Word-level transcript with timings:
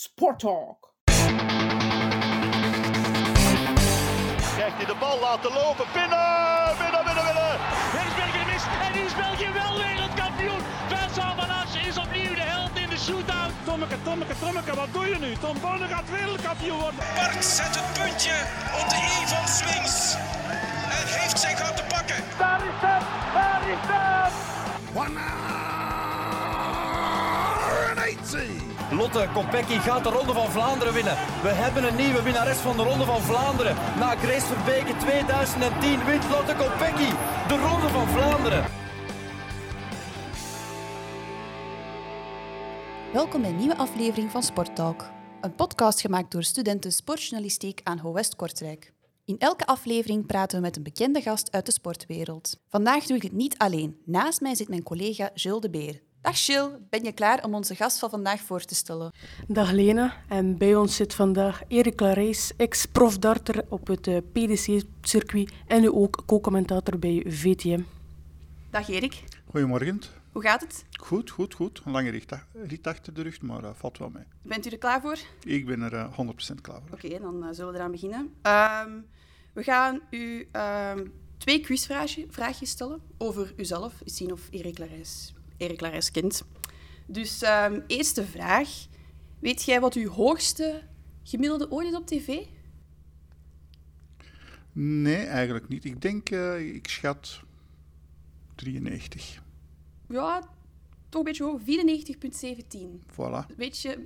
Sport 0.00 0.38
Talk. 0.38 0.94
Krijgt 4.54 4.76
hij 4.80 4.86
de 4.86 4.96
bal 5.00 5.18
laten 5.20 5.52
lopen. 5.52 5.86
Binnen, 5.92 6.76
binnen, 6.80 7.04
binnen, 7.06 7.24
binnen. 7.28 7.52
Het 7.94 8.06
is 8.08 8.14
België 8.20 8.44
mis 8.52 8.64
en 8.86 8.94
is 9.04 9.14
België 9.24 9.50
wel 9.62 9.74
wereldkampioen. 9.84 10.62
Vincent 10.88 11.34
van 11.40 11.50
Assen 11.60 11.80
is 11.90 11.96
opnieuw 12.04 12.34
de 12.34 12.46
held 12.52 12.76
in 12.84 12.88
de 12.88 12.98
shootout. 13.06 13.52
Tommeke, 13.64 14.02
Tommeke, 14.02 14.34
Tommeke, 14.38 14.74
wat 14.74 14.92
doe 14.92 15.06
je 15.08 15.18
nu? 15.18 15.30
Tom 15.44 15.56
Bonne 15.60 15.86
gaat 15.86 16.10
wereldkampioen 16.10 16.78
worden. 16.80 17.00
Bart 17.14 17.44
zet 17.44 17.74
het 17.80 17.88
puntje 17.98 18.36
op 18.80 18.86
de 18.92 18.98
i 19.16 19.18
van 19.32 19.48
Swings. 19.58 20.14
En 20.98 21.06
heeft 21.18 21.38
zijn 21.38 21.56
gat 21.56 21.76
te 21.76 21.84
pakken. 21.94 22.18
Daar 22.38 22.60
is 22.70 22.78
het, 22.86 23.04
daar 23.34 23.62
is 23.74 23.82
het. 23.92 23.98
Lotte 28.90 29.28
Kopecky 29.34 29.78
gaat 29.78 30.04
de 30.04 30.10
Ronde 30.10 30.32
van 30.32 30.50
Vlaanderen 30.50 30.92
winnen. 30.94 31.16
We 31.42 31.48
hebben 31.48 31.84
een 31.84 31.96
nieuwe 31.96 32.22
winnares 32.22 32.56
van 32.56 32.76
de 32.76 32.82
Ronde 32.82 33.04
van 33.04 33.20
Vlaanderen. 33.20 33.74
Na 33.74 34.16
Grace 34.16 34.46
Verbeke 34.46 34.96
2010 34.96 36.04
wint 36.04 36.30
Lotte 36.30 36.54
Kopecky 36.54 37.10
de 37.48 37.56
Ronde 37.68 37.88
van 37.88 38.08
Vlaanderen. 38.08 38.64
Welkom 43.12 43.40
bij 43.40 43.50
een 43.50 43.56
nieuwe 43.56 43.76
aflevering 43.76 44.30
van 44.30 44.42
Sport 44.42 44.76
Talk, 44.76 45.10
een 45.40 45.54
podcast 45.54 46.00
gemaakt 46.00 46.30
door 46.30 46.42
studenten 46.42 46.92
sportjournalistiek 46.92 47.80
aan 47.84 47.98
Ho 47.98 48.12
West 48.12 48.36
Kortrijk. 48.36 48.92
In 49.24 49.38
elke 49.38 49.66
aflevering 49.66 50.26
praten 50.26 50.56
we 50.56 50.64
met 50.64 50.76
een 50.76 50.82
bekende 50.82 51.20
gast 51.20 51.52
uit 51.52 51.66
de 51.66 51.72
sportwereld. 51.72 52.56
Vandaag 52.68 53.06
doe 53.06 53.16
ik 53.16 53.22
het 53.22 53.32
niet 53.32 53.58
alleen. 53.58 54.00
Naast 54.04 54.40
mij 54.40 54.54
zit 54.54 54.68
mijn 54.68 54.82
collega 54.82 55.30
Jules 55.34 55.60
de 55.60 55.70
Beer. 55.70 56.06
Dag 56.20 56.36
Jules, 56.36 56.70
ben 56.90 57.04
je 57.04 57.12
klaar 57.12 57.44
om 57.44 57.54
onze 57.54 57.74
gast 57.74 57.98
van 57.98 58.10
vandaag 58.10 58.40
voor 58.40 58.60
te 58.64 58.74
stellen? 58.74 59.12
Dag 59.48 59.70
Lena, 59.70 60.14
en 60.28 60.58
bij 60.58 60.74
ons 60.76 60.96
zit 60.96 61.14
vandaag 61.14 61.62
Erik 61.68 61.94
Clarijs, 61.96 62.52
ex-profdarter 62.56 63.64
op 63.68 63.86
het 63.86 64.06
eh, 64.06 64.16
PDC-circuit 64.32 65.52
en 65.66 65.80
nu 65.80 65.90
ook 65.90 66.22
co-commentator 66.26 66.98
bij 66.98 67.24
VTM. 67.26 67.80
Dag 68.70 68.88
Erik, 68.88 69.22
Goedemorgen. 69.50 70.00
hoe 70.32 70.42
gaat 70.42 70.60
het? 70.60 70.84
Goed, 71.00 71.30
goed, 71.30 71.54
goed. 71.54 71.80
Een 71.84 71.92
lange 71.92 72.10
rit, 72.10 72.32
rit 72.52 72.86
achter 72.86 73.14
de 73.14 73.22
rug, 73.22 73.42
maar 73.42 73.62
dat 73.62 73.76
valt 73.76 73.98
wel 73.98 74.10
mee. 74.10 74.24
Bent 74.42 74.66
u 74.66 74.70
er 74.70 74.78
klaar 74.78 75.00
voor? 75.00 75.18
Ik 75.44 75.66
ben 75.66 75.80
er 75.82 75.94
eh, 75.94 76.18
100% 76.52 76.60
klaar 76.60 76.80
voor. 76.86 76.96
Oké, 77.04 77.18
dan 77.20 77.44
eh, 77.44 77.48
zullen 77.52 77.72
we 77.72 77.78
eraan 77.78 77.90
beginnen. 77.90 78.34
Ehm, 78.42 78.90
we 79.52 79.62
gaan 79.62 80.00
u 80.10 80.48
ehm, 80.52 81.06
twee 81.38 81.60
quizvraagjes 81.60 82.70
stellen 82.70 83.00
over 83.18 83.52
uzelf. 83.56 83.94
Eens 84.04 84.16
zien 84.16 84.32
of 84.32 84.40
Erik 84.50 84.78
Larijs, 84.78 85.32
Erik 85.58 85.80
Larijs 85.80 86.10
kent. 86.10 86.42
Dus 87.06 87.42
ehm, 87.42 87.80
eerste 87.86 88.24
vraag. 88.24 88.68
Weet 89.38 89.62
jij 89.62 89.80
wat 89.80 89.94
uw 89.94 90.08
hoogste 90.08 90.82
gemiddelde 91.22 91.70
ooit 91.70 91.88
is 91.88 91.94
op 91.94 92.06
tv? 92.06 92.38
Nee, 94.72 95.16
eigenlijk 95.24 95.68
niet. 95.68 95.84
Ik 95.84 96.02
denk, 96.02 96.30
eh, 96.30 96.74
ik 96.74 96.88
schat 96.88 97.40
93. 98.54 99.42
Ja, 100.08 100.40
toch 101.08 101.18
een 101.20 101.24
beetje 101.24 101.44
hoog. 101.44 101.60
94,17. 101.64 103.02
Voilà. 103.12 103.56
Weet 103.56 103.80
je 103.80 104.04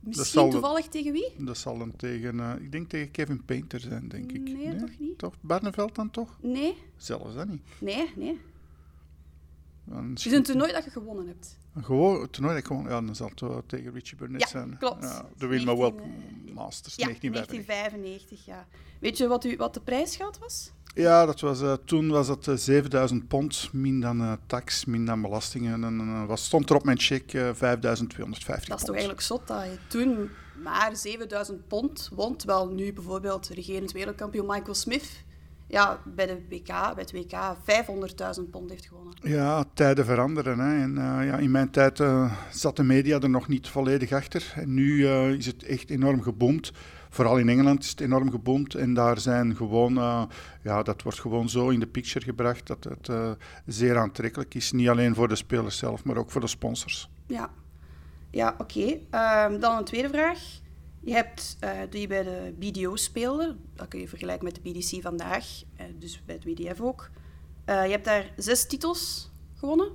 misschien 0.00 0.24
zal- 0.40 0.50
toevallig 0.50 0.86
tegen 0.88 1.12
wie? 1.12 1.32
Dat 1.38 1.58
zal 1.58 1.78
dan 1.78 1.96
tegen, 1.96 2.40
eh, 2.40 2.54
ik 2.60 2.72
denk 2.72 2.88
tegen 2.88 3.10
Kevin 3.10 3.44
Painter 3.44 3.80
zijn, 3.80 4.08
denk 4.08 4.32
ik. 4.32 4.40
Nee, 4.42 4.76
toch 4.76 4.98
niet? 4.98 5.18
Toch? 5.18 5.34
Barneveld 5.40 5.94
dan 5.94 6.10
toch? 6.10 6.38
Nee, 6.42 6.74
Zelfs 6.96 7.34
dat 7.34 7.48
niet. 7.48 7.62
nee, 7.78 8.10
nee. 8.16 8.38
Het 9.92 10.26
is 10.26 10.32
een 10.32 10.42
toernooi 10.42 10.72
dat 10.72 10.84
je 10.84 10.90
gewonnen 10.90 11.26
hebt. 11.26 11.56
Een 11.74 11.84
gewoon 11.84 12.30
toernooi 12.30 12.54
dat 12.54 12.62
ik 12.62 12.68
gewoon, 12.68 12.82
ja, 12.88 13.00
dan 13.00 13.14
zal 13.14 13.28
het 13.28 13.40
wel 13.40 13.62
tegen 13.66 13.92
Richie 13.92 14.16
Burnett 14.16 14.42
Ja, 14.42 14.48
zijn. 14.48 14.76
klopt. 14.78 15.02
Ja, 15.02 15.24
de 15.36 15.46
Winma 15.46 15.74
World 15.74 15.96
19, 15.96 16.54
Masters, 16.54 16.94
Ja, 16.96 17.04
1995. 17.04 17.66
1995, 17.66 18.44
ja. 18.44 18.66
Weet 19.00 19.18
je 19.18 19.26
wat, 19.26 19.44
u, 19.44 19.56
wat 19.56 19.74
de 19.74 19.80
prijsgeld 19.80 20.38
was? 20.38 20.72
Ja, 20.94 21.26
dat 21.26 21.40
was, 21.40 21.60
eh, 21.60 21.72
toen 21.84 22.08
was 22.08 22.28
eh, 22.28 22.54
7000 22.54 23.28
pond, 23.28 23.68
min 23.72 24.00
dan 24.00 24.20
eh, 24.20 24.32
tax, 24.46 24.84
min 24.84 25.04
dan 25.04 25.20
belastingen. 25.22 25.72
En 25.72 25.80
dan 25.80 26.26
was, 26.26 26.44
stond 26.44 26.70
er 26.70 26.76
op 26.76 26.84
mijn 26.84 26.98
cheque 26.98 27.40
eh, 27.48 27.54
5250 27.54 28.68
Dat 28.68 28.78
is 28.78 28.84
toch 28.84 28.94
eigenlijk 28.94 29.24
zot 29.24 29.46
dat 29.46 29.64
je 29.64 29.78
toen 29.88 30.30
maar 30.62 30.96
7000 30.96 31.68
pond 31.68 32.10
won, 32.14 32.36
terwijl 32.36 32.68
nu 32.68 32.92
bijvoorbeeld 32.92 33.48
regerend 33.48 33.92
wereldkampioen 33.92 34.46
Michael 34.46 34.74
Smith 34.74 35.24
ja, 35.68 36.00
bij, 36.04 36.26
de 36.26 36.42
WK, 36.48 36.66
bij 36.66 36.92
het 36.94 37.12
WK 37.12 37.56
500.000 38.38 38.50
pond 38.50 38.70
heeft 38.70 38.86
gewonnen. 38.86 39.14
Ja, 39.22 39.64
tijden 39.74 40.04
veranderen. 40.04 40.58
Hè. 40.58 40.82
En, 40.82 40.98
eh, 40.98 41.26
ja, 41.26 41.36
in 41.36 41.50
mijn 41.50 41.70
tijd 41.70 42.00
eh, 42.00 42.32
zat 42.50 42.76
de 42.76 42.82
media 42.82 43.20
er 43.20 43.30
nog 43.30 43.48
niet 43.48 43.68
volledig 43.68 44.12
achter. 44.12 44.52
En 44.54 44.74
nu 44.74 45.06
eh, 45.06 45.30
is 45.30 45.46
het 45.46 45.62
echt 45.62 45.90
enorm 45.90 46.22
geboomd. 46.22 46.72
Vooral 47.10 47.38
in 47.38 47.48
Engeland 47.48 47.82
is 47.82 47.90
het 47.90 48.00
enorm 48.00 48.30
geboomd. 48.30 48.74
En 48.74 48.94
daar 48.94 49.18
zijn 49.18 49.56
gewoon, 49.56 49.94
ja, 50.62 50.82
dat 50.82 51.02
wordt 51.02 51.20
gewoon 51.20 51.48
zo 51.48 51.68
in 51.68 51.80
de 51.80 51.86
picture 51.86 52.24
gebracht 52.24 52.66
dat 52.66 52.84
het 52.84 53.36
zeer 53.66 53.98
aantrekkelijk 53.98 54.54
is. 54.54 54.72
Niet 54.72 54.88
alleen 54.88 55.14
voor 55.14 55.28
de 55.28 55.36
spelers 55.36 55.78
zelf, 55.78 56.04
maar 56.04 56.16
ook 56.16 56.30
voor 56.30 56.40
de 56.40 56.46
sponsors. 56.46 57.10
Ja, 57.26 57.50
ja 58.30 58.54
oké. 58.58 58.98
Ehm, 59.10 59.60
dan 59.60 59.76
een 59.76 59.84
tweede 59.84 60.08
vraag. 60.08 60.38
Je 61.08 61.14
hebt 61.14 61.56
eh, 61.60 61.70
die 61.90 62.06
bij 62.06 62.22
de 62.22 62.54
BDO 62.58 62.96
speelde, 62.96 63.56
dat 63.74 63.88
kun 63.88 64.00
je 64.00 64.08
vergelijken 64.08 64.44
met 64.44 64.54
de 64.54 64.70
BDC 64.70 65.02
vandaag, 65.02 65.62
eh, 65.76 65.86
dus 65.98 66.22
bij 66.24 66.34
het 66.34 66.44
WDF 66.44 66.80
ook. 66.80 67.10
Eh, 67.64 67.84
je 67.84 67.90
hebt 67.90 68.04
daar 68.04 68.32
zes 68.36 68.66
titels 68.66 69.30
gewonnen. 69.54 69.88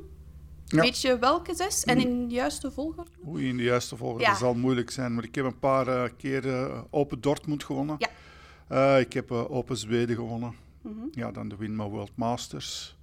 Ja. 0.65 0.81
Weet 0.81 1.01
je 1.01 1.19
welke 1.19 1.55
zes? 1.55 1.83
En 1.83 1.97
in 1.99 2.27
de 2.27 2.33
juiste 2.33 2.71
volgorde? 2.71 3.09
Oei, 3.27 3.47
in 3.47 3.57
de 3.57 3.63
juiste 3.63 3.97
volgorde 3.97 4.23
Ja. 4.23 4.35
zal 4.35 4.53
moeilijk 4.53 4.89
zijn. 4.91 5.13
Maar 5.13 5.23
ik 5.23 5.35
heb 5.35 5.45
een 5.45 5.59
paar 5.59 6.09
keer 6.09 6.71
Open 6.89 7.21
Dortmund 7.21 7.63
gewonnen. 7.63 7.95
Ja. 8.69 8.97
Ik 8.97 9.13
heb 9.13 9.31
Open 9.31 9.77
Zweden 9.77 10.15
gewonnen. 10.15 10.55
Mhm. 10.81 10.93
Ja, 11.11 11.31
dan 11.31 11.49
de 11.49 11.55
Winma 11.55 11.89
World 11.89 12.11
Masters. 12.15 12.97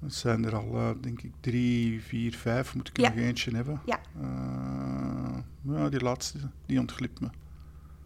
Dat 0.00 0.12
zijn 0.14 0.44
er 0.44 0.56
al, 0.56 0.94
denk 1.00 1.22
ik, 1.22 1.32
drie, 1.40 2.02
vier, 2.02 2.34
vijf. 2.36 2.74
Moet 2.74 2.88
ik 2.88 2.98
er 2.98 3.02
nog 3.02 3.16
eentje 3.16 3.54
hebben? 3.54 3.80
Ja. 3.84 4.00
Eh, 5.68 5.78
ja, 5.78 5.88
die 5.88 6.00
laatste, 6.00 6.38
die 6.66 6.78
ontglipt 6.78 7.20
me. 7.20 7.28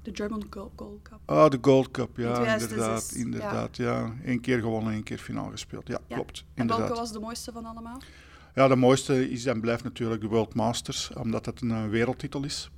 De 0.02 0.10
German 0.14 0.44
Gold, 0.50 0.72
Cup. 1.02 1.18
Ah, 1.24 1.50
de 1.50 1.58
Gold 1.60 1.90
Cup, 1.90 2.16
ja, 2.16 2.34
2006, 2.34 3.12
inderdaad. 3.12 3.12
ja. 3.12 3.18
inderdaad 3.24 3.76
ja. 3.76 4.12
Eén 4.30 4.40
keer 4.40 4.60
gewonnen, 4.60 4.92
één 4.92 5.02
keer 5.02 5.18
finaal 5.18 5.50
gespeeld. 5.50 5.88
Ja, 5.88 5.98
Ja. 6.08 6.14
klopt. 6.14 6.38
En 6.38 6.60
Inderdaad. 6.60 6.86
welke 6.86 7.00
was 7.02 7.12
de 7.12 7.20
mooiste 7.20 7.52
van 7.52 7.64
allemaal? 7.64 8.00
Ja, 8.54 8.68
de 8.68 8.76
mooiste 8.76 9.30
is 9.30 9.46
en 9.46 9.60
blijft 9.60 9.84
natuurlijk 9.84 10.20
de 10.20 10.26
World 10.28 10.54
Masters, 10.54 11.12
omdat 11.12 11.46
het 11.46 11.60
een 11.60 11.70
eh, 11.70 11.88
wereldtitel 11.88 12.44
is. 12.44 12.70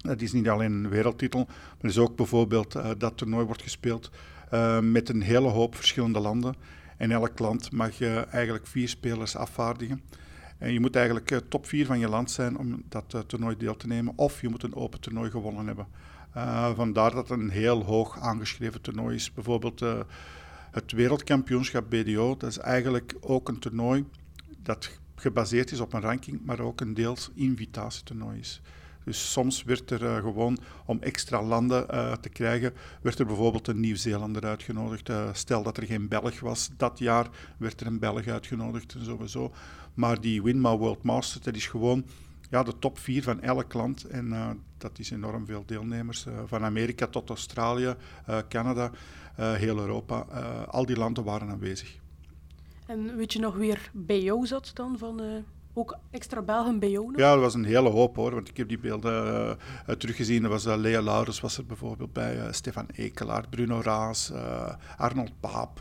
Het 0.00 0.22
is 0.22 0.32
niet 0.32 0.48
alleen 0.48 0.72
een 0.72 0.88
wereldtitel, 0.88 1.44
maar 1.46 1.56
het 1.80 1.90
is 1.90 1.98
ook 1.98 2.16
bijvoorbeeld 2.16 2.74
eh, 2.74 2.90
dat 2.98 3.16
toernooi 3.16 3.44
wordt 3.46 3.62
gespeeld 3.62 4.10
eh, 4.50 4.78
met 4.80 5.08
een 5.08 5.22
hele 5.22 5.48
hoop 5.48 5.74
verschillende 5.74 6.20
landen. 6.20 6.54
En 6.96 7.10
elk 7.10 7.38
land 7.38 7.72
mag 7.72 8.00
eh, 8.00 8.34
eigenlijk 8.34 8.66
vier 8.66 8.88
spelers 8.88 9.36
afvaardigen. 9.36 10.02
En 10.60 10.72
je 10.72 10.80
moet 10.80 10.96
eigenlijk 10.96 11.30
eh, 11.30 11.38
top 11.48 11.66
vier 11.66 11.86
van 11.86 11.98
je 11.98 12.08
land 12.08 12.30
zijn 12.30 12.58
om 12.58 12.82
dat 12.88 13.14
eh, 13.14 13.20
toernooi 13.20 13.56
deel 13.56 13.76
te 13.76 13.86
nemen, 13.86 14.12
of 14.16 14.40
je 14.40 14.48
moet 14.48 14.62
een 14.62 14.74
open 14.74 15.00
toernooi 15.00 15.30
gewonnen 15.30 15.66
hebben. 15.66 15.86
Eh, 16.32 16.74
vandaar 16.74 17.10
dat 17.10 17.28
het 17.28 17.38
een 17.38 17.50
heel 17.50 17.84
hoog 17.84 18.18
aangeschreven 18.18 18.80
toernooi 18.80 19.14
is. 19.14 19.32
Bijvoorbeeld 19.32 19.84
het 20.70 20.92
wereldkampioenschap 20.92 21.90
BDO, 21.90 22.36
dat 22.36 22.50
is 22.50 22.58
eigenlijk 22.58 23.14
ook 23.20 23.48
een 23.48 23.58
toernooi 23.58 24.04
dat 24.62 25.00
gebaseerd 25.14 25.70
is 25.70 25.80
op 25.80 25.92
een 25.92 26.00
ranking, 26.00 26.40
maar 26.44 26.60
ook 26.60 26.80
een 26.80 26.94
deels 26.94 27.30
invitatietoernooi 27.34 28.38
is. 28.38 28.60
Dus 29.04 29.32
soms 29.32 29.62
werd 29.62 29.90
er 29.90 30.04
eh, 30.06 30.16
gewoon, 30.16 30.58
om 30.84 30.98
extra 31.00 31.42
landen 31.42 31.88
eh, 31.88 32.12
te 32.12 32.28
krijgen, 32.28 32.72
werd 33.02 33.18
er 33.18 33.26
bijvoorbeeld 33.26 33.68
een 33.68 33.80
Nieuw-Zeelander 33.80 34.44
uitgenodigd. 34.44 35.08
Eh, 35.08 35.28
stel 35.32 35.62
dat 35.62 35.76
er 35.76 35.86
geen 35.86 36.08
Belg 36.08 36.40
was, 36.40 36.70
dat 36.76 36.98
jaar 36.98 37.28
werd 37.56 37.80
er 37.80 37.86
een 37.86 37.98
Belg 37.98 38.26
uitgenodigd 38.26 38.94
en 38.94 39.04
sowieso. 39.04 39.52
Maar 39.94 40.20
die 40.20 40.42
Winma 40.42 40.76
World 40.76 41.02
Masters, 41.02 41.44
dat 41.44 41.54
is 41.54 41.66
gewoon 41.66 42.04
ja, 42.50 42.62
de 42.62 42.78
top 42.78 42.98
vier 42.98 43.22
van 43.22 43.40
elk 43.40 43.72
land. 43.72 44.04
En 44.04 44.58
dat 44.78 44.98
is 44.98 45.10
enorm 45.10 45.46
veel 45.46 45.62
deelnemers. 45.66 46.26
van 46.46 46.64
Amerika 46.64 47.06
tot 47.06 47.28
Australië, 47.28 47.94
Canada, 48.48 48.90
heel 49.36 49.78
Europa. 49.78 50.18
Al 50.70 50.86
die 50.86 50.96
landen 50.96 51.24
waren 51.24 51.48
aanwezig. 51.48 51.98
En 52.86 53.16
weet 53.16 53.32
je 53.32 53.38
nog 53.38 53.56
weer 53.56 53.90
bij 53.92 54.22
jou 54.22 54.46
zat 54.46 54.70
dan, 54.74 54.98
van 54.98 55.44
ook 55.80 55.98
extra 56.10 56.42
Belgen 56.42 56.78
bij 56.78 56.90
jou? 56.90 57.12
Ja, 57.16 57.32
dat 57.32 57.40
was 57.40 57.54
een 57.54 57.64
hele 57.64 57.88
hoop 57.88 58.16
hoor, 58.16 58.34
want 58.34 58.48
ik 58.48 58.56
heb 58.56 58.68
die 58.68 58.78
beelden 58.78 59.12
eh, 59.12 59.50
eh, 59.86 59.96
teruggezien. 59.96 60.44
Er 60.44 60.50
was 60.50 60.66
uh, 60.66 60.76
Lea 60.76 61.02
Laurens 61.02 61.40
was 61.40 61.58
er 61.58 61.66
bijvoorbeeld 61.66 62.12
bij, 62.12 62.52
Stefan 62.52 62.86
Ekelaar, 62.92 63.48
Bruno 63.50 63.80
Raas, 63.82 64.32
Arnold 64.96 65.40
Paap. 65.40 65.80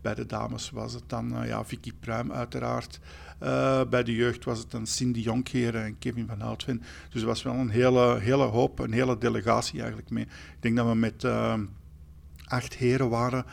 Bij 0.00 0.14
de 0.14 0.26
dames 0.26 0.70
was 0.70 0.92
het 0.92 1.04
dan 1.06 1.34
ja, 1.44 1.64
Vicky 1.64 1.92
Pruim 2.00 2.32
uiteraard. 2.32 3.00
Bij 3.90 4.02
de 4.02 4.14
jeugd 4.14 4.44
was 4.44 4.58
het 4.58 4.70
dan 4.70 4.86
Cindy 4.86 5.20
Jonkheer 5.20 5.76
en 5.76 5.98
Kevin 5.98 6.26
van 6.26 6.40
Houtven. 6.40 6.82
Dus 7.10 7.20
er 7.20 7.26
was 7.26 7.42
wel 7.42 7.54
een 7.54 7.70
hele, 7.70 8.18
hele 8.18 8.44
hoop, 8.44 8.78
een 8.78 8.92
hele 8.92 9.18
delegatie 9.18 9.78
eigenlijk 9.78 10.10
mee. 10.10 10.24
Ik 10.24 10.56
denk 10.60 10.76
dat 10.76 10.86
we 10.86 10.94
met 10.94 11.24
acht 12.52 12.74
heren 12.74 13.08
waren, 13.08 13.44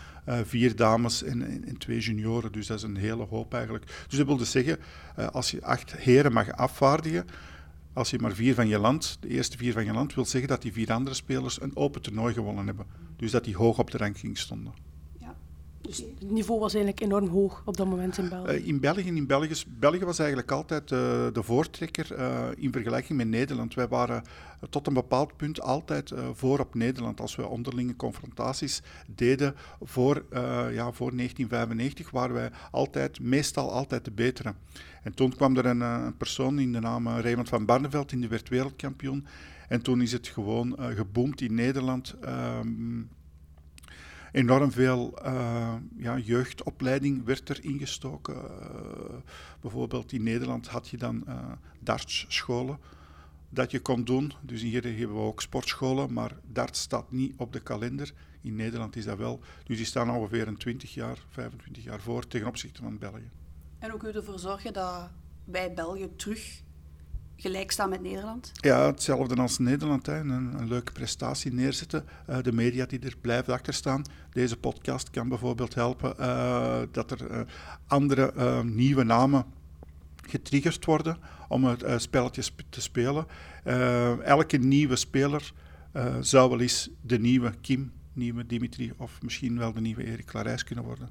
vier 0.43 0.75
dames 0.75 1.23
en, 1.23 1.41
en, 1.41 1.65
en, 1.67 1.77
twee 1.77 1.99
junioren. 1.99 2.51
Dus 2.51 2.67
dat 2.67 2.77
is 2.77 2.83
een 2.83 2.97
hele 2.97 3.23
hoop 3.23 3.53
eigenlijk. 3.53 3.85
Dus 4.07 4.17
dat 4.17 4.27
wil 4.27 4.37
dus 4.37 4.51
zeggen, 4.51 4.77
uh, 5.19 5.27
als 5.27 5.51
je 5.51 5.63
acht 5.63 5.95
heren 5.95 6.33
mag 6.33 6.51
afvaardigen, 6.51 7.25
Als 7.93 8.09
je 8.09 8.19
maar 8.19 8.33
vier 8.33 8.53
van 8.53 8.67
je 8.67 8.79
land, 8.79 9.17
de 9.19 9.27
eerste 9.27 9.57
vier 9.57 9.73
van 9.73 9.85
je 9.85 9.93
land, 9.93 10.13
wil 10.15 10.25
zeggen 10.25 10.49
dat 10.49 10.61
die 10.61 10.73
vier 10.73 10.91
andere 10.91 11.15
spelers 11.15 11.61
een 11.61 11.75
open 11.75 12.01
toernooi 12.01 12.33
gewonnen 12.33 12.65
hebben. 12.65 12.85
Dus 13.17 13.31
dat 13.31 13.43
die 13.43 13.55
hoog 13.55 13.77
op 13.79 13.91
de 13.91 13.97
ranking 13.97 14.37
stonden. 14.37 14.73
Dus 15.89 15.97
het 15.97 16.31
niveau 16.31 16.59
was 16.59 16.73
eigenlijk 16.73 17.03
enorm 17.03 17.27
hoog 17.27 17.61
op 17.65 17.77
dat 17.77 17.87
moment 17.87 18.17
in 18.17 18.29
België. 18.29 18.51
Uh, 18.51 18.67
in 18.67 18.79
België, 18.79 19.07
in 19.07 19.27
België, 19.27 19.63
België 19.67 20.05
was 20.05 20.19
eigenlijk 20.19 20.51
altijd 20.51 20.91
uh, 20.91 20.99
de 21.33 21.43
voortrekker 21.43 22.17
uh, 22.17 22.45
in 22.55 22.71
vergelijking 22.71 23.17
met 23.17 23.27
Nederland. 23.27 23.73
Wij 23.73 23.87
waren 23.87 24.23
tot 24.69 24.87
een 24.87 24.93
bepaald 24.93 25.37
punt 25.37 25.61
altijd 25.61 26.13
voor 26.33 26.59
op 26.59 26.75
Nederland. 26.75 27.21
Als 27.21 27.35
we 27.35 27.47
onderlinge 27.47 27.95
confrontaties 27.95 28.81
deden 29.07 29.55
voor, 29.81 30.25
ja, 30.71 30.91
voor 30.91 31.15
1995, 31.15 32.11
waren 32.11 32.35
wij 32.35 32.49
altijd, 32.71 33.19
meestal 33.19 33.71
altijd 33.71 34.05
de 34.05 34.11
betere. 34.11 34.53
En 35.03 35.13
toen 35.13 35.35
kwam 35.35 35.57
er 35.57 35.65
een, 35.65 35.81
een 35.81 36.17
persoon 36.17 36.59
in 36.59 36.71
de 36.71 36.79
naam 36.79 37.07
Raymond 37.07 37.49
van 37.49 37.65
Barneveld, 37.65 38.09
die 38.09 38.27
werd 38.27 38.49
wereldkampioen. 38.49 39.25
En 39.67 39.81
toen 39.81 40.01
is 40.01 40.11
het 40.11 40.27
gewoon 40.27 40.75
geboomd 40.79 41.41
in 41.41 41.53
Nederland. 41.53 42.15
Ehm, 42.21 43.01
enorm 44.31 44.71
veel 44.71 45.25
uh, 45.25 45.73
ja, 45.97 46.17
jeugdopleiding 46.17 47.25
werd 47.25 47.49
er 47.49 47.63
ingestoken. 47.63 48.35
Uh, 48.35 49.15
bijvoorbeeld 49.61 50.11
in 50.11 50.23
Nederland 50.23 50.67
had 50.67 50.87
je 50.87 50.97
dan 50.97 51.23
uh, 51.27 51.51
dartsscholen 51.79 52.79
dat 53.49 53.71
je 53.71 53.79
kon 53.79 54.03
doen. 54.03 54.33
Dus 54.41 54.61
hier 54.61 54.83
hebben 54.83 55.15
we 55.15 55.21
ook 55.21 55.41
sportscholen, 55.41 56.13
maar 56.13 56.37
darts 56.47 56.81
staat 56.81 57.11
niet 57.11 57.33
op 57.37 57.53
de 57.53 57.59
kalender. 57.59 58.13
In 58.41 58.55
Nederland 58.55 58.95
is 58.95 59.05
dat 59.05 59.17
wel. 59.17 59.39
Dus 59.63 59.77
die 59.77 59.85
staan 59.85 60.11
ongeveer 60.11 60.47
een 60.47 60.57
20 60.57 60.93
jaar, 60.93 61.17
25 61.29 61.83
jaar 61.83 61.99
voor 61.99 62.27
ten 62.27 62.47
opzichte 62.47 62.81
van 62.81 62.97
België. 62.97 63.29
En 63.79 63.89
hoe 63.89 63.99
kun 63.99 64.09
je 64.09 64.15
ervoor 64.15 64.39
zorgen 64.39 64.73
dat 64.73 65.09
wij 65.43 65.73
België 65.73 66.15
terug 66.15 66.61
gelijk 67.39 67.71
staan 67.71 67.89
met 67.89 68.01
Nederland? 68.01 68.51
Ja, 68.53 68.85
hetzelfde 68.85 69.35
als 69.35 69.57
Nederland. 69.57 70.05
Hè. 70.05 70.19
Een, 70.19 70.29
een, 70.29 70.67
leuke 70.67 70.91
prestatie 70.91 71.53
neerzetten. 71.53 72.05
Uh, 72.29 72.37
de 72.41 72.51
media 72.51 72.85
die 72.85 72.99
er 72.99 73.15
blijven 73.21 73.53
achter 73.53 73.73
staan. 73.73 74.03
Deze 74.31 74.57
podcast 74.57 75.09
kan 75.09 75.29
bijvoorbeeld 75.29 75.75
helpen 75.75 76.15
uh, 76.19 76.81
dat 76.91 77.11
er 77.11 77.31
uh, 77.31 77.39
andere 77.87 78.63
nieuwe 78.63 79.03
namen 79.03 79.45
getriggerd 80.21 80.85
worden 80.85 81.17
om 81.47 81.65
het 81.65 82.01
spelletje 82.01 82.43
te 82.69 82.81
spelen. 82.81 83.25
elke 84.23 84.57
nieuwe 84.57 84.95
speler 84.95 85.53
zou 86.19 86.49
wel 86.49 86.59
eens 86.59 86.89
de 87.01 87.19
nieuwe 87.19 87.53
Kim, 87.61 87.91
nieuwe 88.13 88.45
Dimitri 88.45 88.93
of 88.97 89.21
misschien 89.21 89.57
wel 89.57 89.73
de 89.73 89.81
nieuwe 89.81 90.03
Erik 90.03 90.25
Clarijs 90.25 90.63
kunnen 90.63 90.83
worden. 90.83 91.09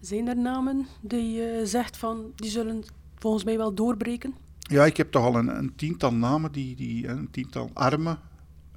Zijn 0.00 0.28
er 0.28 0.36
namen 0.36 0.86
die 1.00 1.32
je 1.32 1.60
zegt 1.64 1.96
van 1.96 2.32
die 2.34 2.50
zullen 2.50 2.84
volgens 3.14 3.44
mij 3.44 3.56
wel 3.56 3.74
doorbreken? 3.74 4.34
Ja, 4.68 4.84
ik 4.84 4.96
heb 4.96 5.10
toch 5.10 5.24
al 5.24 5.34
een, 5.34 5.58
een 5.58 5.74
tiental 5.74 6.14
namen, 6.14 6.52
die, 6.52 6.76
die, 6.76 7.08
een 7.08 7.30
tiental 7.30 7.70
armen 7.74 8.18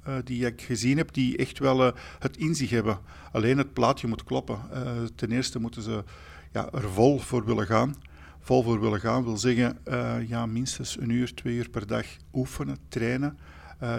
uh, 0.08 0.14
die 0.24 0.46
ik 0.46 0.62
gezien 0.62 0.96
heb, 0.96 1.12
die 1.12 1.36
echt 1.36 1.58
wel 1.58 1.86
uh, 1.86 1.92
het 2.18 2.36
in 2.36 2.54
zich 2.54 2.70
hebben. 2.70 2.98
Alleen 3.32 3.58
het 3.58 3.72
plaatje 3.72 4.06
moet 4.06 4.24
kloppen. 4.24 4.58
Uh, 4.72 4.90
ten 5.14 5.32
eerste 5.32 5.58
moeten 5.58 5.82
ze 5.82 6.04
ja, 6.52 6.70
er 6.72 6.90
vol 6.90 7.18
voor 7.18 7.44
willen 7.44 7.66
gaan. 7.66 7.94
Vol 8.40 8.62
voor 8.62 8.80
willen 8.80 9.00
gaan 9.00 9.24
wil 9.24 9.36
zeggen 9.36 9.78
ja, 10.26 10.46
minstens 10.46 11.00
een 11.00 11.10
uur, 11.10 11.34
twee 11.34 11.54
uur 11.54 11.68
per 11.68 11.86
dag 11.86 12.06
oefenen, 12.32 12.76
trainen. 12.88 13.38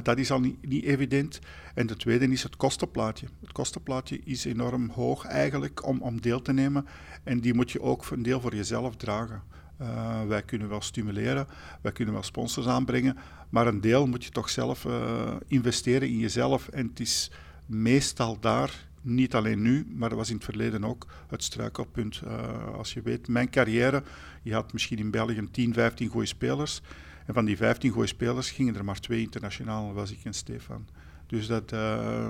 dat 0.03 0.17
is 0.17 0.31
al 0.31 0.39
niet, 0.39 0.67
niet, 0.67 0.83
evident. 0.83 1.39
En 1.75 1.87
de 1.87 1.95
tweede 1.95 2.27
is 2.27 2.43
het 2.43 2.55
kostenplaatje. 2.55 3.27
Het 3.41 3.51
kostenplaatje 3.51 4.19
is 4.23 4.45
enorm 4.45 4.89
hoog 4.89 5.25
eigenlijk 5.25 5.87
om, 5.87 6.01
om 6.01 6.21
deel 6.21 6.41
te 6.41 6.53
nemen. 6.53 6.85
En 7.23 7.39
die 7.39 7.53
moet 7.53 7.71
je 7.71 7.81
ook 7.81 8.05
een 8.11 8.23
deel 8.23 8.41
voor 8.41 8.55
jezelf 8.55 8.95
dragen. 8.95 9.41
Uh, 9.83 10.27
wij 10.27 10.41
kunnen 10.41 10.69
wel 10.69 10.81
stimuleren, 10.81 11.47
wij 11.81 11.91
kunnen 11.91 12.13
wel 12.13 12.23
sponsors 12.23 12.67
aanbrengen, 12.67 13.17
maar 13.49 13.67
een 13.67 13.81
deel 13.81 14.07
moet 14.07 14.23
je 14.23 14.29
toch 14.29 14.49
zelf 14.49 14.85
uh, 14.85 15.33
investeren 15.47 16.07
in 16.07 16.17
jezelf. 16.17 16.67
En 16.67 16.87
het 16.87 16.99
is 16.99 17.31
meestal 17.65 18.39
daar, 18.39 18.87
niet 19.01 19.35
alleen 19.35 19.61
nu, 19.61 19.87
maar 19.89 20.09
dat 20.09 20.17
was 20.17 20.29
in 20.29 20.35
het 20.35 20.43
verleden 20.43 20.83
ook 20.83 21.07
het 21.27 21.43
struikelpunt. 21.43 22.21
Uh, 22.25 22.73
als 22.75 22.93
je 22.93 23.01
weet, 23.01 23.27
mijn 23.27 23.49
carrière, 23.49 24.03
je 24.41 24.53
had 24.53 24.73
misschien 24.73 24.97
in 24.97 25.11
België 25.11 25.47
10, 25.51 25.73
15 25.73 26.09
goede 26.09 26.27
spelers. 26.27 26.81
En 27.25 27.33
van 27.33 27.45
die 27.45 27.57
15 27.57 27.91
goede 27.91 28.07
spelers 28.07 28.51
gingen 28.51 28.75
er 28.75 28.85
maar 28.85 28.99
twee 28.99 29.21
internationaal, 29.21 29.93
was 29.93 30.11
ik 30.11 30.23
en 30.23 30.33
Stefan. 30.33 30.87
Dus, 31.27 31.47
dat, 31.47 31.69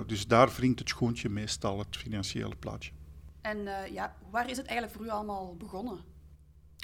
dus 0.06 0.26
daar 0.26 0.50
wringt 0.56 0.78
het 0.78 0.88
schoentje 0.88 1.28
meestal, 1.28 1.78
het 1.78 1.96
financiële 1.96 2.56
plaatje. 2.58 2.90
En 3.40 3.58
ja, 3.92 4.16
waar 4.30 4.50
is 4.50 4.56
het 4.56 4.66
eigenlijk 4.66 4.96
voor 4.96 5.06
u 5.06 5.10
allemaal 5.10 5.56
begonnen? 5.56 6.13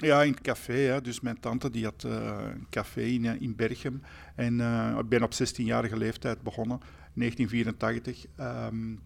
Ja, 0.01 0.23
in 0.23 0.31
het 0.31 0.41
café. 0.41 0.73
Hè. 0.73 1.01
Dus 1.01 1.19
mijn 1.19 1.39
tante 1.39 1.69
die 1.69 1.83
had 1.83 2.03
uh, 2.05 2.13
een 2.53 2.67
café 2.69 3.01
in, 3.01 3.25
eh, 3.25 3.41
in 3.41 3.55
Berchem. 3.55 4.01
En 4.35 4.59
uh, 4.59 4.97
ik 4.99 5.09
ben 5.09 5.23
op 5.23 5.33
16-jarige 5.33 5.97
leeftijd 5.97 6.41
begonnen, 6.41 6.79
1984. 7.13 8.25
Um, 8.39 8.99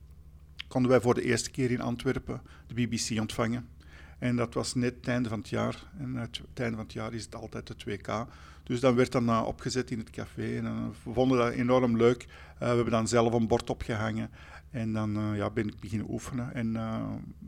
konden 0.68 0.92
wij 0.92 1.02
voor 1.02 1.14
de 1.14 1.24
eerste 1.24 1.52
keer 1.52 1.72
in 1.72 1.82
Antwerpen 1.82 2.42
de 2.68 2.74
BBC 2.74 3.20
ontvangen. 3.20 3.68
En 4.20 4.36
dat 4.36 4.54
was 4.54 4.74
net 4.74 4.96
het 4.96 5.08
einde 5.08 5.30
van 5.30 5.40
het 5.40 5.50
jaar. 5.50 5.84
En 6.00 6.16
het, 6.16 6.42
einde 6.54 6.76
van 6.76 6.86
het 6.86 6.94
jaar 6.94 7.14
is 7.14 7.24
het 7.24 7.36
altijd 7.36 7.68
het 7.68 7.86
2K. 7.90 8.12
Dus 8.64 8.80
dan 8.80 8.96
werd 8.96 9.12
dan 9.12 9.46
opgezet 9.46 9.92
in 9.92 10.00
het 10.00 10.10
café. 10.10 10.58
En 10.58 10.94
we 11.04 11.14
vonden 11.14 11.38
dat 11.38 11.52
enorm 11.52 11.98
leuk. 11.98 12.26
we 12.60 12.66
hebben 12.66 12.92
dan 12.92 13.08
zelf 13.08 13.34
een 13.34 13.48
bord 13.48 13.70
opgehangen. 13.70 14.30
En 14.76 14.94
dan 14.94 15.18
uh, 15.18 15.38
ja, 15.38 15.50
ben 15.50 15.68
ik 15.68 15.80
beginnen 15.80 16.10
oefenen. 16.10 16.54
En 16.54 16.74
uh, 16.74 17.04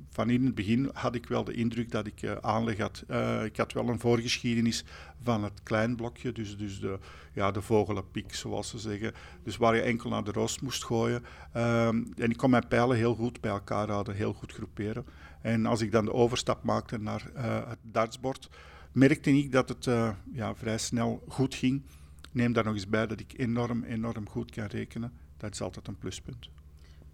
van 0.09 0.29
in 0.29 0.45
het 0.45 0.55
begin 0.55 0.89
had 0.93 1.15
ik 1.15 1.27
wel 1.27 1.43
de 1.43 1.53
indruk 1.53 1.91
dat 1.91 2.07
ik 2.07 2.21
uh, 2.21 2.35
aanleg 2.41 2.77
had. 2.77 3.03
ik 3.45 3.57
had 3.57 3.73
wel 3.73 3.87
een 3.87 3.99
voorgeschiedenis 3.99 4.85
van 5.21 5.43
het 5.43 5.63
klein 5.63 5.95
blokje, 5.95 6.31
dus, 6.31 6.57
dus 6.57 6.79
de, 6.79 6.99
ja, 7.33 7.51
de 7.51 7.61
vogelenpiek, 7.61 8.35
zoals 8.35 8.69
ze 8.69 8.79
zeggen. 8.79 9.13
Dus 9.43 9.57
waar 9.57 9.75
je 9.75 9.81
enkel 9.81 10.09
naar 10.09 10.23
de 10.23 10.31
roos 10.31 10.59
moest 10.59 10.85
gooien. 10.85 11.23
En 11.51 12.29
ik 12.29 12.37
kon 12.37 12.49
mijn 12.49 12.67
pijlen 12.67 12.97
heel 12.97 13.15
goed 13.15 13.41
bij 13.41 13.51
elkaar 13.51 13.89
houden, 13.89 14.15
heel 14.15 14.33
goed 14.33 14.53
groeperen. 14.53 15.05
En 15.41 15.65
als 15.65 15.81
ik 15.81 15.91
dan 15.91 16.05
de 16.05 16.13
overstap 16.13 16.63
maakte 16.63 16.97
naar 16.97 17.29
het 17.67 17.79
dartsbord, 17.81 18.49
merkte 18.91 19.37
ik 19.37 19.51
dat 19.51 19.69
het 19.69 19.85
ja, 20.31 20.55
vrij 20.55 20.77
snel 20.77 21.23
goed 21.27 21.55
ging. 21.55 21.81
Neem 22.31 22.53
daar 22.53 22.63
nog 22.63 22.73
eens 22.73 22.89
bij 22.89 23.07
dat 23.07 23.19
ik 23.19 23.33
enorm, 23.37 23.83
enorm 23.83 24.29
goed 24.29 24.51
kan 24.51 24.65
rekenen. 24.65 25.11
Dat 25.37 25.51
is 25.51 25.61
altijd 25.61 25.87
een 25.87 25.97
pluspunt. 25.97 26.49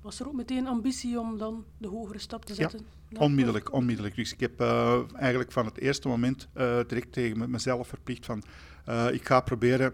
Was 0.04 0.20
er 0.20 0.28
ook 0.28 0.34
meteen 0.34 0.68
ambitie 0.68 1.20
om 1.20 1.38
dan 1.38 1.66
de 1.78 1.88
hogere 1.88 2.20
stap 2.20 2.46
te 2.46 2.54
zetten? 2.54 2.86
Ja, 3.10 3.20
onmiddellijk, 3.20 3.74
onmiddellijk. 3.74 4.16
Dus 4.16 4.34
ik 4.34 4.40
heb 4.40 4.62
uh, 4.62 5.02
eigenlijk 5.14 5.52
van 5.52 5.66
het 5.66 5.78
eerste 5.78 6.08
moment 6.08 6.48
uh, 6.56 6.80
direct 6.88 7.12
tegen 7.12 7.52
mezelf 7.52 7.88
verplicht 7.88 8.26
van 8.26 8.44
uh, 8.90 9.08
ik 9.12 9.26
ga 9.26 9.42
proberen 9.42 9.94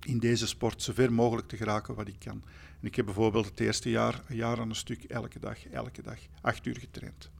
in 0.00 0.18
deze 0.18 0.46
sport 0.46 0.82
zo 0.82 0.92
ver 0.92 1.12
mogelijk 1.12 1.48
te 1.48 1.56
geraken 1.56 1.94
wat 1.94 2.08
ik 2.08 2.18
kan. 2.18 2.42
En 2.80 2.86
ik 2.86 2.94
heb 2.94 3.04
bijvoorbeeld 3.04 3.44
het 3.44 3.60
eerste 3.60 3.90
jaar, 3.90 4.22
een 4.28 4.36
jaar 4.36 4.60
aan 4.60 4.68
een 4.68 4.74
stuk, 4.74 5.04
elke 5.04 5.38
dag, 5.38 5.66
elke 5.66 6.02
dag, 6.02 6.18
acht 6.40 6.66
uur 6.66 6.78
getraind. 6.78 7.30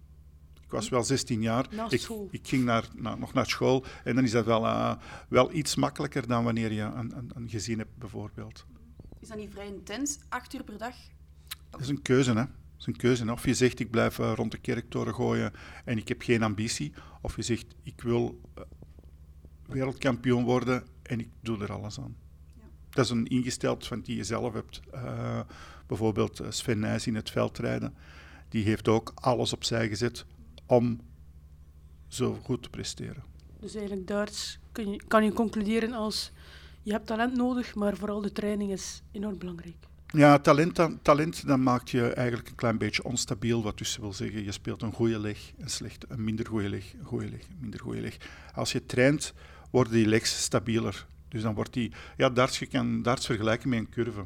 Ik 0.64 0.70
was 0.70 0.88
wel 0.88 1.04
16 1.04 1.42
jaar. 1.42 1.66
Ik, 1.88 2.08
ik, 2.30 2.48
ging 2.48 2.64
naar, 2.64 2.88
naar, 2.94 3.18
nog 3.18 3.32
naar 3.32 3.46
school 3.46 3.84
en 4.04 4.14
dan 4.14 4.24
is 4.24 4.30
dat 4.30 4.44
wel, 4.44 4.96
wel 5.28 5.52
iets 5.52 5.74
makkelijker 5.74 6.26
dan 6.26 6.44
wanneer 6.44 6.72
je 6.72 6.82
een, 6.82 7.16
een, 7.16 7.30
een 7.34 7.48
gezin 7.48 7.78
hebt, 7.78 7.96
bijvoorbeeld. 7.96 8.64
Is 9.20 9.28
dat 9.28 9.38
niet 9.38 9.52
vrij 9.52 9.66
intens, 9.66 10.18
acht 10.28 10.54
uur 10.54 10.64
per 10.64 10.78
dag? 10.78 10.94
Dat 11.76 11.82
is 11.82 11.88
een 11.88 12.02
keuze, 12.02 12.30
hè. 12.30 12.34
Dat 12.34 12.46
is 12.78 12.86
een 12.86 12.96
keuze. 12.96 13.32
Of 13.32 13.44
je 13.44 13.54
zegt, 13.54 13.80
ik 13.80 13.90
blijf 13.90 14.18
uh, 14.18 14.32
rond 14.34 14.50
de 14.50 14.58
kerktoren 14.58 15.14
gooien 15.14 15.52
en 15.84 15.98
ik 15.98 16.08
heb 16.08 16.22
geen 16.22 16.42
ambitie. 16.42 16.92
Of 17.22 17.36
je 17.36 17.42
zegt, 17.42 17.66
ik 17.82 18.00
wil 18.00 18.40
uh, 18.58 18.64
wereldkampioen 19.66 20.44
worden 20.44 20.84
en 21.02 21.20
ik 21.20 21.28
doe 21.40 21.62
er 21.62 21.72
alles 21.72 22.00
aan. 22.00 22.16
Ja. 22.56 22.62
Dat 22.90 23.04
is 23.04 23.10
een 23.10 23.26
ingesteld 23.26 23.86
van 23.86 24.00
die 24.00 24.16
je 24.16 24.24
zelf 24.24 24.52
hebt. 24.52 24.80
Uh, 24.94 25.40
bijvoorbeeld 25.86 26.40
Sven 26.48 26.78
Nijs 26.78 27.06
in 27.06 27.14
het 27.14 27.30
veldrijden. 27.30 27.94
Die 28.48 28.64
heeft 28.64 28.88
ook 28.88 29.12
alles 29.14 29.52
opzij 29.52 29.88
gezet 29.88 30.26
om 30.66 31.00
zo 32.08 32.34
goed 32.34 32.62
te 32.62 32.70
presteren. 32.70 33.24
Dus 33.60 33.74
eigenlijk 33.74 34.10
je, 34.72 35.02
kan 35.08 35.24
je 35.24 35.32
concluderen 35.32 35.92
als 35.92 36.32
je 36.82 36.92
hebt 36.92 37.06
talent 37.06 37.36
nodig, 37.36 37.74
maar 37.74 37.96
vooral 37.96 38.20
de 38.20 38.32
training 38.32 38.70
is 38.70 39.02
enorm 39.12 39.38
belangrijk. 39.38 39.76
Ja, 40.16 40.38
talent, 40.38 40.76
dan, 40.76 40.98
talent 41.02 41.42
je 41.84 42.12
eigenlijk 42.12 42.48
een 42.48 42.54
klein 42.54 42.78
beetje 42.78 43.04
onstabiel. 43.04 43.62
Wat 43.62 43.78
dus 43.78 43.96
wil 43.96 44.12
zeggen, 44.12 44.44
je 44.44 44.52
speelt 44.52 44.82
een 44.82 44.92
goede 44.92 45.18
leg, 45.18 45.52
een, 45.58 45.68
slecht, 45.68 46.04
een 46.08 46.24
minder 46.24 46.46
goede 46.46 46.68
leg, 46.68 46.92
een 46.98 47.04
goede 47.04 47.28
leg, 47.28 47.40
een 47.40 47.56
minder 47.60 47.80
goede 47.80 48.00
leg. 48.00 48.16
Als 48.54 48.72
je 48.72 48.86
traint, 48.86 49.34
worden 49.70 49.92
die 49.92 50.06
legs 50.06 50.42
stabieler. 50.42 51.06
Dus 51.28 51.42
dan 51.42 51.54
wordt 51.54 51.72
die... 51.72 51.92
Ja, 52.16 52.30
darts, 52.30 52.58
je 52.58 52.66
kan 52.66 53.02
darts 53.02 53.26
vergelijken 53.26 53.68
met 53.68 53.78
een 53.78 53.88
curve. 53.88 54.24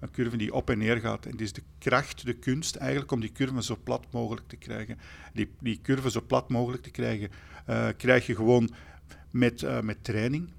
Een 0.00 0.10
curve 0.10 0.36
die 0.36 0.54
op 0.54 0.70
en 0.70 0.78
neer 0.78 0.96
gaat. 0.96 1.24
En 1.24 1.30
het 1.30 1.40
is 1.40 1.52
de 1.52 1.62
kracht, 1.78 2.24
de 2.24 2.34
kunst 2.34 2.76
eigenlijk 2.76 3.12
om 3.12 3.20
die 3.20 3.32
curve 3.32 3.62
zo 3.62 3.78
plat 3.84 4.06
mogelijk 4.10 4.48
te 4.48 4.56
krijgen. 4.56 4.98
Die, 5.32 5.50
die 5.60 5.80
curve 5.82 6.10
zo 6.10 6.20
plat 6.26 6.48
mogelijk 6.48 6.82
te 6.82 6.90
krijgen, 6.90 7.30
uh, 7.68 7.88
krijg 7.96 8.26
je 8.26 8.34
gewoon 8.34 8.70
met, 9.30 9.62
uh, 9.62 9.80
met 9.80 10.04
training. 10.04 10.52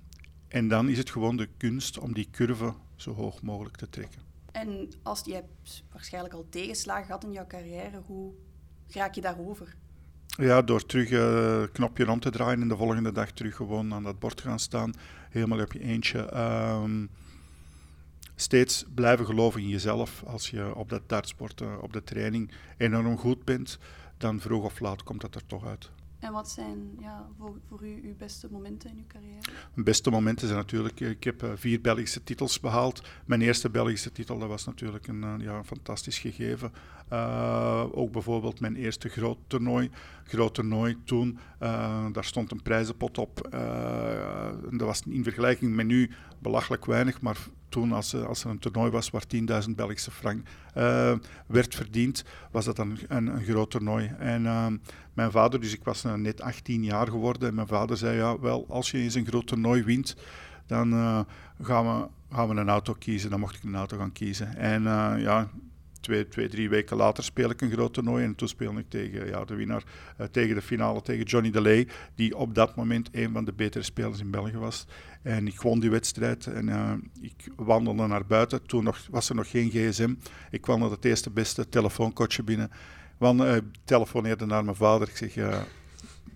En 0.47 0.67
dan 0.67 0.89
is 0.89 0.97
het 0.97 1.09
gewoon 1.09 1.37
de 1.37 1.49
kunst 1.57 1.99
om 1.99 2.13
die 2.13 2.27
curve 2.31 2.73
zo 2.95 3.13
hoog 3.13 3.41
mogelijk 3.41 3.77
te 3.77 3.89
trekken. 3.89 4.27
En 4.61 4.89
als 5.03 5.21
je 5.25 5.33
hebt 5.33 5.83
waarschijnlijk 5.91 6.33
al 6.33 6.45
tegenslagen 6.49 7.05
gehad 7.05 7.23
in 7.23 7.31
jouw 7.31 7.47
carrière, 7.47 8.01
hoe 8.05 8.33
raak 8.87 9.15
je 9.15 9.21
daarover? 9.21 9.75
Ja, 10.27 10.61
door 10.61 10.85
terug 10.85 11.09
uh, 11.09 11.63
knopje 11.71 12.11
om 12.11 12.19
te 12.19 12.29
draaien 12.29 12.61
en 12.61 12.67
de 12.67 12.77
volgende 12.77 13.11
dag 13.11 13.31
terug 13.31 13.55
gewoon 13.55 13.93
aan 13.93 14.03
dat 14.03 14.19
bord 14.19 14.41
gaan 14.41 14.59
staan. 14.59 14.93
Helemaal 15.29 15.61
op 15.61 15.73
je 15.73 15.79
eentje. 15.79 16.19
Ehm, 16.19 17.05
steeds 18.35 18.85
blijven 18.95 19.25
geloven 19.25 19.61
in 19.61 19.69
jezelf. 19.69 20.23
Als 20.23 20.49
je 20.49 20.75
op 20.75 20.89
dat 20.89 21.09
dartsport, 21.09 21.61
uh, 21.61 21.77
op 21.81 21.93
de 21.93 22.03
training 22.03 22.51
enorm 22.77 23.17
goed 23.17 23.45
bent, 23.45 23.79
dan 24.17 24.39
vroeg 24.39 24.63
of 24.63 24.79
laat 24.79 25.03
komt 25.03 25.21
dat 25.21 25.35
er 25.35 25.45
toch 25.45 25.65
uit. 25.65 25.91
En 26.27 26.33
wat 26.33 26.49
zijn 26.49 26.97
ja, 26.99 27.27
voor, 27.37 27.55
voor 27.67 27.85
u 27.85 28.01
uw 28.03 28.15
beste 28.17 28.47
momenten 28.51 28.89
in 28.89 28.97
uw 28.97 29.07
carrière? 29.07 29.41
Mijn 29.73 29.85
beste 29.85 30.09
momenten 30.09 30.47
zijn 30.47 30.59
natuurlijk, 30.59 30.99
ik 30.99 31.23
heb 31.23 31.43
uh, 31.43 31.51
vier 31.55 31.81
Belgische 31.81 32.23
titels 32.23 32.59
behaald. 32.59 33.01
Mijn 33.25 33.41
eerste 33.41 33.69
Belgische 33.69 34.11
titel, 34.11 34.39
dat 34.39 34.49
was 34.49 34.65
natuurlijk 34.65 35.07
een, 35.07 35.23
uh, 35.23 35.33
ja, 35.37 35.63
fantastisch 35.63 36.19
gegeven. 36.19 36.71
Uh, 37.13 37.85
ook 37.91 38.11
bijvoorbeeld 38.11 38.59
mijn 38.59 38.75
eerste 38.75 39.09
groot 39.09 39.37
toernooi. 39.47 39.89
Groot 40.23 40.53
toernooi 40.53 40.97
toen, 41.03 41.39
daar 42.11 42.23
stond 42.23 42.51
een 42.51 42.61
prijzenpot 42.61 43.17
op. 43.17 43.47
dat 44.71 44.87
was 44.87 45.01
in 45.05 45.23
vergelijking 45.23 45.75
met 45.75 45.85
nu 45.85 46.11
belachelijk 46.39 46.85
weinig, 46.85 47.21
maar 47.21 47.37
toen 47.69 47.91
als, 47.91 48.15
als 48.15 48.43
er 48.43 48.49
een 48.49 48.59
toernooi 48.59 48.91
was 48.91 49.09
waar 49.09 49.23
10.000 49.35 49.69
Belgische 49.75 50.11
frank 50.11 50.47
werd 51.47 51.75
verdiend, 51.75 52.23
was 52.51 52.65
dat 52.65 52.77
een, 52.77 52.99
een, 53.07 53.27
een 53.27 53.43
groot 53.43 53.69
toernooi. 53.69 54.15
En 54.19 54.41
mijn 55.13 55.31
vader, 55.31 55.61
dus 55.61 55.73
ik 55.73 55.83
was 55.83 56.03
net 56.15 56.41
18 56.41 56.83
jaar 56.83 57.07
geworden, 57.07 57.49
en 57.49 57.55
mijn 57.55 57.67
vader 57.67 57.97
zei, 57.97 58.17
ja, 58.17 58.39
wel, 58.39 58.65
als 58.69 58.91
je 58.91 58.97
eens 58.97 59.15
een 59.15 59.27
groot 59.27 59.47
toernooi 59.47 59.83
wint, 59.83 60.15
dan 60.65 60.91
gaan, 61.61 61.85
we, 61.85 62.07
gaan 62.35 62.47
we 62.47 62.55
een 62.55 62.69
auto 62.69 62.93
kiezen. 62.93 63.29
Dan 63.29 63.39
mocht 63.39 63.55
ik 63.55 63.63
een 63.63 63.75
auto 63.75 63.97
gaan 63.97 64.11
kiezen. 64.11 64.55
En 64.55 64.83
ja, 65.19 65.49
twee, 66.07 66.27
twee, 66.27 66.47
drie 66.49 66.69
weken 66.69 66.97
later 66.97 67.23
speel 67.23 67.49
ik 67.49 67.61
een 67.61 67.71
groot 67.71 67.93
toernooi. 67.93 68.23
En 68.23 68.35
toen 68.35 68.47
speelde 68.47 68.79
ik 68.79 68.89
tegen 68.89 69.27
ja, 69.27 69.45
de 69.45 69.55
winnaar, 69.55 69.83
uh, 70.21 70.27
tegen 70.27 70.55
de 70.55 70.61
finale, 70.61 71.01
tegen 71.01 71.25
Johnny 71.25 71.51
DeLay. 71.51 71.87
Die 72.15 72.37
op 72.37 72.55
dat 72.55 72.75
moment 72.75 73.09
een 73.11 73.31
van 73.31 73.45
de 73.45 73.53
betere 73.53 73.83
spelers 73.83 74.19
in 74.19 74.31
België 74.31 74.57
was. 74.57 74.85
En 75.21 75.47
ik 75.47 75.61
won 75.61 75.79
die 75.79 75.89
wedstrijd 75.89 76.47
en 76.47 76.67
uh, 76.67 76.91
ik 77.21 77.51
wandelde 77.55 78.07
naar 78.07 78.25
buiten. 78.25 78.65
Toen 78.65 78.83
nog, 78.83 79.07
was 79.09 79.29
er 79.29 79.35
nog 79.35 79.49
geen 79.49 79.69
gsm. 79.69 80.13
Ik 80.51 80.61
kwam 80.61 80.79
naar 80.79 80.89
het 80.89 81.05
eerste 81.05 81.29
beste 81.29 81.69
telefoonkotje 81.69 82.43
binnen. 82.43 82.71
Want, 83.17 83.41
uh, 83.41 83.55
telefoneerde 83.83 84.45
naar 84.45 84.63
mijn 84.63 84.75
vader. 84.75 85.07
Ik 85.07 85.17
zeg, 85.17 85.61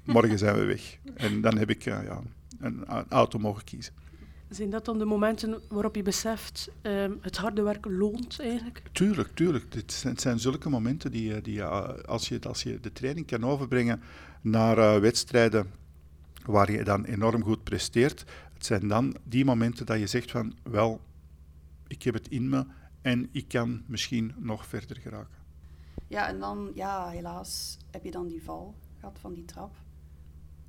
morgen 0.03 0.37
zijn 0.37 0.55
we 0.55 0.65
weg. 0.65 0.97
En 1.13 1.41
dan 1.41 1.57
heb 1.57 1.69
ik 1.69 1.83
ja, 1.83 2.21
een 2.59 2.85
auto 3.09 3.39
mogen 3.39 3.63
kiezen. 3.63 3.93
Zijn 4.51 4.69
dat 4.69 4.85
dan 4.85 4.97
de 4.97 5.05
momenten 5.05 5.61
waarop 5.69 5.95
je 5.95 6.01
beseft 6.01 6.69
um, 6.81 7.17
het 7.21 7.37
harde 7.37 7.61
werk 7.61 7.85
loont 7.85 8.39
eigenlijk? 8.39 8.81
Tuurlijk, 8.91 9.29
tuurlijk. 9.33 9.71
Dit 9.71 9.91
zijn, 9.91 10.13
het 10.13 10.21
zijn 10.21 10.39
zulke 10.39 10.69
momenten 10.69 11.11
die, 11.11 11.41
die 11.41 11.63
als, 11.63 12.27
je, 12.27 12.39
als 12.41 12.63
je 12.63 12.79
de 12.79 12.91
training 12.91 13.27
kan 13.27 13.45
overbrengen 13.45 14.01
naar 14.41 14.77
uh, 14.77 14.97
wedstrijden 14.97 15.71
waar 16.45 16.71
je 16.71 16.83
dan 16.83 17.05
enorm 17.05 17.43
goed 17.43 17.63
presteert, 17.63 18.25
het 18.53 18.65
zijn 18.65 18.87
dan 18.87 19.15
die 19.23 19.45
momenten 19.45 19.85
dat 19.85 19.99
je 19.99 20.07
zegt 20.07 20.31
van 20.31 20.55
wel, 20.63 21.01
ik 21.87 22.03
heb 22.03 22.13
het 22.13 22.27
in 22.27 22.49
me 22.49 22.65
en 23.01 23.29
ik 23.31 23.47
kan 23.47 23.83
misschien 23.85 24.33
nog 24.37 24.65
verder 24.65 24.97
geraken. 24.97 25.39
Ja, 26.07 26.27
en 26.27 26.39
dan, 26.39 26.71
ja, 26.75 27.09
helaas 27.09 27.77
heb 27.91 28.03
je 28.03 28.11
dan 28.11 28.27
die 28.27 28.43
val 28.43 28.75
gehad 28.99 29.17
van 29.19 29.33
die 29.33 29.45
trap. 29.45 29.75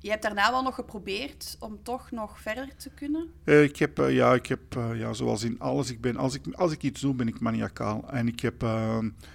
Je 0.03 0.09
hebt 0.09 0.21
daarna 0.21 0.51
wel 0.51 0.63
nog 0.63 0.75
geprobeerd 0.75 1.55
om 1.59 1.79
toch 1.83 2.11
nog 2.11 2.41
verder 2.41 2.75
te 2.75 2.89
kunnen? 2.89 3.31
Uh, 3.43 3.63
ik 3.63 3.77
heb, 3.77 3.99
uh, 3.99 4.15
ja, 4.15 4.33
ik 4.33 4.45
heb 4.45 4.75
uh, 4.77 4.99
ja, 4.99 5.13
zoals 5.13 5.43
in 5.43 5.59
alles, 5.59 5.91
ik 5.91 6.01
ben, 6.01 6.17
als, 6.17 6.33
ik, 6.35 6.41
als 6.53 6.71
ik 6.71 6.83
iets 6.83 7.01
doe, 7.01 7.13
ben 7.13 7.27
ik 7.27 7.39
maniacaal. 7.39 8.09
En 8.09 8.27
ik 8.27 8.39
heb 8.39 8.61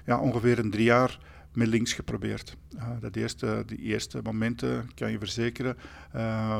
ja, 0.05 0.21
ongeveer 0.21 0.59
een 0.59 0.71
drie 0.71 0.85
jaar 0.85 1.19
met 1.53 1.67
links 1.67 1.93
geprobeerd. 1.93 2.57
dat 3.01 3.17
eerste, 3.17 3.63
die 3.67 3.79
eerste 3.79 4.21
momenten, 4.23 4.91
kan 4.95 5.11
je 5.11 5.19
verzekeren. 5.19 5.77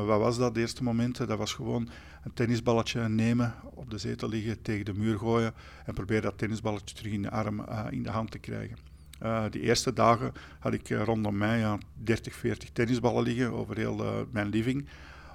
wat 0.05 0.19
was 0.19 0.37
dat, 0.37 0.57
eerste 0.57 0.83
momenten? 0.83 1.27
Dat 1.27 1.37
was 1.37 1.53
gewoon 1.53 1.89
een 2.23 2.33
tennisballetje 2.33 3.09
nemen, 3.09 3.53
op 3.73 3.89
de 3.89 3.97
zetel 3.97 4.29
liggen, 4.29 4.61
tegen 4.61 4.85
de 4.85 4.93
muur 4.93 5.17
gooien 5.17 5.53
en 5.85 5.93
proberen 5.93 6.23
dat 6.23 6.37
tennisballetje 6.37 6.95
terug 6.95 7.11
in 7.11 7.21
de 7.21 7.29
arm, 7.29 7.65
in 7.89 8.03
de 8.03 8.09
hand 8.09 8.31
te 8.31 8.39
krijgen. 8.39 8.88
Uh, 9.23 9.43
die 9.49 9.61
eerste 9.61 9.93
dagen 9.93 10.31
had 10.59 10.73
ik 10.73 10.89
uh, 10.89 11.03
rondom 11.03 11.37
mij 11.37 11.59
ja, 11.59 11.77
30, 11.93 12.33
40 12.33 12.69
tennisballen 12.69 13.23
liggen 13.23 13.51
over 13.51 13.77
heel 13.77 14.03
uh, 14.03 14.19
mijn 14.31 14.47
living. 14.47 14.85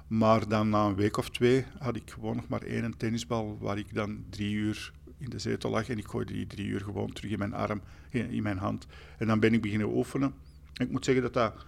Maar 0.07 0.47
dan 0.47 0.69
na 0.69 0.85
een 0.85 0.95
week 0.95 1.17
of 1.17 1.29
twee 1.29 1.65
had 1.79 1.95
ik 1.95 2.09
gewoon 2.11 2.35
nog 2.35 2.47
maar 2.47 2.61
één 2.61 2.97
tennisbal 2.97 3.57
waar 3.59 3.77
ik 3.77 3.93
dan 3.93 4.25
drie 4.29 4.53
uur 4.53 4.91
in 5.17 5.29
de 5.29 5.39
zetel 5.39 5.69
lag. 5.69 5.89
En 5.89 5.97
ik 5.97 6.07
gooide 6.07 6.33
die 6.33 6.47
drie 6.47 6.67
uur 6.67 6.81
gewoon 6.81 7.11
terug 7.11 7.31
in 7.31 7.39
mijn 7.39 7.53
arm, 7.53 7.81
in, 8.09 8.43
mijn 8.43 8.57
hand. 8.57 8.87
En 9.17 9.27
dan 9.27 9.39
ben 9.39 9.53
ik 9.53 9.61
beginnen 9.61 9.95
oefenen. 9.95 10.33
En 10.73 10.85
ik 10.85 10.91
moet 10.91 11.05
zeggen 11.05 11.23
dat 11.23 11.33
dat 11.33 11.65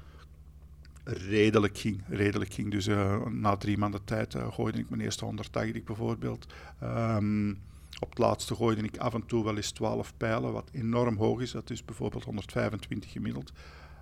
redelijk 1.04 1.78
ging. 1.78 2.02
Redelijk 2.08 2.54
ging. 2.54 2.72
Dus 2.72 2.88
na 3.30 3.58
drie 3.58 3.78
maanden 3.78 4.04
tijd 4.04 4.36
gooide 4.52 4.80
ik 4.80 4.90
mijn 4.90 5.02
eerste 5.02 5.26
180 5.26 5.84
bijvoorbeeld. 5.84 6.48
Um, 6.84 7.60
op 8.00 8.10
het 8.10 8.18
laatste 8.18 8.56
gooide 8.56 8.82
ik 8.82 8.98
af 8.98 9.14
en 9.14 9.26
toe 9.26 9.44
wel 9.44 9.56
eens 9.56 9.72
12 9.72 10.14
pijlen, 10.18 10.54
wat 10.54 10.70
enorm 10.72 11.18
hoog 11.18 11.42
is. 11.42 11.52
Dat 11.52 11.70
is 11.70 11.86
bijvoorbeeld 11.86 12.24
125 12.24 13.12
gemiddeld. 13.12 13.52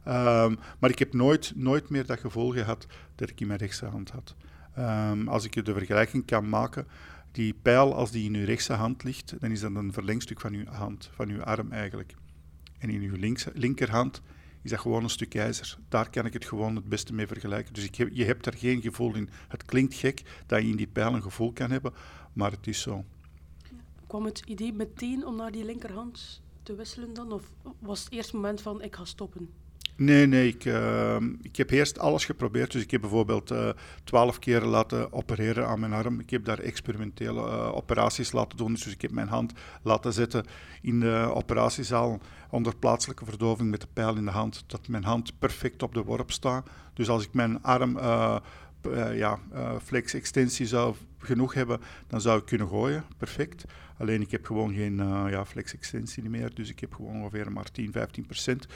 Um, 0.07 0.59
maar 0.79 0.89
ik 0.89 0.99
heb 0.99 1.13
nooit, 1.13 1.53
nooit 1.55 1.89
meer 1.89 2.05
dat 2.05 2.19
gevoel 2.19 2.51
gehad 2.51 2.85
dat 3.15 3.29
ik 3.29 3.41
in 3.41 3.47
mijn 3.47 3.59
rechterhand 3.59 4.11
had. 4.11 4.35
Um, 4.77 5.27
als 5.27 5.45
ik 5.45 5.65
de 5.65 5.73
vergelijking 5.73 6.25
kan 6.25 6.49
maken, 6.49 6.87
die 7.31 7.53
pijl 7.61 7.95
als 7.95 8.11
die 8.11 8.25
in 8.25 8.35
uw 8.35 8.45
rechtse 8.45 8.73
hand 8.73 9.03
ligt, 9.03 9.33
dan 9.39 9.51
is 9.51 9.59
dat 9.59 9.75
een 9.75 9.93
verlengstuk 9.93 10.39
van 10.39 10.53
uw 10.53 10.65
hand, 10.65 11.09
van 11.13 11.29
uw 11.29 11.43
arm 11.43 11.71
eigenlijk. 11.71 12.15
En 12.77 12.89
in 12.89 13.01
uw 13.01 13.35
linkerhand 13.53 14.21
is 14.61 14.69
dat 14.69 14.79
gewoon 14.79 15.03
een 15.03 15.09
stuk 15.09 15.35
ijzer. 15.35 15.77
Daar 15.89 16.09
kan 16.09 16.25
ik 16.25 16.33
het 16.33 16.45
gewoon 16.45 16.75
het 16.75 16.89
beste 16.89 17.13
mee 17.13 17.27
vergelijken. 17.27 17.73
Dus 17.73 17.83
ik 17.83 17.95
je 17.95 18.25
hebt 18.25 18.43
daar 18.43 18.57
geen 18.57 18.81
gevoel 18.81 19.15
in. 19.15 19.29
Het 19.47 19.65
klinkt 19.65 19.93
gek 19.93 20.21
dat 20.45 20.61
je 20.61 20.67
in 20.67 20.75
die 20.75 20.87
pijl 20.87 21.13
een 21.13 21.21
gevoel 21.21 21.53
kan 21.53 21.71
hebben, 21.71 21.93
maar 22.33 22.51
het 22.51 22.67
is 22.67 22.81
zo 22.81 23.05
kwam 24.15 24.27
het 24.27 24.41
idee 24.45 24.73
meteen 24.73 25.25
om 25.25 25.35
naar 25.35 25.51
die 25.51 25.65
linkerhand 25.65 26.41
te 26.63 26.75
wisselen 26.75 27.13
dan? 27.13 27.31
Of 27.31 27.51
was 27.79 28.03
het 28.03 28.13
eerste 28.13 28.35
moment 28.35 28.61
van 28.61 28.81
ik 28.81 28.95
ga 28.95 29.05
stoppen? 29.05 29.49
Nee, 29.95 30.27
nee. 30.27 30.47
Ik, 30.47 30.65
uh, 30.65 31.17
ik 31.41 31.55
heb 31.55 31.69
eerst 31.69 31.99
alles 31.99 32.25
geprobeerd. 32.25 32.71
Dus 32.71 32.81
ik 32.81 32.91
heb 32.91 33.01
bijvoorbeeld 33.01 33.51
eh, 33.51 33.69
twaalf 34.03 34.33
uh, 34.35 34.39
keer 34.39 34.61
laten 34.61 35.13
opereren 35.13 35.67
aan 35.67 35.79
mijn 35.79 35.93
arm. 35.93 36.19
Ik 36.19 36.29
heb 36.29 36.45
daar 36.45 36.59
experimentele 36.59 37.41
uh, 37.41 37.75
operaties 37.75 38.31
laten 38.31 38.57
doen. 38.57 38.73
Dus 38.73 38.87
ik 38.87 39.01
heb 39.01 39.11
mijn 39.11 39.27
hand 39.27 39.53
laten 39.81 40.13
zetten 40.13 40.45
in 40.81 40.99
de 40.99 41.31
operatiezaal 41.33 42.19
onder 42.49 42.75
plaatselijke 42.75 43.25
verdoving 43.25 43.69
met 43.69 43.81
de 43.81 43.87
pijl 43.93 44.15
in 44.15 44.25
de 44.25 44.31
hand. 44.31 44.63
Dat 44.67 44.87
mijn 44.87 45.03
hand 45.03 45.39
perfect 45.39 45.83
op 45.83 45.93
de 45.93 46.03
worp 46.03 46.31
staat. 46.31 46.69
Dus 46.93 47.09
als 47.09 47.23
ik 47.23 47.33
mijn 47.33 47.63
arm 47.63 47.97
uh, 48.85 49.17
ja, 49.17 49.39
flex-extensie 49.83 50.65
zou 50.65 50.95
genoeg 51.17 51.53
hebben, 51.53 51.79
dan 52.07 52.21
zou 52.21 52.39
ik 52.39 52.45
kunnen 52.45 52.67
gooien. 52.67 53.03
Perfect. 53.17 53.65
Alleen 53.97 54.21
ik 54.21 54.31
heb 54.31 54.45
gewoon 54.45 54.73
geen 54.73 54.99
uh, 54.99 55.25
ja, 55.29 55.45
flex-extensie 55.45 56.29
meer, 56.29 56.53
dus 56.53 56.69
ik 56.69 56.79
heb 56.79 56.93
gewoon 56.93 57.15
ongeveer 57.15 57.51
maar 57.51 57.71
10, 57.71 57.91
15 57.91 58.25
procent. 58.25 58.67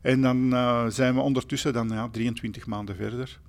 En 0.00 0.20
dan 0.20 0.50
zijn 0.92 1.14
we 1.14 1.20
ondertussen 1.20 1.72
dan 1.72 1.88
ja, 1.88 2.08
23 2.08 2.66
maanden 2.66 2.96
verder. 2.96 3.40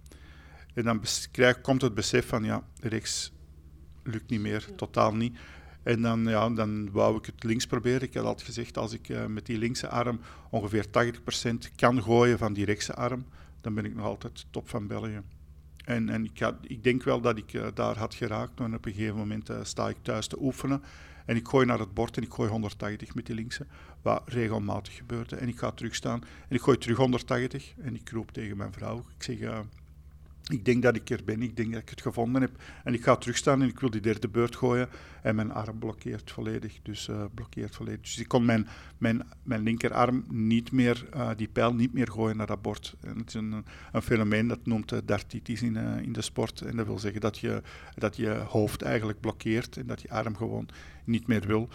En 0.73 0.83
dan 0.83 1.01
krijg, 1.31 1.61
komt 1.61 1.81
het 1.81 1.93
besef 1.93 2.27
van 2.27 2.43
ja, 2.43 2.63
rechts 2.79 3.31
lukt 4.03 4.29
niet 4.29 4.39
meer, 4.39 4.67
totaal 4.75 5.15
niet. 5.15 5.37
En 5.83 6.01
dan, 6.01 6.23
ja, 6.23 6.49
dan 6.49 6.91
wou 6.91 7.17
ik 7.17 7.25
het 7.25 7.43
links 7.43 7.67
proberen. 7.67 8.01
Ik 8.01 8.13
had 8.13 8.25
altijd 8.25 8.47
gezegd, 8.47 8.77
als 8.77 8.93
ik 8.93 9.09
uh, 9.09 9.25
met 9.25 9.45
die 9.45 9.57
linkse 9.57 9.87
arm 9.87 10.19
ongeveer 10.49 10.85
80% 10.85 11.75
kan 11.75 12.03
gooien 12.03 12.37
van 12.37 12.53
die 12.53 12.65
rechtse 12.65 12.93
arm, 12.93 13.25
dan 13.61 13.73
ben 13.73 13.85
ik 13.85 13.95
nog 13.95 14.05
altijd 14.05 14.45
top 14.49 14.69
van 14.69 14.87
België. 14.87 15.21
En, 15.91 16.09
en 16.09 16.25
ik, 16.25 16.53
ik 16.61 16.83
denk 16.83 17.03
wel 17.03 17.21
dat 17.21 17.37
ik 17.37 17.53
uh, 17.53 17.67
daar 17.73 17.97
had 17.97 18.13
geraakt, 18.15 18.59
maar 18.59 18.73
op 18.73 18.85
een 18.85 18.93
gegeven 18.93 19.15
moment 19.15 19.49
uh, 19.49 19.57
sta 19.63 19.89
ik 19.89 19.97
thuis 20.01 20.27
te 20.27 20.41
oefenen. 20.41 20.83
En 21.25 21.35
ik 21.35 21.47
gooi 21.47 21.65
naar 21.65 21.79
het 21.79 21.93
bord 21.93 22.17
en 22.17 22.23
ik 22.23 22.33
gooi 22.33 22.49
180 22.49 23.15
met 23.15 23.25
die 23.25 23.35
linkse, 23.35 23.65
wat 24.01 24.21
regelmatig 24.25 24.95
gebeurde. 24.95 25.35
En 25.35 25.47
ik 25.47 25.59
ga 25.59 25.71
terugstaan 25.71 26.23
en 26.47 26.55
ik 26.55 26.61
gooi 26.61 26.77
terug 26.77 26.97
180 26.97 27.73
en 27.81 27.95
ik 27.95 28.09
roep 28.09 28.31
tegen 28.31 28.57
mijn 28.57 28.73
vrouw. 28.73 28.97
Ik 29.17 29.23
zeg, 29.23 29.39
uh, 29.39 29.59
ik 30.47 30.65
denk 30.65 30.83
dat 30.83 30.95
ik 30.95 31.09
er 31.09 31.23
ben, 31.25 31.41
ik 31.41 31.55
denk 31.55 31.71
dat 31.73 31.81
ik 31.81 31.89
het 31.89 32.01
gevonden 32.01 32.41
heb. 32.41 32.51
En 32.83 32.93
ik 32.93 33.03
ga 33.03 33.15
terugstaan 33.15 33.61
en 33.61 33.67
ik 33.67 33.79
wil 33.79 33.89
die 33.89 34.01
derde 34.01 34.27
beurt 34.27 34.55
gooien. 34.55 34.89
En 35.21 35.35
mijn 35.35 35.51
arm 35.51 35.79
blokkeert 35.79 36.31
volledig. 36.31 36.79
Dus, 36.81 37.07
uh, 37.07 37.23
blokkeert 37.33 37.75
volledig. 37.75 38.01
dus 38.01 38.17
ik 38.17 38.27
kon 38.27 38.45
mijn, 38.45 38.67
mijn, 38.97 39.21
mijn 39.43 39.61
linkerarm 39.61 40.25
niet 40.29 40.71
meer, 40.71 41.07
uh, 41.15 41.29
die 41.35 41.47
pijl 41.47 41.73
niet 41.73 41.93
meer 41.93 42.11
gooien 42.11 42.37
naar 42.37 42.47
dat 42.47 42.61
bord. 42.61 42.95
En 43.01 43.17
het 43.17 43.27
is 43.27 43.33
een, 43.33 43.65
een 43.91 44.01
fenomeen 44.01 44.47
dat 44.47 44.65
noemt 44.65 44.91
uh, 44.91 44.99
dartitis 45.05 45.61
in, 45.61 45.75
in 45.75 46.13
de 46.13 46.21
sport. 46.21 46.61
En 46.61 46.75
dat 46.75 46.85
wil 46.85 46.99
zeggen 46.99 47.21
dat 47.21 47.37
je, 47.37 47.61
dat 47.95 48.15
je 48.15 48.29
hoofd 48.29 48.81
eigenlijk 48.81 49.19
blokkeert 49.19 49.77
en 49.77 49.87
dat 49.87 50.01
je 50.01 50.09
arm 50.09 50.35
gewoon 50.35 50.67
niet 51.03 51.27
meer 51.27 51.47
wil. 51.47 51.69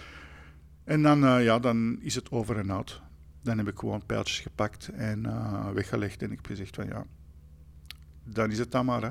En 0.84 1.02
dan, 1.02 1.42
ja, 1.42 1.58
dan 1.58 1.98
is 2.00 2.14
het 2.14 2.30
over 2.30 2.58
en 2.58 2.70
out. 2.70 3.02
Dan 3.42 3.58
heb 3.58 3.68
ik 3.68 3.78
gewoon 3.78 4.06
pijltjes 4.06 4.40
gepakt 4.40 4.88
en 4.88 5.22
weggelegd. 5.74 6.22
En 6.22 6.30
ik 6.30 6.36
heb 6.36 6.46
gezegd 6.46 6.74
van 6.74 6.86
ja, 6.86 7.06
dan 8.26 8.50
is 8.50 8.58
het 8.58 8.72
dan 8.72 8.84
maar. 8.84 9.02
Hè. 9.02 9.10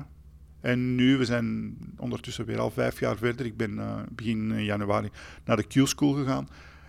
En 0.60 0.94
nu, 0.94 1.16
we 1.16 1.24
zijn 1.24 1.76
ondertussen 1.98 2.44
weer 2.44 2.58
al 2.58 2.70
vijf 2.70 3.00
jaar 3.00 3.16
verder. 3.16 3.46
Ik 3.46 3.56
ben 3.56 3.70
uh, 3.70 3.96
begin 4.10 4.64
januari 4.64 5.10
naar 5.44 5.56
de 5.56 5.66
Q-school 5.66 6.12
gegaan. 6.12 6.48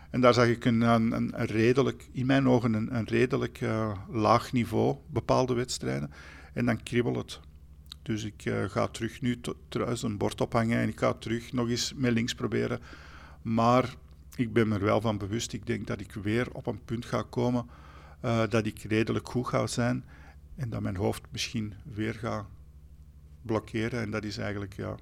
En 0.10 0.22
daar 0.22 0.34
zag 0.34 0.48
ik 0.48 0.66
een, 0.66 0.82
een, 0.82 1.12
een 1.12 1.46
redelijk, 1.46 2.10
in 2.12 2.26
mijn 2.26 2.48
ogen, 2.48 2.74
een, 2.74 2.96
een 2.96 3.06
redelijk 3.06 3.62
uh, 3.62 3.98
laag 4.10 4.52
niveau, 4.52 4.96
bepaalde 5.08 5.54
wedstrijden. 5.54 6.12
En 6.54 6.66
dan 6.66 6.84
kriebelt 6.84 7.16
het. 7.16 7.40
Dus 8.02 8.24
ik 8.24 8.54
ga 8.68 8.88
terug 8.88 9.22
nu 9.22 9.40
thuis 9.70 10.04
een 10.04 10.18
bord 10.18 10.42
ophangen 10.42 10.80
en 10.80 10.88
ik 10.88 11.00
ga 11.00 11.14
terug 11.14 11.54
nog 11.54 11.70
eens 11.70 11.94
met 11.96 12.14
links 12.14 12.36
proberen. 12.36 12.80
Maar 13.42 13.96
ik 14.36 14.54
ben 14.54 14.72
er 14.72 14.84
wel 14.84 15.02
van 15.02 15.18
bewust. 15.18 15.54
Ik 15.54 15.66
denk 15.66 15.88
dat 15.88 16.00
ik 16.00 16.14
weer 16.14 16.48
op 16.52 16.68
een 16.68 16.84
punt 16.86 17.06
ga 17.06 17.24
komen 17.30 17.66
dat 18.50 18.66
ik 18.66 18.84
redelijk 18.84 19.30
goed 19.30 19.48
ga 19.48 19.68
zijn 19.68 20.04
en 20.58 20.70
dat 20.70 20.82
mijn 20.82 20.96
hoofd 20.96 21.22
misschien 21.32 21.74
weer 21.84 22.14
gaat 22.14 22.46
blokkeren. 23.42 24.02
En 24.02 24.12
dat 24.12 24.24
is 24.24 24.38
eigenlijk 24.38 24.76
ja, 24.76 24.96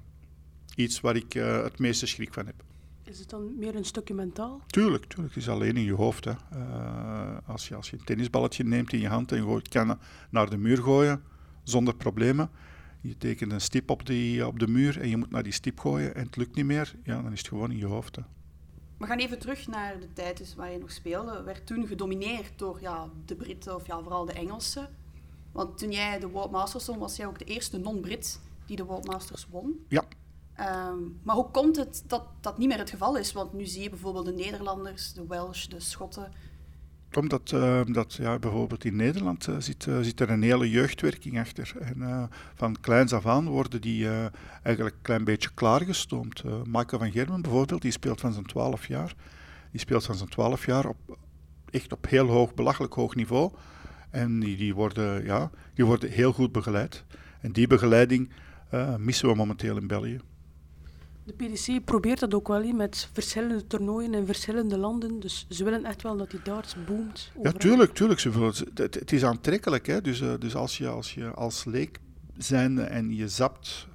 iets 0.74 1.00
waar 1.00 1.16
ik 1.16 1.34
uh, 1.34 1.62
het 1.62 1.78
meeste 1.78 2.06
schrik 2.06 2.34
van 2.34 2.46
heb. 2.46 2.64
Is 3.02 3.18
het 3.18 3.30
dan 3.30 3.58
meer 3.58 3.76
een 3.76 3.84
stukje 3.84 4.14
mentaal? 4.14 4.60
Tuurlijk, 4.66 5.04
tuurlijk. 5.04 5.34
Het 5.34 5.42
is 5.42 5.48
alleen 5.48 5.76
in 5.76 5.84
je 5.84 5.92
hoofd. 5.92 6.24
Hè. 6.24 6.32
Uh, 6.52 7.36
als, 7.46 7.68
je, 7.68 7.74
als 7.74 7.90
je 7.90 7.96
een 7.96 8.04
tennisballetje 8.04 8.64
neemt 8.64 8.92
in 8.92 9.00
je 9.00 9.08
hand 9.08 9.32
en 9.32 9.42
gooit, 9.42 9.68
kan 9.68 9.98
naar 10.30 10.50
de 10.50 10.56
muur 10.56 10.82
gooien 10.82 11.22
zonder 11.62 11.94
problemen. 11.94 12.50
Je 13.00 13.16
tekent 13.16 13.52
een 13.52 13.60
stip 13.60 13.90
op, 13.90 14.06
die, 14.06 14.46
op 14.46 14.58
de 14.58 14.68
muur 14.68 15.00
en 15.00 15.08
je 15.08 15.16
moet 15.16 15.30
naar 15.30 15.42
die 15.42 15.52
stip 15.52 15.78
gooien 15.78 16.14
en 16.14 16.24
het 16.24 16.36
lukt 16.36 16.54
niet 16.54 16.64
meer. 16.64 16.94
Ja, 17.02 17.22
dan 17.22 17.32
is 17.32 17.38
het 17.38 17.48
gewoon 17.48 17.70
in 17.70 17.78
je 17.78 17.86
hoofd. 17.86 18.16
Hè. 18.16 18.22
We 18.96 19.06
gaan 19.06 19.18
even 19.18 19.38
terug 19.38 19.66
naar 19.66 20.00
de 20.00 20.12
tijd 20.12 20.36
dus 20.36 20.54
waar 20.54 20.72
je 20.72 20.78
nog 20.78 20.90
speelde. 20.90 21.42
Werd 21.42 21.66
toen 21.66 21.86
gedomineerd 21.86 22.58
door 22.58 22.80
ja, 22.80 23.08
de 23.24 23.36
Britten 23.36 23.74
of 23.74 23.86
ja, 23.86 24.00
vooral 24.00 24.24
de 24.24 24.32
Engelsen. 24.32 24.88
Want 25.56 25.78
toen 25.78 25.90
jij 25.90 26.18
de 26.18 26.28
World 26.28 26.50
Masters 26.50 26.86
won, 26.86 26.98
was 26.98 27.16
jij 27.16 27.26
ook 27.26 27.38
de 27.38 27.44
eerste 27.44 27.78
non-Brit 27.78 28.40
die 28.66 28.76
de 28.76 28.84
World 28.84 29.06
Masters 29.06 29.46
won. 29.50 29.84
Ja. 29.88 30.04
Um, 30.90 31.20
maar 31.22 31.34
hoe 31.34 31.50
komt 31.50 31.76
het 31.76 32.02
dat 32.06 32.24
dat 32.40 32.58
niet 32.58 32.68
meer 32.68 32.78
het 32.78 32.90
geval 32.90 33.16
is? 33.16 33.32
Want 33.32 33.52
nu 33.52 33.64
zie 33.66 33.82
je 33.82 33.90
bijvoorbeeld 33.90 34.24
de 34.26 34.32
Nederlanders, 34.32 35.12
de 35.12 35.26
Welsh, 35.26 35.66
de 35.66 35.80
Schotten. 35.80 36.32
Omdat 37.12 37.50
uh, 37.50 37.80
dat, 37.86 38.14
ja, 38.14 38.38
bijvoorbeeld 38.38 38.84
in 38.84 38.96
Nederland 38.96 39.46
uh, 39.46 39.56
zit, 39.58 39.86
uh, 39.86 40.00
zit 40.00 40.20
er 40.20 40.30
een 40.30 40.42
hele 40.42 40.70
jeugdwerking 40.70 41.38
achter. 41.38 41.72
En 41.80 42.30
van 42.54 42.76
kleins 42.80 43.12
af 43.12 43.26
aan 43.26 43.48
worden 43.48 43.80
die 43.80 44.08
eigenlijk 44.62 44.96
een 44.96 45.02
klein 45.02 45.24
beetje 45.24 45.50
klaargestoomd. 45.54 46.42
Uh, 46.46 46.52
Michael 46.64 47.02
van 47.02 47.12
Germen 47.12 47.42
bijvoorbeeld, 47.42 47.82
die 47.82 47.90
speelt 47.90 48.20
van 48.20 48.32
zijn 48.32 48.46
12 48.46 48.86
jaar. 48.86 49.14
Die 49.70 49.80
speelt 49.80 50.04
van 50.04 50.14
zijn 50.14 50.28
12 50.28 50.66
jaar 50.66 50.86
op, 50.86 51.18
echt 51.70 51.92
op 51.92 52.08
heel 52.08 52.26
hoog, 52.26 52.54
belachelijk 52.54 52.94
hoog 52.94 53.14
niveau. 53.14 53.52
En 54.16 54.40
die, 54.40 54.56
die, 54.56 54.74
worden, 54.74 55.24
ja, 55.24 55.50
die 55.74 55.84
worden 55.84 56.10
heel 56.10 56.32
goed 56.32 56.52
begeleid. 56.52 57.04
En 57.40 57.52
die 57.52 57.66
begeleiding 57.66 58.30
missen 58.98 59.28
we 59.28 59.34
momenteel 59.34 59.76
in 59.76 59.86
België. 59.86 60.20
De 61.26 61.32
PDC 61.32 61.84
probeert 61.84 62.20
dat 62.20 62.34
ook 62.34 62.48
wel 62.48 62.72
met 62.72 63.08
verschillende 63.12 63.66
toernooien 63.66 64.14
in 64.14 64.26
verschillende 64.26 64.78
landen. 64.78 65.20
Dus 65.20 65.46
ze 65.48 65.64
willen 65.64 65.84
echt 65.84 66.02
wel 66.02 66.16
dat 66.16 66.30
die 66.30 66.42
darts 66.42 66.76
boomt. 66.86 67.32
Ja, 67.42 67.52
tuurlijk, 67.52 67.94
tuurlijk. 67.94 68.20
Ze 68.20 68.30
willen, 68.30 68.54
het, 68.74 68.94
het 68.94 69.12
is 69.12 69.24
aantrekkelijk. 69.24 69.86
Hè? 69.86 70.00
Dus, 70.00 70.20
uh, 70.20 70.32
dus 70.38 70.54
als, 70.54 70.78
je, 70.78 70.88
als 70.88 71.14
je 71.14 71.30
als 71.30 71.64
leek 71.64 72.00
zijnde 72.36 72.82
en 72.82 73.14
je 73.14 73.28
zapt 73.28 73.86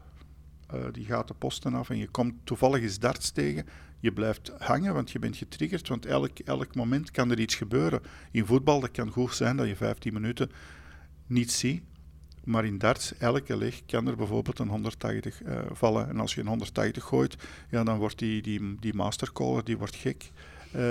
uh, 0.74 0.82
die 0.92 1.06
gaten 1.06 1.36
posten 1.38 1.74
af 1.74 1.90
en 1.90 1.98
je 1.98 2.08
komt 2.08 2.34
toevallig 2.44 2.82
eens 2.82 3.00
darts 3.00 3.32
tegen, 3.32 3.66
je 4.02 4.12
blijft 4.12 4.52
hangen, 4.58 4.94
want 4.94 5.12
je 5.12 5.20
bent 5.20 5.38
getriggerd. 5.38 5.88
Want 5.88 6.06
elk, 6.06 6.40
elk 6.40 6.76
moment 6.76 7.12
kan 7.12 7.32
er 7.32 7.40
iets 7.40 7.56
gebeuren. 7.56 8.02
In 8.32 8.46
voetbal 8.46 8.80
dat 8.80 8.92
kan 8.92 9.10
goed 9.10 9.36
zijn 9.36 9.58
dat 9.58 9.68
je 9.68 9.76
15 9.76 10.14
minuten 10.14 10.52
niet 11.28 11.52
ziet. 11.52 11.84
Maar 12.44 12.66
in 12.66 12.78
darts, 12.78 13.18
elke 13.18 13.58
leg 13.58 13.86
kan 13.86 14.08
er 14.08 14.16
bijvoorbeeld 14.16 14.60
een 14.60 14.68
180 14.68 15.44
uh, 15.44 15.60
vallen. 15.72 16.10
En 16.10 16.20
als 16.20 16.34
je 16.34 16.42
een 16.42 16.48
180 16.48 17.04
gooit, 17.04 17.36
ja, 17.70 17.84
dan 17.84 17.98
wordt 17.98 18.20
die, 18.20 18.42
die, 18.42 18.76
die 18.80 18.94
mastercaller 18.94 19.64
die 19.64 19.78
wordt 19.78 19.96
gek. 19.96 20.32
Uh, 20.76 20.82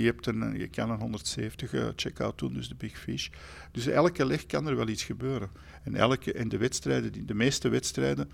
je, 0.00 0.04
hebt 0.04 0.26
een, 0.26 0.58
je 0.58 0.68
kan 0.68 0.90
een 0.90 1.00
170 1.00 1.72
uh, 1.72 1.88
check-out 1.96 2.38
doen, 2.38 2.52
dus 2.52 2.68
de 2.68 2.74
big 2.74 2.98
fish. 2.98 3.28
Dus 3.72 3.86
elke 3.86 4.26
leg 4.26 4.46
kan 4.46 4.66
er 4.66 4.76
wel 4.76 4.88
iets 4.88 5.04
gebeuren. 5.04 5.50
En, 5.82 5.94
elke, 5.94 6.32
en 6.32 6.48
de, 6.48 6.58
wedstrijden, 6.58 7.12
die, 7.12 7.24
de 7.24 7.34
meeste 7.34 7.68
wedstrijden 7.68 8.30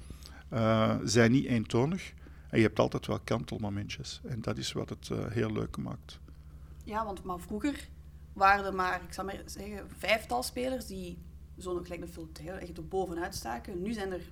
zijn 1.05 1.31
niet 1.31 1.47
eentonig. 1.47 2.13
En 2.51 2.59
je 2.59 2.65
hebt 2.65 2.79
altijd 2.79 3.07
wel 3.07 3.21
kantelmomentjes. 3.25 4.21
En 4.25 4.41
dat 4.41 4.59
is 4.59 4.73
wat 4.73 4.89
het 4.89 5.11
heel 5.29 5.53
leuk 5.53 5.77
maakt. 5.77 6.21
Ja, 6.85 7.05
want 7.05 7.23
maar 7.23 7.41
vroeger 7.41 7.89
waren 8.33 8.65
er 8.65 8.75
maar, 8.75 9.03
ik 9.03 9.13
zal 9.13 9.25
maar 9.25 9.43
zeggen, 9.45 9.91
vijftal 9.99 10.43
spelers 10.43 10.87
die 10.87 11.19
zo'n 11.57 11.83
gelijk 11.83 12.03
een 12.03 12.09
filter 12.09 12.55
echt 12.55 12.77
er 12.77 12.89
bovenuit 12.89 13.35
staken. 13.35 13.83
Nu 13.83 13.93
zijn 13.93 14.13
er 14.13 14.31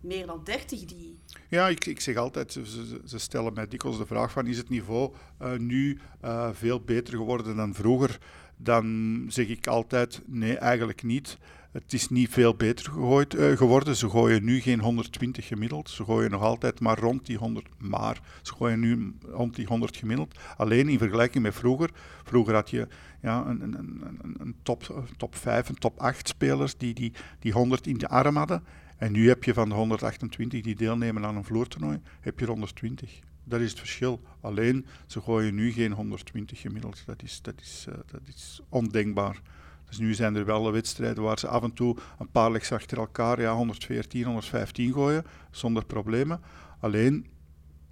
meer 0.00 0.26
dan 0.26 0.44
30 0.44 0.84
die. 0.84 1.18
Ja, 1.48 1.68
ik, 1.68 1.86
ik 1.86 2.00
zeg 2.00 2.16
altijd, 2.16 2.52
ze, 2.52 3.00
ze, 3.04 3.18
stellen 3.18 3.52
mij 3.52 3.68
dikwijls 3.68 3.98
de 3.98 4.06
vraag 4.06 4.30
van 4.32 4.46
is 4.46 4.56
het 4.56 4.68
niveau 4.68 5.14
uh, 5.42 5.56
nu 5.56 5.98
uh, 6.24 6.48
veel 6.52 6.80
beter 6.80 7.16
geworden 7.16 7.56
dan 7.56 7.74
vroeger? 7.74 8.18
Dan 8.56 9.26
zeg 9.28 9.48
ik 9.48 9.66
altijd 9.66 10.22
nee, 10.26 10.58
eigenlijk 10.58 11.02
niet. 11.02 11.38
Het 11.74 11.92
is 11.92 12.08
niet 12.08 12.30
veel 12.30 12.54
beter 12.54 12.92
uh, 12.92 13.56
geworden. 13.56 13.96
Ze 13.96 14.08
gooien 14.08 14.44
nu 14.44 14.60
geen 14.60 14.80
120 14.80 15.46
gemiddeld. 15.46 15.90
Ze 15.90 16.04
gooien 16.04 16.30
nog 16.30 16.42
altijd 16.42 16.80
maar 16.80 16.98
rond 16.98 17.26
die 17.26 17.36
100. 17.36 17.68
Maar 17.78 18.20
ze 18.42 18.52
gooien 18.54 18.80
nu 18.80 19.14
rond 19.20 19.56
die 19.56 19.66
100 19.66 19.96
gemiddeld. 19.96 20.38
Alleen 20.56 20.88
in 20.88 20.98
vergelijking 20.98 21.42
met 21.42 21.54
vroeger. 21.54 21.90
Vroeger 22.24 22.54
had 22.54 22.70
je 22.70 22.88
ja, 23.22 23.46
een, 23.46 23.62
een, 23.62 23.74
een, 23.74 24.34
een 24.38 24.54
top, 24.62 25.04
top 25.16 25.36
5, 25.36 25.68
een 25.68 25.78
top 25.78 25.98
8 25.98 26.28
spelers 26.28 26.76
die, 26.76 26.94
die, 26.94 27.12
die 27.38 27.52
100 27.52 27.86
in 27.86 27.98
de 27.98 28.08
arm 28.08 28.36
hadden. 28.36 28.62
En 28.96 29.12
nu 29.12 29.28
heb 29.28 29.44
je 29.44 29.54
van 29.54 29.68
de 29.68 29.74
128 29.74 30.62
die 30.62 30.74
deelnemen 30.74 31.24
aan 31.24 31.36
een 31.36 31.44
vloertoernooi, 31.44 32.00
heb 32.20 32.38
je 32.38 32.46
120. 32.46 33.20
Dat 33.44 33.60
is 33.60 33.70
het 33.70 33.78
verschil. 33.78 34.20
Alleen, 34.40 34.86
ze 35.06 35.20
gooien 35.20 35.54
nu 35.54 35.72
geen 35.72 35.92
120 35.92 36.60
gemiddeld. 36.60 37.02
Dat 37.06 37.22
is, 37.22 37.42
dat 37.42 37.60
is, 37.60 37.86
uh, 37.88 37.94
dat 37.94 38.20
is 38.26 38.60
ondenkbaar. 38.68 39.40
Dus 39.88 39.98
nu 39.98 40.14
zijn 40.14 40.34
er 40.34 40.44
wel 40.44 40.72
wedstrijden 40.72 41.22
waar 41.22 41.38
ze 41.38 41.48
af 41.48 41.62
en 41.62 41.72
toe 41.72 41.96
een 42.18 42.30
paar 42.30 42.50
legs 42.50 42.72
achter 42.72 42.98
elkaar 42.98 43.40
ja, 43.40 43.54
114, 43.54 44.24
115 44.24 44.92
gooien, 44.92 45.24
zonder 45.50 45.84
problemen. 45.84 46.40
Alleen, 46.80 47.26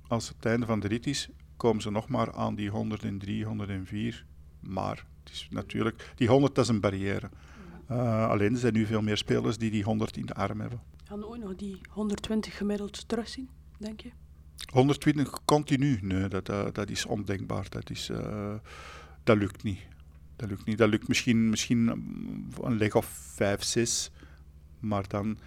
als 0.08 0.28
het 0.28 0.46
einde 0.46 0.66
van 0.66 0.80
de 0.80 0.88
rit 0.88 1.06
is, 1.06 1.28
komen 1.56 1.82
ze 1.82 1.90
nog 1.90 2.08
maar 2.08 2.32
aan 2.32 2.54
die 2.54 2.70
103, 2.70 3.44
104. 3.44 4.24
Maar 4.60 5.06
het 5.24 5.32
is 5.32 5.48
natuurlijk, 5.50 6.12
die 6.14 6.28
100 6.28 6.54
dat 6.54 6.64
is 6.64 6.70
een 6.70 6.80
barrière. 6.80 7.30
Uh, 7.90 8.28
alleen 8.28 8.52
er 8.52 8.58
zijn 8.58 8.72
nu 8.72 8.86
veel 8.86 9.02
meer 9.02 9.16
spelers 9.16 9.58
die 9.58 9.70
die 9.70 9.84
100 9.84 10.16
in 10.16 10.26
de 10.26 10.34
arm 10.34 10.60
hebben. 10.60 10.80
Gaan 11.04 11.18
we 11.18 11.28
ooit 11.28 11.40
nog 11.40 11.56
die 11.56 11.80
120 11.88 12.56
gemiddeld 12.56 13.08
terugzien, 13.08 13.48
denk 13.78 14.00
je? 14.00 14.10
120 14.72 15.44
continu? 15.44 15.98
Nee, 16.02 16.28
dat, 16.28 16.48
uh, 16.48 16.66
dat 16.72 16.90
is 16.90 17.06
ondenkbaar. 17.06 17.66
Dat, 17.68 17.90
is, 17.90 18.10
uh, 18.10 18.54
dat 19.24 19.36
lukt 19.36 19.62
niet. 19.62 19.78
Dat 20.42 20.50
lukt 20.50 20.64
niet. 20.64 20.78
Dat 20.78 20.88
lukt 20.88 21.08
misschien, 21.08 21.48
misschien 21.48 21.88
een 22.60 22.76
leg 22.76 22.94
of 22.94 23.06
5, 23.34 23.62
6. 23.62 24.10
Maar 24.80 25.04
dan 25.08 25.38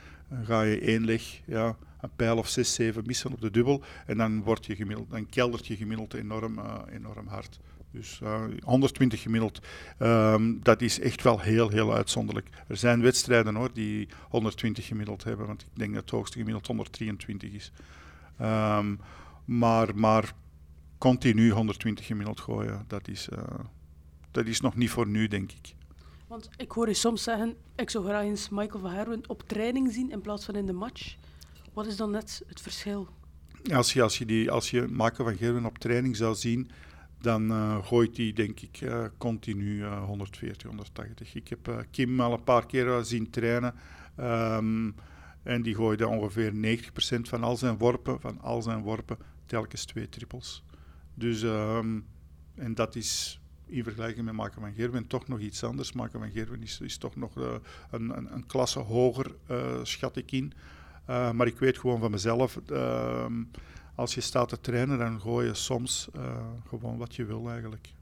ga 0.44 0.62
je 0.62 0.80
één 0.80 1.06
leg, 1.06 1.42
ja, 1.46 1.76
een 2.02 2.10
pijl 2.16 2.38
of 2.38 2.48
6, 2.48 2.74
7 2.74 3.04
missen 3.06 3.32
op 3.32 3.42
de 3.42 3.52
dubbel. 3.52 3.84
En 4.06 4.18
dan, 4.18 4.44
wordt 4.44 4.66
je 4.66 4.76
gemiddeld, 4.76 5.12
dan 5.12 5.30
keldert 5.30 5.68
je 5.68 5.76
gemiddeld 5.76 6.14
enorm, 6.14 6.60
enorm 6.90 7.28
hard. 7.28 7.60
Dus 7.92 8.20
uh, 8.24 8.44
120 8.64 9.22
gemiddeld, 9.22 9.62
um, 10.00 10.60
dat 10.64 10.82
is 10.82 11.00
echt 11.00 11.24
wel 11.24 11.40
heel, 11.40 11.70
heel 11.70 11.94
uitzonderlijk. 11.94 12.50
Er 12.68 12.78
zijn 12.78 13.02
wedstrijden 13.02 13.56
hoor, 13.56 13.74
die 13.74 14.08
120 14.30 14.86
gemiddeld 14.86 15.24
hebben, 15.24 15.48
want 15.48 15.62
ik 15.62 15.68
denk 15.74 15.94
dat 15.94 16.02
het 16.02 16.12
hoogste 16.12 16.38
gemiddeld 16.38 16.68
123 16.68 17.52
is. 17.52 17.72
Um, 18.42 19.00
maar, 19.46 19.96
maar 19.96 20.34
continu 20.98 21.52
120 21.52 22.06
gemiddeld 22.06 22.40
gooien, 22.40 22.84
dat 22.88 23.08
is, 23.08 23.30
dat 24.36 24.46
is 24.48 24.62
nog 24.62 24.76
niet 24.76 24.90
voor 24.90 25.08
nu, 25.08 25.28
denk 25.28 25.52
ik. 25.52 25.76
Want 26.28 26.50
ik 26.58 26.72
hoor 26.72 26.88
je 26.88 26.94
soms 26.94 27.24
zeggen, 27.24 27.56
ik 27.76 27.90
zou 27.90 28.06
graag 28.06 28.24
eens 28.24 28.50
Michael 28.50 28.80
van 28.80 28.92
Herwen 28.92 29.30
op 29.30 29.44
training 29.48 29.92
zien 29.92 30.12
in 30.12 30.22
plaats 30.22 30.46
van 30.46 30.56
in 30.56 30.66
de 30.66 30.74
match. 30.74 31.16
Wat 31.74 31.86
is 31.86 31.98
dan 31.98 32.12
net 32.12 32.44
het 32.48 32.62
verschil? 32.62 33.08
Als 33.74 33.94
je, 33.94 34.02
als 34.02 34.18
je, 34.18 34.26
die, 34.26 34.52
als 34.52 34.70
je 34.70 34.86
Michael 34.90 35.30
van 35.30 35.36
Gerwen 35.36 35.66
op 35.66 35.78
training 35.78 36.16
zou 36.16 36.36
zien, 36.36 36.70
dan 37.22 37.52
uh, 37.52 37.86
gooit 37.86 38.18
hij 38.18 38.34
denk 38.34 38.60
ik 38.60 38.82
uh, 38.82 39.06
continu 39.18 39.78
uh, 39.78 40.04
140, 40.04 40.68
180. 40.68 41.36
Ik 41.36 41.48
heb 41.48 41.86
Kim 41.92 42.20
al 42.20 42.34
een 42.34 42.44
paar 42.44 42.66
keer 42.66 43.04
zien 43.04 43.30
trainen 43.30 43.74
um, 44.20 44.96
en 45.44 45.62
die 45.62 45.76
gooide 45.76 46.08
ongeveer 46.08 46.54
90% 46.54 47.22
van 47.22 47.44
al 47.44 47.58
zijn 47.58 47.78
worpen, 47.78 48.22
van 48.22 48.42
al 48.42 48.62
zijn 48.62 48.82
worpen, 48.82 49.18
telkens 49.46 49.86
twee 49.86 50.10
trippels. 50.10 50.64
Dus, 51.14 51.42
um, 51.42 52.06
en 52.56 52.76
dat 52.76 52.96
is 52.96 53.40
in 53.66 53.84
vergelijking 53.84 54.26
met 54.26 54.34
Maken 54.34 54.62
van 54.62 54.74
Gerwen 54.74 55.08
toch 55.08 55.28
nog 55.28 55.40
iets 55.40 55.64
anders. 55.64 55.94
Maken 55.94 56.20
van 56.20 56.32
Gerwen 56.32 56.62
is, 56.62 56.80
is 56.82 56.98
toch 56.98 57.16
nog 57.16 57.36
een, 57.36 57.62
een, 58.18 58.34
een, 58.34 58.46
klasse 58.46 58.80
hoger, 58.80 59.36
schat 59.84 60.16
ik 60.16 60.32
in. 60.32 60.54
maar 61.06 61.48
ik 61.48 61.60
weet 61.60 61.78
gewoon 61.78 62.00
van 62.00 62.12
mezelf 62.12 62.60
ehm, 62.68 63.44
als 63.96 64.14
je 64.16 64.22
staat 64.22 64.50
te 64.50 64.60
trainen, 64.60 64.98
dan 64.98 65.22
gooi 65.22 65.48
je 65.48 65.54
soms 65.54 66.08
uh, 66.16 66.38
gewoon 66.68 66.98
wat 66.98 67.16
je 67.16 67.26
wil 67.26 67.50
eigenlijk. 67.50 67.94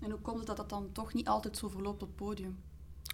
En 0.00 0.10
hoe 0.10 0.20
komt 0.20 0.38
het 0.38 0.46
dat 0.46 0.56
dat 0.56 0.68
dan 0.68 0.92
toch 0.92 1.14
niet 1.14 1.28
altijd 1.28 1.56
zo 1.56 1.68
verloopt 1.68 2.02
op 2.02 2.08
het 2.08 2.16
podium? 2.16 2.56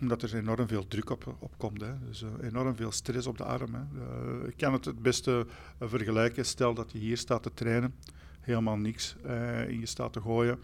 Omdat 0.01 0.23
er 0.23 0.35
enorm 0.35 0.69
veel 0.69 0.89
druk 0.89 1.11
op, 1.11 1.37
op 1.39 1.59
komt. 1.59 1.81
Hè. 1.81 1.99
Dus 1.99 2.23
uh, 2.23 2.29
enorm 2.41 2.77
veel 2.77 2.93
stress 2.93 3.27
op 3.27 3.39
de 3.39 3.45
arm. 3.45 3.75
Hè. 3.75 3.81
Uh, 3.81 4.49
ik 4.49 4.57
kan 4.57 4.73
het 4.73 4.85
het 4.85 5.03
beste 5.03 5.47
vergelijken. 5.81 6.47
Stel 6.47 6.75
dat 6.75 6.93
je 6.93 6.99
hier 6.99 7.17
staat 7.17 7.43
te 7.43 7.55
trainen 7.55 7.95
helemaal 8.41 8.77
niks 8.77 9.17
en 9.23 9.81
je 9.81 9.87
staat 9.87 10.13
te 10.13 10.21
gooien 10.21 10.59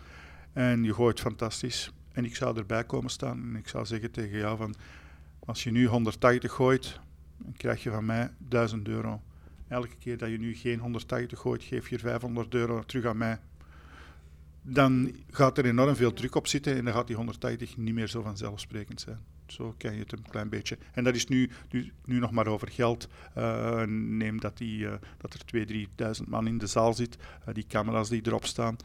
en 0.53 0.85
je 0.85 0.95
gooit 0.95 1.21
fantastisch. 1.21 1.93
En 2.13 2.25
ik 2.25 2.37
zou 2.37 2.57
erbij 2.57 2.85
komen 2.85 3.11
staan 3.11 3.43
en 3.43 3.57
ik 3.57 3.69
zou 3.69 3.87
zeggen 3.87 4.11
tegen 4.11 4.39
jou 4.39 4.57
van, 4.57 4.75
als 5.39 5.63
je 5.63 5.71
nu 5.71 5.87
180 5.87 6.53
gooit, 6.53 7.01
dan 7.37 7.53
krijg 7.53 7.83
je 7.83 7.91
van 7.91 8.05
mij 8.05 8.31
1000 8.39 8.89
euro. 8.89 9.23
Elke 9.69 9.97
keer 9.99 10.19
dat 10.19 10.31
je 10.31 10.39
nu 10.39 10.55
geen 10.55 10.79
180 10.79 11.39
gooit, 11.39 11.63
geef 11.63 11.89
je 11.89 11.99
500 11.99 12.55
euro 12.55 12.83
terug 12.83 13.05
aan 13.05 13.17
mij. 13.17 13.39
Dan 14.63 15.13
gaat 15.31 15.59
er 15.59 15.65
enorm 15.65 15.97
veel 15.97 16.13
druk 16.13 16.35
op 16.35 16.47
zitten 16.47 16.77
en 16.77 16.85
dan 16.85 16.95
gaat 16.95 17.07
die 17.07 17.17
180 17.17 17.77
niet 17.77 17.95
meer 17.95 18.09
zo 18.09 18.23
vanzelfsprekend 18.23 19.01
zijn. 19.01 19.19
Zo 19.47 19.75
kan 19.79 19.95
je 19.95 19.99
het 20.01 20.13
een 20.13 20.29
klein 20.31 20.49
beetje. 20.49 20.79
En 20.93 21.05
dat 21.05 21.15
is 21.15 21.27
nu, 21.27 21.51
nu, 21.71 21.93
nu 22.05 22.19
nog 22.19 22.31
maar 22.31 22.47
over 22.47 22.69
geld. 22.69 23.09
Uh, 23.39 23.83
neem 23.87 24.41
dat, 24.41 24.59
die, 24.59 24.79
uh, 24.79 24.93
dat 25.19 25.35
er 25.35 25.67
2.000, 25.67 26.23
3.000 26.23 26.29
man 26.29 26.47
in 26.47 26.59
de 26.59 26.67
zaal 26.67 26.95
zit, 26.95 27.17
uh, 27.49 27.55
die 27.55 27.67
camera's 27.67 28.09
die 28.09 28.27
erop 28.27 28.45
staan. 28.45 28.77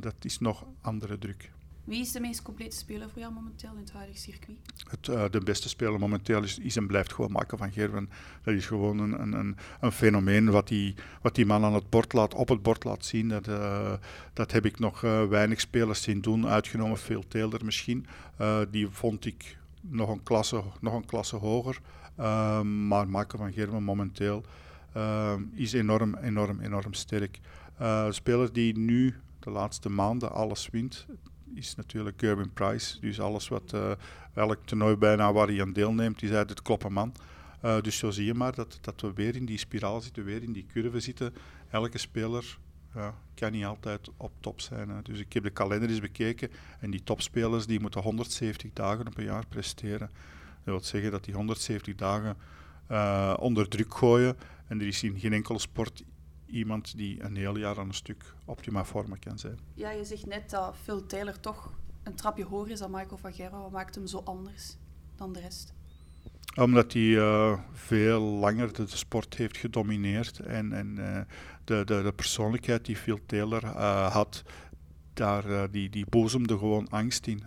Dat 0.00 0.14
is 0.20 0.38
nog 0.38 0.66
andere 0.80 1.18
druk. 1.18 1.50
Wie 1.88 2.00
is 2.00 2.12
de 2.12 2.20
meest 2.20 2.42
complete 2.42 2.76
speler 2.76 3.10
voor 3.10 3.20
jou 3.20 3.32
momenteel 3.32 3.70
in 3.72 3.80
het 3.80 3.92
huidige 3.92 4.18
circuit? 4.18 4.56
Het, 4.88 5.08
uh, 5.08 5.24
de 5.30 5.40
beste 5.40 5.68
speler 5.68 5.98
momenteel 5.98 6.42
is, 6.42 6.58
is 6.58 6.76
en 6.76 6.86
blijft 6.86 7.12
gewoon 7.12 7.32
Michael 7.32 7.58
van 7.58 7.72
Gerwen. 7.72 8.10
Dat 8.42 8.54
is 8.54 8.66
gewoon 8.66 8.98
een, 8.98 9.38
een, 9.38 9.56
een 9.80 9.92
fenomeen 9.92 10.50
wat 10.50 10.68
die, 10.68 10.94
wat 11.22 11.34
die 11.34 11.46
man 11.46 11.64
aan 11.64 11.74
het 11.74 11.90
bord 11.90 12.12
laat, 12.12 12.34
op 12.34 12.48
het 12.48 12.62
bord 12.62 12.84
laat 12.84 13.04
zien. 13.04 13.28
Dat, 13.28 13.48
uh, 13.48 13.92
dat 14.32 14.52
heb 14.52 14.64
ik 14.64 14.78
nog 14.78 15.02
uh, 15.02 15.24
weinig 15.24 15.60
spelers 15.60 16.02
zien 16.02 16.20
doen, 16.20 16.46
uitgenomen 16.46 16.96
Phil 16.96 17.24
Taylor 17.28 17.64
misschien. 17.64 18.06
die 18.70 18.88
vond 18.88 19.26
ik 19.26 19.58
nog 19.80 20.08
een 20.08 20.22
klasse, 20.22 20.62
nog 20.80 20.94
een 20.94 21.06
klasse 21.06 21.36
hoger. 21.36 21.80
maar 22.64 23.06
Michael 23.08 23.38
van 23.38 23.52
Gerwen 23.52 23.82
momenteel 23.82 24.44
is 25.52 25.72
enorm, 25.72 26.14
enorm, 26.16 26.60
enorm 26.60 26.92
sterk. 26.94 27.38
speler 28.10 28.52
die 28.52 28.78
nu 28.78 29.14
de 29.48 29.54
laatste 29.54 29.88
maanden 29.88 30.32
alles 30.32 30.68
wint 30.70 31.06
is 31.54 31.74
natuurlijk 31.74 32.20
Gerben 32.20 32.52
Price. 32.52 33.00
Dus 33.00 33.20
alles 33.20 33.48
wat, 33.48 33.72
uh, 33.74 33.90
elk 34.34 34.58
toernooi 34.64 34.96
bijna 34.96 35.32
waar 35.32 35.46
hij 35.46 35.60
aan 35.60 35.72
deelneemt, 35.72 36.22
is 36.22 36.30
uit 36.30 36.50
het 36.50 36.62
kloppen 36.62 36.92
man. 36.92 37.12
Uh, 37.64 37.80
dus 37.80 37.98
zo 37.98 38.10
zie 38.10 38.24
je 38.24 38.34
maar 38.34 38.54
dat, 38.54 38.78
dat 38.80 39.00
we 39.00 39.12
weer 39.12 39.36
in 39.36 39.44
die 39.44 39.58
spiraal 39.58 40.00
zitten, 40.00 40.24
weer 40.24 40.42
in 40.42 40.52
die 40.52 40.66
curve 40.72 41.00
zitten. 41.00 41.34
Elke 41.70 41.98
speler 41.98 42.58
ja, 42.94 43.14
kan 43.34 43.52
niet 43.52 43.64
altijd 43.64 44.10
op 44.16 44.32
top 44.40 44.60
zijn. 44.60 44.88
Hè. 44.88 45.02
Dus 45.02 45.20
ik 45.20 45.32
heb 45.32 45.42
de 45.42 45.50
kalender 45.50 45.88
eens 45.88 46.00
bekeken 46.00 46.50
en 46.80 46.90
die 46.90 47.02
topspelers 47.02 47.66
die 47.66 47.80
moeten 47.80 48.02
170 48.02 48.72
dagen 48.72 49.06
op 49.06 49.18
een 49.18 49.24
jaar 49.24 49.46
presteren. 49.46 50.10
Dat 50.64 50.64
wil 50.64 50.80
zeggen 50.80 51.10
dat 51.10 51.24
die 51.24 51.34
170 51.34 51.94
dagen 51.94 52.36
uh, 52.90 53.34
onder 53.38 53.68
druk 53.68 53.94
gooien 53.94 54.36
en 54.66 54.80
er 54.80 54.86
is 54.86 55.02
in 55.02 55.18
geen 55.18 55.32
enkele 55.32 55.58
sport 55.58 56.02
iemand 56.50 56.96
die 56.96 57.22
een 57.22 57.36
heel 57.36 57.58
jaar 57.58 57.78
aan 57.78 57.88
een 57.88 57.94
stuk 57.94 58.34
optima 58.44 58.84
vormen 58.84 59.18
kan 59.18 59.38
zijn. 59.38 59.58
Ja, 59.74 59.90
je 59.90 60.04
zegt 60.04 60.26
net 60.26 60.50
dat 60.50 60.76
Phil 60.82 61.06
Taylor 61.06 61.40
toch 61.40 61.72
een 62.02 62.14
trapje 62.14 62.44
hoger 62.44 62.70
is 62.70 62.78
dan 62.78 62.90
Michael 62.90 63.16
van 63.16 63.32
Gerwen. 63.32 63.60
Wat 63.60 63.70
maakt 63.70 63.94
hem 63.94 64.06
zo 64.06 64.20
anders 64.24 64.76
dan 65.16 65.32
de 65.32 65.40
rest? 65.40 65.72
Omdat 66.56 66.92
hij 66.92 67.02
uh, 67.02 67.58
veel 67.72 68.20
langer 68.20 68.72
de, 68.72 68.86
sport 68.86 69.34
heeft 69.34 69.56
gedomineerd 69.56 70.38
en, 70.38 70.72
en 70.72 70.96
uh, 70.98 71.20
de, 71.64 71.84
de, 71.84 72.02
de, 72.02 72.12
persoonlijkheid 72.12 72.84
die 72.84 72.96
Phil 72.96 73.18
Taylor 73.26 73.64
uh, 73.64 74.12
had, 74.12 74.42
daar, 75.12 75.70
die, 75.70 75.90
die 75.90 76.06
bozemde 76.08 76.58
gewoon 76.58 76.88
angst 76.88 77.26
in. 77.26 77.42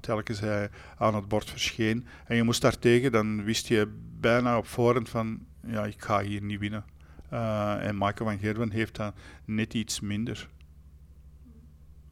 telkens 0.00 0.40
hij 0.40 0.70
aan 0.98 1.14
het 1.14 1.28
bord 1.28 1.50
verscheen 1.50 2.06
en 2.26 2.36
je 2.36 2.42
moest 2.42 2.62
daartegen, 2.62 3.12
dan 3.12 3.44
wist 3.44 3.66
je 3.66 3.92
bijna 4.20 4.58
op 4.58 4.66
voorhand 4.66 5.08
van 5.08 5.46
ja, 5.66 5.84
ik 5.84 6.02
ga 6.02 6.22
hier 6.22 6.42
niet 6.42 6.58
winnen. 6.58 6.84
Uh, 7.32 7.86
en 7.86 7.98
Michael 7.98 8.30
van 8.30 8.38
Gerwen 8.38 8.70
heeft 8.70 8.96
dat 8.96 9.14
net 9.44 9.74
iets 9.74 10.00
minder. 10.00 10.48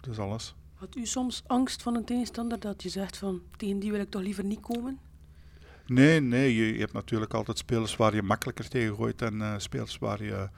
Dat 0.01 0.11
is 0.11 0.19
alles. 0.19 0.55
Had 0.75 0.97
u 0.97 1.07
soms 1.07 1.43
angst 1.47 1.83
van 1.83 1.97
een 1.97 2.05
tegenstander 2.05 2.61
dat 2.61 2.83
je 2.83 2.89
zegt 2.89 3.17
van 3.17 3.43
tegen 3.57 3.79
die 3.79 3.91
wil 3.91 4.01
ik 4.01 4.11
toch 4.11 4.23
liever 4.23 4.45
niet 4.45 4.61
komen? 4.61 4.99
Nee, 5.87 6.21
nee. 6.21 6.55
Je, 6.55 6.73
je 6.73 6.79
hebt 6.79 6.93
natuurlijk 6.93 7.35
altijd 7.35 7.59
spelers 7.59 7.97
waar 7.97 8.15
je 8.15 8.23
makkelijker 8.23 8.69
tegen 8.69 8.95
gooit 8.95 9.23
en 9.23 9.35
uh, 9.35 9.55
spelers 9.57 9.99
waar 9.99 10.23
je 10.23 10.49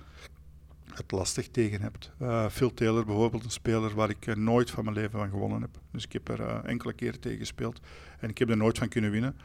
het 0.95 1.11
lastig 1.13 1.49
tegen 1.49 1.81
hebt. 1.81 2.11
Uh, 2.23 2.49
Phil 2.49 2.75
Taylor 2.75 3.05
bijvoorbeeld, 3.05 3.45
een 3.45 3.51
speler 3.51 3.95
waar 3.95 4.11
ik 4.11 4.37
nooit 4.37 4.71
van 4.71 4.85
mijn 4.85 4.97
leven 4.97 5.19
van 5.19 5.31
gewonnen 5.31 5.61
heb. 5.61 5.79
Dus 5.93 6.05
ik 6.05 6.13
heb 6.13 6.29
er 6.29 6.65
enkele 6.65 6.93
keren 6.93 7.21
tegen 7.21 7.39
gespeeld 7.39 7.81
en 8.19 8.29
ik 8.29 8.39
heb 8.39 8.51
er 8.51 8.57
nooit 8.57 8.79
van 8.79 8.89
kunnen 8.89 9.11
winnen. 9.11 9.37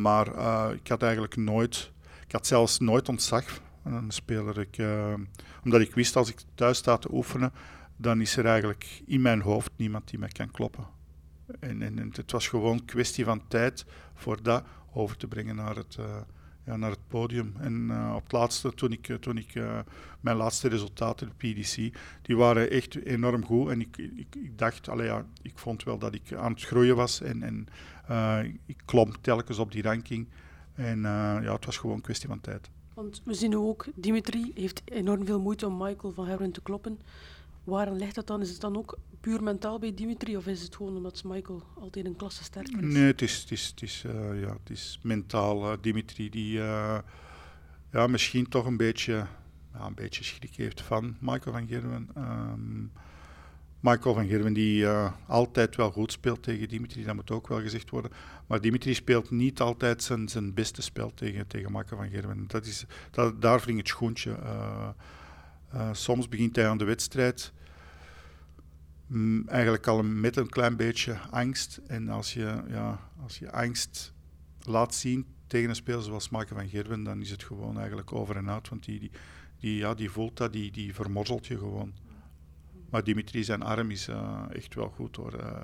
maar 0.00 0.26
ik 0.74 0.88
had 0.88 1.02
eigenlijk 1.02 1.36
nooit, 1.36 1.92
ik 2.26 2.32
had 2.32 2.46
zelfs 2.46 2.78
nooit 2.78 3.08
ontzag 3.08 3.60
speler. 4.08 4.58
Ik, 4.58 4.78
uh, 4.78 5.14
omdat 5.64 5.80
ik 5.80 5.94
wist 5.94 6.16
als 6.16 6.30
ik 6.30 6.40
thuis 6.54 6.78
sta 6.78 6.96
te 6.96 7.12
oefenen, 7.12 7.52
dan 7.96 8.20
is 8.20 8.36
er 8.36 8.46
eigenlijk 8.46 9.02
in 9.06 9.22
mijn 9.22 9.40
hoofd 9.40 9.70
niemand 9.76 10.08
die 10.08 10.18
mij 10.18 10.28
kan 10.28 10.50
kloppen. 10.50 10.86
En, 11.60 11.82
en, 11.82 12.10
het 12.12 12.32
was 12.32 12.48
gewoon 12.48 12.84
kwestie 12.84 13.24
van 13.24 13.48
tijd 13.48 13.86
voor 14.14 14.42
dat 14.42 14.64
over 14.92 15.16
te 15.16 15.26
brengen 15.26 15.56
naar 15.56 15.76
het, 15.76 15.96
uh, 16.00 16.16
ja, 16.64 16.76
naar 16.76 16.90
het 16.90 17.08
podium. 17.08 17.54
En 17.58 17.88
uh, 17.90 18.12
op 18.14 18.22
het 18.22 18.32
laatste, 18.32 18.74
toen 18.74 18.92
ik, 18.92 19.16
toen 19.20 19.36
ik 19.36 19.52
mijn 20.20 20.36
laatste 20.36 20.68
resultaten, 20.68 21.28
de 21.28 21.52
PDC, 21.52 21.98
die 22.22 22.36
waren 22.36 22.70
echt 22.70 23.04
enorm 23.04 23.44
goed. 23.44 23.70
En 23.70 23.80
ik, 23.80 23.96
ik, 23.98 24.34
ik 24.36 24.58
dacht, 24.58 24.88
allee, 24.88 25.06
ja, 25.06 25.26
ik 25.42 25.58
vond 25.58 25.82
wel 25.82 25.98
dat 25.98 26.14
ik 26.14 26.32
aan 26.32 26.52
het 26.52 26.64
groeien 26.64 26.96
was. 26.96 27.20
En, 27.20 27.42
en 27.42 27.66
ik 28.66 28.76
klom 28.84 29.20
telkens 29.20 29.58
op 29.58 29.72
die 29.72 29.82
ranking. 29.82 30.28
En 30.74 31.00
ja, 31.42 31.52
het 31.52 31.64
was 31.64 31.76
gewoon 31.76 31.96
een 31.96 32.02
kwestie 32.02 32.28
van 32.28 32.40
tijd. 32.40 32.70
Want 32.98 33.22
we 33.24 33.34
zien 33.34 33.56
ook, 33.56 33.86
Dimitri 33.94 34.50
heeft 34.54 34.82
enorm 34.84 35.26
veel 35.26 35.40
moeite 35.40 35.66
om 35.66 35.76
Michael 35.76 36.12
van 36.12 36.26
Herwen 36.26 36.52
te 36.52 36.60
kloppen. 36.60 37.00
Waarom 37.64 37.96
ligt 37.96 38.14
dat 38.14 38.26
dan? 38.26 38.40
Is 38.40 38.50
het 38.50 38.60
dan 38.60 38.76
ook 38.76 38.98
puur 39.20 39.42
mentaal 39.42 39.78
bij 39.78 39.94
Dimitri 39.94 40.36
of 40.36 40.46
is 40.46 40.62
het 40.62 40.76
gewoon 40.76 40.96
omdat 40.96 41.22
Michael 41.24 41.62
altijd 41.80 42.06
een 42.06 42.16
klasse 42.16 42.44
sterker 42.44 42.84
is? 42.84 42.94
Nee, 42.94 43.06
het 43.06 43.22
is, 43.22 43.40
het 43.40 43.50
is, 43.50 43.66
het 43.66 43.82
is, 43.82 44.04
uh, 44.06 44.40
ja, 44.40 44.52
het 44.52 44.70
is 44.70 44.98
mentaal. 45.02 45.72
Uh, 45.72 45.78
Dimitri 45.80 46.30
die 46.30 46.56
uh, 46.56 46.98
ja, 47.92 48.06
misschien 48.06 48.48
toch 48.48 48.66
een 48.66 48.76
beetje, 48.76 49.26
een 49.72 49.94
beetje 49.94 50.24
schrik 50.24 50.54
heeft 50.54 50.80
van 50.80 51.16
Michael 51.20 51.56
van 51.56 51.66
Gerwen. 51.66 52.08
Um, 52.16 52.92
Michael 53.80 54.14
van 54.14 54.26
Gerwen 54.26 54.52
die 54.52 54.82
uh, 54.82 55.12
altijd 55.26 55.76
wel 55.76 55.90
goed 55.90 56.12
speelt 56.12 56.42
tegen 56.42 56.68
Dimitri, 56.68 57.04
dat 57.04 57.14
moet 57.14 57.30
ook 57.30 57.48
wel 57.48 57.60
gezegd 57.60 57.90
worden. 57.90 58.10
Maar 58.46 58.60
Dimitri 58.60 58.94
speelt 58.94 59.30
niet 59.30 59.60
altijd 59.60 60.02
zijn, 60.02 60.28
zijn 60.28 60.54
beste 60.54 60.82
spel 60.82 61.14
tegen, 61.14 61.46
tegen 61.46 61.72
Michael 61.72 62.00
van 62.00 62.10
Gerwen. 62.10 62.44
Dat 62.46 62.66
is, 62.66 62.84
dat, 63.10 63.42
daar 63.42 63.60
wringt 63.60 63.80
het 63.80 63.88
schoentje. 63.88 64.30
Uh, 64.30 64.88
uh, 65.74 65.88
soms 65.92 66.28
begint 66.28 66.56
hij 66.56 66.68
aan 66.68 66.78
de 66.78 66.84
wedstrijd 66.84 67.52
mm, 69.06 69.48
eigenlijk 69.48 69.86
al 69.86 70.02
met 70.02 70.36
een 70.36 70.48
klein 70.48 70.76
beetje 70.76 71.18
angst. 71.30 71.80
En 71.86 72.08
als 72.08 72.32
je, 72.32 72.62
ja, 72.68 73.10
als 73.22 73.38
je 73.38 73.52
angst 73.52 74.12
laat 74.60 74.94
zien 74.94 75.26
tegen 75.46 75.68
een 75.68 75.74
speler 75.74 76.02
zoals 76.02 76.28
Michael 76.28 76.60
van 76.60 76.68
Gerwen, 76.68 77.02
dan 77.02 77.20
is 77.20 77.30
het 77.30 77.42
gewoon 77.44 77.78
eigenlijk 77.78 78.12
over 78.12 78.36
en 78.36 78.50
uit. 78.50 78.68
Want 78.68 78.84
die, 78.84 78.98
die, 78.98 79.10
die, 79.60 79.76
ja, 79.76 79.94
die 79.94 80.10
voelt 80.10 80.36
dat, 80.36 80.52
die, 80.52 80.70
die 80.70 80.94
vermorzelt 80.94 81.46
je 81.46 81.58
gewoon. 81.58 81.92
Maar 82.90 83.04
Dimitri 83.04 83.44
zijn 83.44 83.62
arm 83.62 83.90
is 83.90 84.08
uh, 84.08 84.42
echt 84.52 84.74
wel 84.74 84.88
goed 84.88 85.16
hoor. 85.16 85.34
Uh, 85.34 85.60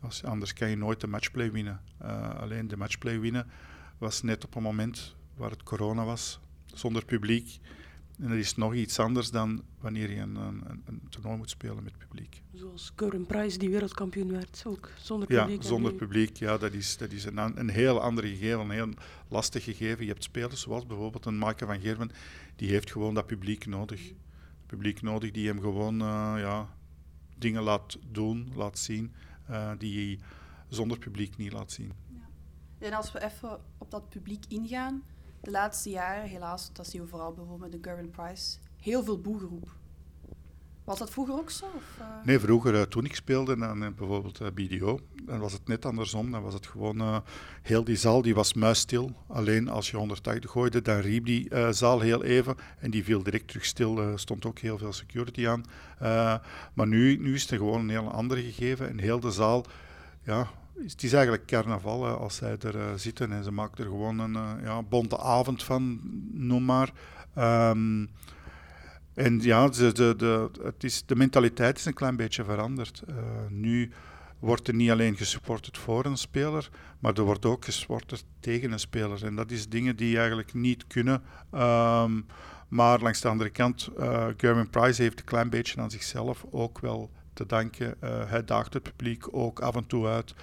als, 0.00 0.24
anders 0.24 0.52
kan 0.52 0.70
je 0.70 0.76
nooit 0.76 1.00
de 1.00 1.06
matchplay 1.06 1.52
winnen. 1.52 1.80
Uh, 2.02 2.40
alleen 2.40 2.68
de 2.68 2.76
matchplay 2.76 3.20
winnen 3.20 3.46
was 3.98 4.22
net 4.22 4.44
op 4.44 4.54
een 4.54 4.62
moment 4.62 5.14
waar 5.36 5.50
het 5.50 5.62
corona 5.62 6.04
was, 6.04 6.40
zonder 6.64 7.04
publiek. 7.04 7.58
En 8.18 8.28
dat 8.28 8.36
is 8.36 8.56
nog 8.56 8.74
iets 8.74 8.98
anders 8.98 9.30
dan 9.30 9.62
wanneer 9.80 10.10
je 10.10 10.20
een, 10.20 10.36
een, 10.36 10.82
een 10.84 11.00
toernooi 11.08 11.36
moet 11.36 11.50
spelen 11.50 11.82
met 11.82 11.98
publiek. 11.98 12.42
Zoals 12.54 12.92
Curran 12.94 13.26
Price, 13.26 13.58
die 13.58 13.70
wereldkampioen 13.70 14.30
werd, 14.30 14.62
ook 14.66 14.90
zonder 14.96 15.28
publiek. 15.28 15.62
Ja, 15.62 15.68
zonder 15.68 15.92
publiek. 15.92 16.36
Ja, 16.36 16.58
dat 16.58 16.72
is, 16.72 16.96
dat 16.96 17.12
is 17.12 17.24
een, 17.24 17.58
een 17.58 17.68
heel 17.68 18.00
ander 18.00 18.24
gegeven, 18.24 18.60
een 18.60 18.70
heel 18.70 18.88
lastig 19.28 19.64
gegeven. 19.64 20.04
Je 20.04 20.10
hebt 20.10 20.24
spelers 20.24 20.60
zoals 20.60 20.86
bijvoorbeeld 20.86 21.26
een 21.26 21.38
Michael 21.38 21.70
van 21.70 21.80
Gerven, 21.80 22.10
die 22.56 22.68
heeft 22.68 22.90
gewoon 22.90 23.14
dat 23.14 23.26
publiek 23.26 23.66
nodig 23.66 24.12
publiek 24.72 25.02
nodig 25.02 25.30
die 25.30 25.46
hem 25.46 25.60
gewoon 25.60 26.00
uh, 26.00 26.34
ja, 26.38 26.68
dingen 27.38 27.62
laat 27.62 27.98
doen, 28.10 28.52
laat 28.54 28.78
zien, 28.78 29.12
uh, 29.50 29.72
die 29.78 29.94
hij 29.96 30.26
zonder 30.68 30.98
publiek 30.98 31.36
niet 31.36 31.52
laat 31.52 31.72
zien. 31.72 31.92
Ja. 32.08 32.86
En 32.86 32.92
als 32.92 33.12
we 33.12 33.24
even 33.24 33.60
op 33.78 33.90
dat 33.90 34.08
publiek 34.08 34.44
ingaan, 34.48 35.02
de 35.40 35.50
laatste 35.50 35.90
jaren, 35.90 36.28
helaas, 36.28 36.72
dat 36.72 36.86
zien 36.86 37.02
we 37.02 37.08
vooral 37.08 37.32
bijvoorbeeld 37.32 37.72
met 37.72 37.82
de 37.82 37.90
Gavin 37.90 38.10
Price, 38.10 38.58
heel 38.76 39.04
veel 39.04 39.20
boegeroep. 39.20 39.76
Was 40.84 40.98
dat 40.98 41.10
vroeger 41.10 41.34
ook 41.34 41.50
zo? 41.50 41.64
Of, 41.64 41.82
uh... 42.00 42.06
Nee, 42.24 42.38
vroeger 42.38 42.74
uh, 42.74 42.82
toen 42.82 43.04
ik 43.04 43.14
speelde, 43.14 43.56
dan, 43.56 43.82
uh, 43.82 43.88
bijvoorbeeld 43.96 44.54
BDO, 44.54 45.00
dan 45.22 45.38
was 45.38 45.52
het 45.52 45.68
net 45.68 45.84
andersom. 45.84 46.30
Dan 46.30 46.42
was 46.42 46.54
het 46.54 46.66
gewoon, 46.66 47.22
heel 47.62 47.84
die 47.84 47.96
zaal 47.96 48.22
die 48.22 48.34
was 48.34 48.54
muisstil. 48.54 49.12
Alleen 49.26 49.68
als 49.68 49.90
je 49.90 49.96
180 49.96 50.50
gooide, 50.50 50.82
dan 50.82 50.98
riep 50.98 51.24
die 51.24 51.48
zaal 51.70 52.00
heel 52.00 52.24
even 52.24 52.56
en 52.78 52.90
die 52.90 53.04
viel 53.04 53.22
direct 53.22 53.48
terug 53.48 53.64
stil. 53.64 53.98
Er 53.98 54.18
stond 54.18 54.46
ook 54.46 54.58
heel 54.58 54.78
veel 54.78 54.92
security 54.92 55.48
aan. 55.48 55.64
maar 56.74 56.86
nu, 56.86 57.16
nu 57.16 57.34
is 57.34 57.42
het 57.42 57.58
gewoon 57.58 57.80
een 57.80 57.88
heel 57.88 58.10
ander 58.10 58.36
gegeven. 58.36 58.88
En 58.88 58.98
heel 58.98 59.20
de 59.20 59.30
zaal, 59.30 59.64
ja, 60.22 60.50
het 60.82 61.02
is 61.02 61.12
eigenlijk 61.12 61.46
carnaval 61.46 62.06
als 62.06 62.36
zij 62.36 62.56
er 62.58 62.98
zitten 62.98 63.32
en 63.32 63.44
ze 63.44 63.52
maken 63.52 63.84
er 63.84 63.90
gewoon 63.90 64.18
een 64.18 64.62
ja, 64.62 64.82
bonte 64.82 65.18
avond 65.18 65.62
van, 65.62 66.00
noem 66.32 66.64
maar. 66.64 66.92
Um, 67.38 68.10
En 69.14 69.40
ja, 69.40 69.68
de, 69.68 70.14
de, 70.16 70.50
het 70.62 70.84
is, 70.84 71.06
de 71.06 71.16
mentaliteit 71.16 71.78
is 71.78 71.84
een 71.84 71.94
klein 71.94 72.16
beetje 72.16 72.44
veranderd. 72.44 73.02
Uh, 73.08 73.16
nu 73.48 73.90
wordt 74.38 74.68
er 74.68 74.74
niet 74.74 74.90
alleen 74.90 75.16
gesupporterd 75.16 75.78
voor 75.78 76.04
een 76.04 76.16
speler, 76.16 76.70
maar 76.98 77.14
er 77.14 77.22
wordt 77.22 77.44
ook 77.44 77.64
gesupporterd 77.64 78.24
tegen 78.40 78.72
een 78.72 78.78
speler. 78.78 79.24
En 79.24 79.36
dat 79.36 79.50
is 79.50 79.68
dingen 79.68 79.96
die 79.96 80.16
eigenlijk 80.16 80.54
niet 80.54 80.86
kunnen. 80.86 81.22
Um, 81.54 82.26
maar 82.68 83.00
langs 83.00 83.20
de 83.20 83.28
andere 83.28 83.50
kant, 83.50 83.90
uh, 83.98 84.26
Gerwin 84.36 84.70
Price 84.70 85.02
heeft 85.02 85.18
een 85.18 85.24
klein 85.24 85.50
beetje 85.50 85.80
aan 85.80 85.90
zichzelf 85.90 86.44
ook 86.50 86.78
wel 86.78 87.10
te 87.32 87.46
danken. 87.46 87.94
Uh, 88.04 88.30
hij 88.30 88.44
daagt 88.44 88.74
het 88.74 88.82
publiek 88.82 89.36
ook 89.36 89.60
af 89.60 89.76
en 89.76 89.86
toe 89.86 90.06
uit. 90.06 90.34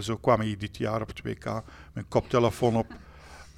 Zo 0.00 0.16
kwam 0.16 0.40
hij 0.40 0.56
dit 0.56 0.76
jaar 0.76 1.00
op 1.00 1.08
het 1.08 1.22
WK 1.22 1.62
met 1.92 2.04
koptelefoon 2.08 2.76
op. 2.76 2.94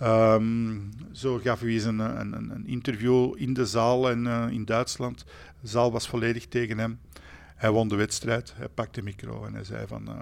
Um, 0.02 0.90
zo 1.12 1.38
gaf 1.38 1.60
hij 1.60 1.68
eens 1.68 1.84
een, 1.84 1.98
een, 1.98 2.32
een, 2.32 2.66
interview 2.66 3.34
in 3.36 3.52
de 3.52 3.66
zaal 3.66 4.10
en, 4.10 4.24
uh, 4.24 4.46
in 4.50 4.64
Duitsland. 4.64 5.24
De 5.60 5.68
zaal 5.68 5.92
was 5.92 6.08
volledig 6.08 6.46
tegen 6.46 6.78
hem. 6.78 6.98
Hij 7.56 7.70
won 7.70 7.88
de 7.88 7.96
wedstrijd, 7.96 8.54
hij 8.56 8.68
pakte 8.68 9.00
de 9.00 9.06
micro 9.06 9.44
en 9.44 9.54
hij 9.54 9.64
zei 9.64 9.86
van... 9.86 10.08
Uh, 10.08 10.20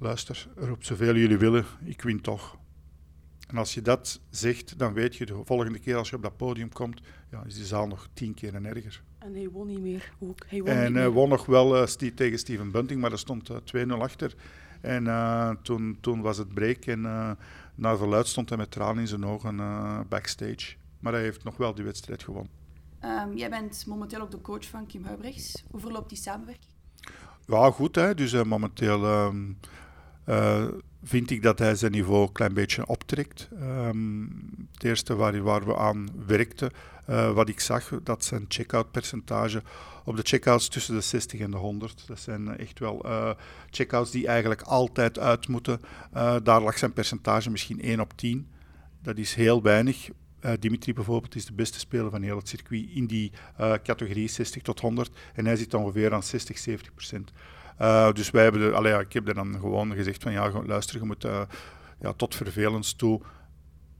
luister, 0.00 0.48
roep 0.56 0.84
zoveel 0.84 1.16
jullie 1.16 1.38
willen, 1.38 1.64
ik 1.84 2.02
win 2.02 2.20
toch. 2.20 2.58
En 3.48 3.56
als 3.56 3.74
je 3.74 3.82
dat 3.82 4.20
zegt, 4.30 4.78
dan 4.78 4.92
weet 4.92 5.16
je 5.16 5.26
de 5.26 5.40
volgende 5.44 5.78
keer 5.78 5.96
als 5.96 6.10
je 6.10 6.16
op 6.16 6.22
dat 6.22 6.36
podium 6.36 6.72
komt, 6.72 7.00
ja, 7.30 7.42
is 7.46 7.54
die 7.54 7.64
zaal 7.64 7.86
nog 7.86 8.08
tien 8.12 8.34
keer 8.34 8.54
en 8.54 8.66
erger. 8.66 9.02
En 9.18 9.34
hij 9.34 9.48
won 9.48 9.66
niet 9.66 9.80
meer 9.80 10.12
ook. 10.18 10.44
Hij 10.46 10.62
won 10.62 10.68
en 10.68 10.94
hij 10.94 11.08
won 11.08 11.28
nog 11.28 11.46
wel 11.46 11.82
uh, 11.82 11.86
tegen 12.14 12.38
Steven 12.38 12.70
Bunting, 12.70 13.00
maar 13.00 13.12
er 13.12 13.18
stond 13.18 13.50
uh, 13.72 13.86
2-0 13.86 13.90
achter. 13.90 14.34
En 14.80 15.04
uh, 15.04 15.50
toen, 15.62 15.98
toen 16.00 16.20
was 16.20 16.38
het 16.38 16.54
break 16.54 16.84
en 16.84 17.36
naar 17.74 17.96
verluid 17.96 18.26
stond 18.26 18.48
hij 18.48 18.58
met 18.58 18.70
tranen 18.70 18.98
in 18.98 19.08
zijn 19.08 19.26
ogen 19.26 19.56
backstage. 20.08 20.76
Maar 21.00 21.12
hij 21.12 21.22
heeft 21.22 21.44
nog 21.44 21.56
wel 21.56 21.74
die 21.74 21.84
wedstrijd 21.84 22.22
gewonnen. 22.22 22.52
Um, 23.04 23.36
jij 23.36 23.50
bent 23.50 23.84
momenteel 23.86 24.20
ook 24.20 24.30
de 24.30 24.40
coach 24.40 24.68
van 24.68 24.86
Kim 24.86 25.04
Huibrechts. 25.04 25.64
Hoe 25.70 25.80
verloopt 25.80 26.08
die 26.08 26.18
samenwerking? 26.18 26.68
Ja, 27.46 27.70
goed. 27.70 27.94
Hè. 27.94 28.14
Dus 28.14 28.32
uh, 28.32 28.42
momenteel 28.42 29.24
um, 29.24 29.58
uh, 30.26 30.68
vind 31.02 31.30
ik 31.30 31.42
dat 31.42 31.58
hij 31.58 31.74
zijn 31.74 31.92
niveau 31.92 32.22
een 32.22 32.32
klein 32.32 32.54
beetje 32.54 32.86
optrekt. 32.86 33.48
Um, 33.52 34.68
het 34.80 34.88
eerste 34.88 35.14
waar, 35.14 35.64
we 35.64 35.76
aan 35.76 36.08
werkten, 36.26 36.70
uh, 37.10 37.32
wat 37.32 37.48
ik 37.48 37.60
zag, 37.60 37.90
dat 38.02 38.24
zijn 38.24 38.44
check-out 38.48 38.90
percentage 38.90 39.62
op 40.04 40.16
de 40.16 40.22
check-outs 40.22 40.68
tussen 40.68 40.94
de 40.94 41.00
60 41.00 41.40
en 41.40 41.50
de 41.50 41.56
100. 41.56 42.04
Dat 42.06 42.20
zijn 42.20 42.58
echt 42.58 42.78
wel 42.78 43.06
uh, 43.06 43.30
check-outs 43.70 44.10
die 44.10 44.26
eigenlijk 44.26 44.62
altijd 44.62 45.18
uit 45.18 45.48
moeten. 45.48 45.80
Daar 46.42 46.62
lag 46.62 46.78
zijn 46.78 46.92
percentage 46.92 47.50
misschien 47.50 47.80
1 47.80 48.00
op 48.00 48.12
10. 48.16 48.48
Dat 49.02 49.18
is 49.18 49.34
heel 49.34 49.62
weinig. 49.62 50.08
Dimitri 50.58 50.92
bijvoorbeeld 50.92 51.34
is 51.34 51.46
de 51.46 51.52
beste 51.52 51.78
speler 51.78 52.10
van 52.10 52.22
heel 52.22 52.36
het 52.36 52.48
circuit 52.48 52.86
in 52.94 53.06
die 53.06 53.32
categorie 53.82 54.28
60 54.28 54.62
tot 54.62 54.80
100. 54.80 55.10
En 55.34 55.46
hij 55.46 55.56
zit 55.56 55.74
ongeveer 55.74 56.14
aan 56.14 56.22
60, 56.22 56.58
70 56.58 56.94
procent. 56.94 57.32
Dus 58.16 58.30
wij 58.30 58.42
hebben, 58.42 58.82
ja, 58.82 59.00
ik 59.00 59.12
heb 59.12 59.28
er 59.28 59.34
dan 59.34 59.52
gewoon 59.60 59.94
gezegd 59.94 60.22
van 60.22 60.32
ja, 60.32 60.50
luister, 60.66 60.98
je 60.98 61.04
moet 61.04 61.26
ja, 62.00 62.12
tot 62.12 62.34
vervelens 62.34 62.92
toe 62.92 63.20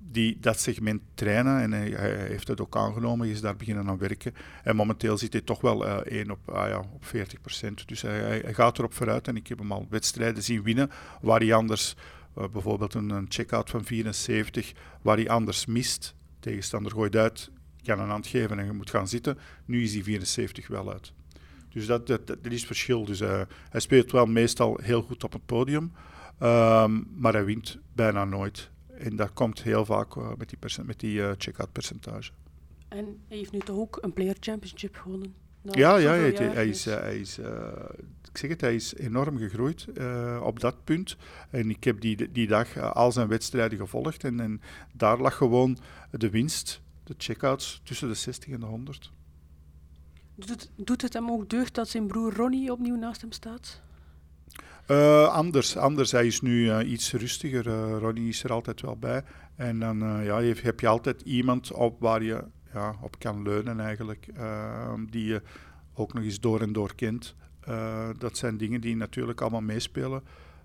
die, 0.02 0.36
dat 0.40 0.60
segment 0.60 1.00
trainen. 1.14 1.60
En 1.60 1.72
hij, 1.72 2.18
heeft 2.28 2.48
het 2.48 2.60
ook 2.60 2.76
aangenomen, 2.76 3.26
hij 3.26 3.34
is 3.34 3.40
daar 3.40 3.56
beginnen 3.56 3.88
aan 3.88 3.98
werken. 3.98 4.34
En 4.62 4.76
momenteel 4.76 5.18
zit 5.18 5.32
hij 5.32 5.42
toch 5.42 5.60
wel 5.60 5.86
uh, 5.86 5.96
1 5.96 6.30
op, 6.30 6.48
ah, 6.48 6.68
ja, 6.68 6.78
op 6.78 7.04
40 7.04 7.40
procent. 7.40 7.88
Dus 7.88 8.02
hij, 8.02 8.54
gaat 8.54 8.78
erop 8.78 8.94
vooruit 8.94 9.28
en 9.28 9.36
ik 9.36 9.46
heb 9.46 9.58
hem 9.58 9.72
al 9.72 9.86
wedstrijden 9.90 10.42
zien 10.42 10.62
winnen 10.62 10.90
waar 11.20 11.40
hij 11.40 11.54
anders... 11.54 11.96
Uh, 12.38 12.44
bijvoorbeeld 12.48 12.94
een, 12.94 13.10
een 13.10 13.26
check-out 13.28 13.70
van 13.70 13.84
74, 13.84 14.72
waar 15.02 15.16
hij 15.16 15.28
anders 15.28 15.66
mist 15.66 16.14
tegenstander 16.40 16.92
gooit 16.92 17.16
uit, 17.16 17.50
kan 17.82 18.00
een 18.00 18.08
hand 18.08 18.26
geven 18.26 18.58
en 18.58 18.64
je 18.64 18.72
moet 18.72 18.90
gaan 18.90 19.08
zitten. 19.08 19.38
Nu 19.64 19.82
is 19.82 19.92
die 19.92 20.04
74 20.04 20.68
wel 20.68 20.92
uit. 20.92 21.12
Dus 21.68 21.86
dat, 21.86 22.06
dat, 22.06 22.38
is 22.42 22.58
het 22.58 22.66
verschil. 22.66 23.04
Dus, 23.04 23.20
uh, 23.20 23.40
hij 23.70 23.80
speelt 23.80 24.10
wel 24.10 24.26
meestal 24.26 24.78
heel 24.82 25.02
goed 25.02 25.24
op 25.24 25.32
het 25.32 25.46
podium, 25.46 25.82
um, 25.82 27.06
maar 27.16 27.32
hij 27.32 27.44
wint 27.44 27.78
bijna 27.92 28.24
nooit. 28.24 28.70
En 29.00 29.16
dat 29.16 29.32
komt 29.32 29.62
heel 29.62 29.84
vaak 29.84 30.16
uh, 30.16 30.30
met 30.38 30.48
die, 30.48 30.84
met 30.84 31.00
die 31.00 31.14
uh, 31.14 31.30
check-out 31.38 31.72
percentage. 31.72 32.30
En 32.88 33.04
hij 33.28 33.36
heeft 33.36 33.52
nu 33.52 33.58
toch 33.58 33.76
ook 33.76 33.98
een 34.00 34.12
Player 34.12 34.36
Championship 34.40 34.96
gewonnen? 34.96 35.34
Ja, 35.62 35.96
ja 35.96 36.10
hij, 36.10 36.32
hij, 36.32 36.68
is, 36.68 36.84
hij 36.84 37.18
is 37.18 37.38
ik 38.32 38.38
zeg 38.38 38.50
het, 38.50 38.60
hij 38.60 38.74
is 38.74 38.94
enorm 38.94 39.38
gegroeid 39.38 39.86
uh, 39.94 40.40
op 40.44 40.60
dat 40.60 40.84
punt. 40.84 41.16
En 41.50 41.70
ik 41.70 41.84
heb 41.84 42.00
die, 42.00 42.32
die 42.32 42.46
dag 42.46 42.76
uh, 42.76 42.92
al 42.92 43.12
zijn 43.12 43.28
wedstrijden 43.28 43.78
gevolgd. 43.78 44.24
En, 44.24 44.40
en, 44.40 44.60
daar 44.92 45.18
lag 45.18 45.36
gewoon 45.36 45.78
de 46.10 46.30
winst, 46.30 46.80
de 47.04 47.14
check-outs 47.18 47.80
tussen 47.84 48.08
de 48.08 48.14
60 48.14 48.52
en 48.52 48.60
de 48.60 48.66
100. 48.66 49.12
Doet 50.34 50.48
het, 50.48 50.70
doet 50.76 51.02
het 51.02 51.12
hem 51.12 51.30
ook 51.30 51.50
deugd 51.50 51.74
dat 51.74 51.88
zijn 51.88 52.06
broer 52.06 52.34
Ronnie 52.34 52.72
opnieuw 52.72 52.96
naast 52.96 53.20
hem 53.20 53.32
staat? 53.32 53.82
Uh, 54.90 55.28
anders, 55.28 55.76
anders. 55.76 56.12
Hij 56.12 56.26
is 56.26 56.40
nu 56.40 56.82
iets 56.82 57.12
rustiger. 57.12 57.64
Ronnie 57.98 58.28
is 58.28 58.44
er 58.44 58.52
altijd 58.52 58.80
wel 58.80 58.96
bij. 58.96 59.22
En 59.56 59.78
dan 59.78 59.98
ja, 60.24 60.42
heb, 60.42 60.62
heb 60.62 60.80
je 60.80 60.86
altijd 60.86 61.22
iemand 61.22 61.72
op 61.72 62.00
waar 62.00 62.22
je 62.22 62.44
ja, 62.72 62.94
op 63.00 63.18
kan 63.18 63.42
leunen 63.42 63.80
eigenlijk. 63.80 64.28
die 65.10 65.24
je 65.24 65.42
ook 65.94 66.12
nog 66.12 66.24
eens 66.24 66.40
door 66.40 66.60
en 66.60 66.72
door 66.72 66.94
kent. 66.94 67.34
Uh, 67.68 68.08
dat 68.18 68.36
zijn 68.36 68.56
dingen 68.56 68.80
die 68.80 68.96
natuurlijk 68.96 69.40
allemaal 69.40 69.60
meespelen 69.60 70.22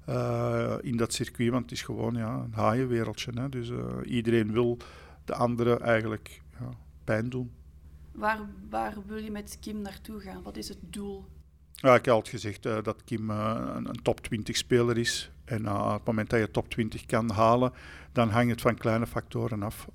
uh, 0.10 0.76
in 0.82 0.98
dat 0.98 1.14
circuit, 1.14 1.52
want 1.52 1.64
het 1.64 1.72
is 1.72 1.82
gewoon 1.82 2.16
ja, 2.16 2.34
een 2.34 2.54
haaienwereldje. 2.54 3.32
Hè? 3.34 3.50
Dus 3.50 3.70
uh, 3.70 3.86
iedereen 4.06 4.52
wil 4.52 4.78
de 5.26 5.34
andere 5.34 5.78
eigenlijk 5.78 6.42
ja, 6.60 6.70
pijn 7.04 7.30
doen. 7.30 7.52
Waar, 8.12 8.40
waar 8.70 8.96
wil 9.06 9.18
je 9.18 9.32
met 9.32 9.58
Kim 9.62 9.82
naartoe 9.82 10.20
gaan? 10.20 10.44
Wat 10.44 10.58
is 10.58 10.70
het 10.70 10.78
doel? 10.82 11.26
Ja, 11.76 11.96
ik 11.96 12.06
heb 12.06 12.14
altijd 12.14 12.36
gezegd 12.36 12.64
dat 12.64 13.04
Kim 13.06 13.30
een, 13.30 13.88
een, 13.88 14.02
top 14.04 14.22
20 14.22 14.58
speler 14.58 14.98
is. 14.98 15.32
En 15.46 15.70
op 15.70 15.94
het 15.94 16.06
moment 16.06 16.30
dat 16.30 16.40
je 16.40 16.52
top 16.52 16.70
20 16.70 17.06
kan 17.06 17.30
halen, 17.32 17.74
dan 18.12 18.30
hangt 18.30 18.52
het 18.52 18.62
van 18.62 18.78
kleine 18.78 19.08
factoren 19.08 19.64
af. 19.64 19.88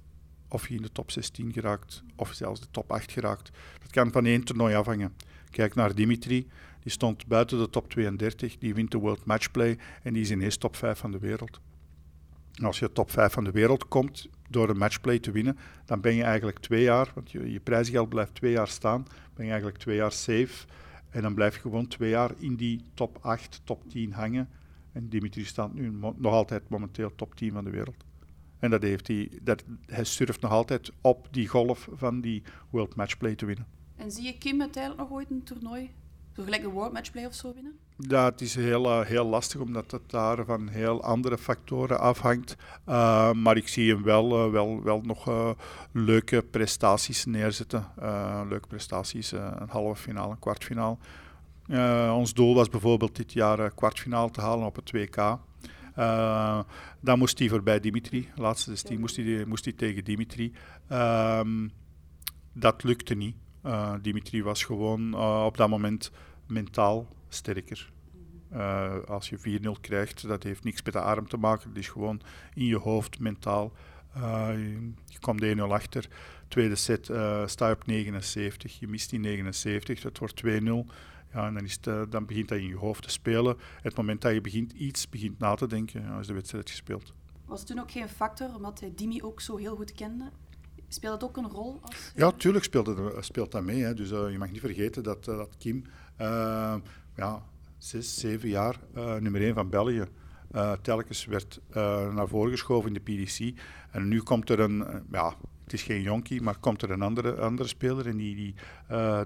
Of 0.49 0.69
je 0.69 0.75
in 0.75 0.83
de 0.83 0.93
top 0.93 1.11
16 1.11 1.53
geraakt, 1.53 2.03
of 2.16 2.33
zelfs 2.33 2.61
de 2.61 2.66
top 2.71 2.93
8 2.93 3.12
geraakt. 3.12 3.51
Dat 3.81 3.90
kan 3.90 4.12
van 4.12 4.27
één 4.27 4.45
toernooi 4.45 4.75
afhangen. 4.75 5.14
Kijk 5.51 5.75
naar 5.75 5.95
Dimitri. 5.95 6.49
Die 6.81 6.93
stond 6.93 7.27
buiten 7.27 7.59
de 7.59 7.71
top 7.71 7.90
32, 7.90 8.59
die 8.59 8.75
wint 8.75 8.90
de 8.90 8.99
World 8.99 9.25
Matchplay 9.25 9.79
en 10.03 10.12
die 10.12 10.23
is 10.23 10.31
ineens 10.31 10.57
top 10.57 10.77
5 10.77 10.99
van 10.99 11.11
de 11.11 11.19
wereld. 11.19 11.61
En 12.55 12.64
als 12.64 12.79
je 12.79 12.93
top 12.93 13.11
5 13.11 13.33
van 13.33 13.45
de 13.45 13.51
wereld 13.51 13.88
komt 13.88 14.29
door 14.49 14.69
een 14.69 14.79
matchplay 14.79 15.19
te 15.19 15.31
winnen, 15.31 15.59
dan 15.85 16.01
ben 16.01 16.14
je 16.14 16.23
eigenlijk 16.23 16.59
twee 16.59 16.83
jaar, 16.83 17.11
want 17.14 17.31
je, 17.31 17.53
je 17.53 17.61
prijzengeld 17.61 18.09
blijft 18.09 18.35
twee 18.35 18.53
jaar 18.53 18.69
staan, 18.69 19.07
ben 19.35 19.45
je 19.45 19.51
eigenlijk 19.51 19.81
twee 19.81 19.97
jaar 19.97 20.12
safe. 20.12 20.66
En 21.11 21.23
dan 21.23 21.35
blijf 21.35 21.55
je 21.55 21.61
gewoon 21.61 21.87
twee 21.87 22.11
jaar 22.11 22.31
in 22.38 22.57
die 22.57 22.81
top 22.94 23.18
8, 23.20 23.61
top 23.64 23.88
10 23.88 24.12
hangen. 24.12 24.49
En 24.92 25.09
Dimitri 25.09 25.44
staat 25.44 25.75
nu 25.75 25.90
nog 26.16 26.33
altijd 26.33 26.68
momenteel 26.68 27.14
top 27.14 27.35
10 27.35 27.53
van 27.53 27.64
de 27.64 27.70
wereld. 27.70 28.05
En 28.59 28.70
dat 28.70 28.83
heeft 28.83 29.07
hij, 29.07 29.31
dat, 29.42 29.64
hij 29.87 30.05
surft 30.05 30.40
nog 30.40 30.51
altijd 30.51 30.92
op 31.01 31.29
die 31.31 31.49
golf 31.49 31.88
van 31.92 32.20
die 32.20 32.42
World 32.70 32.94
Matchplay 32.94 33.35
te 33.35 33.46
winnen. 33.46 33.66
En 33.96 34.11
zie 34.11 34.25
je 34.25 34.38
Kim 34.38 34.61
uiteindelijk 34.61 35.03
nog 35.03 35.18
ooit 35.18 35.31
een 35.31 35.42
toernooi 35.42 35.90
zo 36.40 36.46
gelijk 36.46 36.64
een 36.64 36.70
World 36.70 36.92
Matchplay 36.92 37.24
of 37.24 37.35
zo 37.35 37.55
winnen? 37.55 37.79
Ja, 37.96 38.24
het 38.24 38.40
is 38.40 38.55
heel, 38.55 38.85
uh, 38.85 39.07
heel 39.07 39.24
lastig 39.24 39.61
omdat 39.61 39.90
het 39.90 40.11
daar 40.11 40.44
van 40.44 40.68
heel 40.68 41.03
andere 41.03 41.38
factoren 41.38 42.00
afhangt. 42.00 42.57
Uh, 42.88 43.33
maar 43.33 43.57
ik 43.57 43.68
zie 43.68 43.92
hem 43.92 44.03
wel, 44.03 44.46
uh, 44.46 44.53
wel, 44.53 44.83
wel 44.83 45.00
nog 45.00 45.31
leuke 45.92 46.42
prestaties 46.50 47.24
neerzetten. 47.24 47.87
leuke 48.48 48.66
prestaties, 48.68 49.33
een 49.33 49.68
halve 49.68 50.03
finale, 50.03 50.31
een 50.31 50.38
kwartfinale. 50.38 50.96
ons 52.12 52.35
doel 52.35 52.55
was 52.55 52.68
bijvoorbeeld 52.68 53.16
dit 53.16 53.33
jaar 53.33 53.74
kwartfinale 53.74 54.31
te 54.31 54.40
halen 54.40 54.66
op 54.66 54.76
het 54.76 54.90
WK. 54.90 55.38
dan 57.00 57.18
moest 57.18 57.38
hij 57.38 57.48
voorbij 57.48 57.81
Dimitri. 57.81 58.29
Laatste 58.37 58.70
16 58.70 59.00
moest 59.00 59.16
hij, 59.16 59.44
moest 59.46 59.64
hij 59.64 59.74
tegen 59.74 60.05
Dimitri. 60.05 60.53
Ehm, 60.88 61.68
dat 62.53 62.83
lukte 62.83 63.14
niet. 63.14 63.37
Dimitri 64.03 64.42
was 64.42 64.64
gewoon 64.64 65.14
op 65.44 65.57
dat 65.57 65.68
moment 65.68 66.11
mentaal 66.51 67.09
sterker. 67.29 67.93
Uh, 68.53 69.05
als 69.07 69.29
je 69.29 69.61
4-0 69.77 69.81
krijgt, 69.81 70.27
dat 70.27 70.43
heeft 70.43 70.65
niks 70.65 70.83
met 70.83 70.93
de 70.93 71.01
arm 71.01 71.29
te 71.29 71.37
maken. 71.37 71.69
Het 71.69 71.79
is 71.79 71.89
gewoon 71.89 72.21
in 72.55 72.65
je 72.65 72.77
hoofd, 72.77 73.19
mentaal. 73.19 73.73
Uh, 74.17 74.51
je, 75.07 75.19
komt 75.21 75.45
1-0 75.45 75.61
achter. 75.61 76.09
Tweede 76.49 76.75
set 76.75 77.09
uh, 77.09 77.47
sta 77.47 77.69
je 77.69 77.75
op 77.75 77.87
79. 77.87 78.79
Je 78.79 78.89
mist 78.89 79.11
die 79.11 79.19
79, 79.19 80.01
dat 80.01 80.19
wordt 80.19 80.43
2-0. 80.47 80.49
Ja, 81.33 81.47
en 81.47 81.55
dan, 81.55 81.65
is 81.65 81.79
het, 81.81 82.13
dan 82.13 82.27
begint 82.27 82.49
dat 82.49 82.59
in 82.59 82.67
je 82.67 82.77
hoofd 82.77 83.03
te 83.03 83.11
spelen. 83.11 83.57
Het 83.83 83.97
moment 83.97 84.21
dat 84.21 84.33
je 84.33 84.41
begint, 84.41 84.73
iets 84.73 85.09
begint 85.09 85.39
na 85.39 85.55
te 85.55 85.67
denken, 85.67 86.03
ja, 86.03 86.19
is 86.19 86.27
de 86.27 86.33
wedstrijd 86.33 86.71
gespeeld. 86.71 87.15
Was 87.45 87.59
het 87.59 87.69
toen 87.69 87.81
ook 87.81 87.91
geen 87.91 88.09
factor, 88.09 88.55
omdat 88.55 88.81
hij 88.81 88.93
Dimi 88.95 89.23
ook 89.23 89.41
zo 89.41 89.57
heel 89.57 89.77
goed 89.77 89.93
kende? 89.93 90.31
Speelt 90.89 91.21
dat 91.21 91.29
ook 91.29 91.37
een 91.37 91.51
rol? 91.51 91.79
Als, 91.81 92.13
ja, 92.15 92.33
tuurlijk 92.33 92.65
speelt, 92.65 92.87
het, 92.87 93.25
speelt 93.25 93.53
dat 93.53 93.63
mee. 93.63 93.83
Hè. 93.83 93.95
Dus 93.95 94.09
je 94.09 94.37
mag 94.39 94.51
niet 94.51 94.61
vergeten 94.61 95.03
dat, 95.03 95.25
dat 95.25 95.57
Kim 95.59 95.85
ja, 97.16 97.42
zes, 97.78 98.18
zeven 98.18 98.48
jaar 98.48 98.76
uh, 98.96 99.14
nummer 99.16 99.42
één 99.42 99.54
van 99.54 99.70
België. 99.70 100.04
Uh, 100.54 100.72
telkens 100.72 101.24
werd 101.24 101.61
naar 102.14 102.28
voren 102.28 102.50
geschoven 102.50 102.94
in 102.94 103.02
de 103.04 103.24
PDC. 103.24 103.61
En 103.90 104.09
nu 104.09 104.20
komt 104.20 104.50
er 104.50 104.61
een, 104.61 104.85
ja, 105.11 105.35
het 105.64 105.72
is 105.72 105.83
geen 105.83 106.02
jonkie, 106.02 106.42
maar 106.42 106.59
komt 106.59 106.83
er 106.83 106.90
een 106.90 107.02
andere, 107.02 107.35
andere 107.35 107.68
speler 107.68 108.06
en 108.06 108.16
die, 108.16 108.35
die 108.35 108.54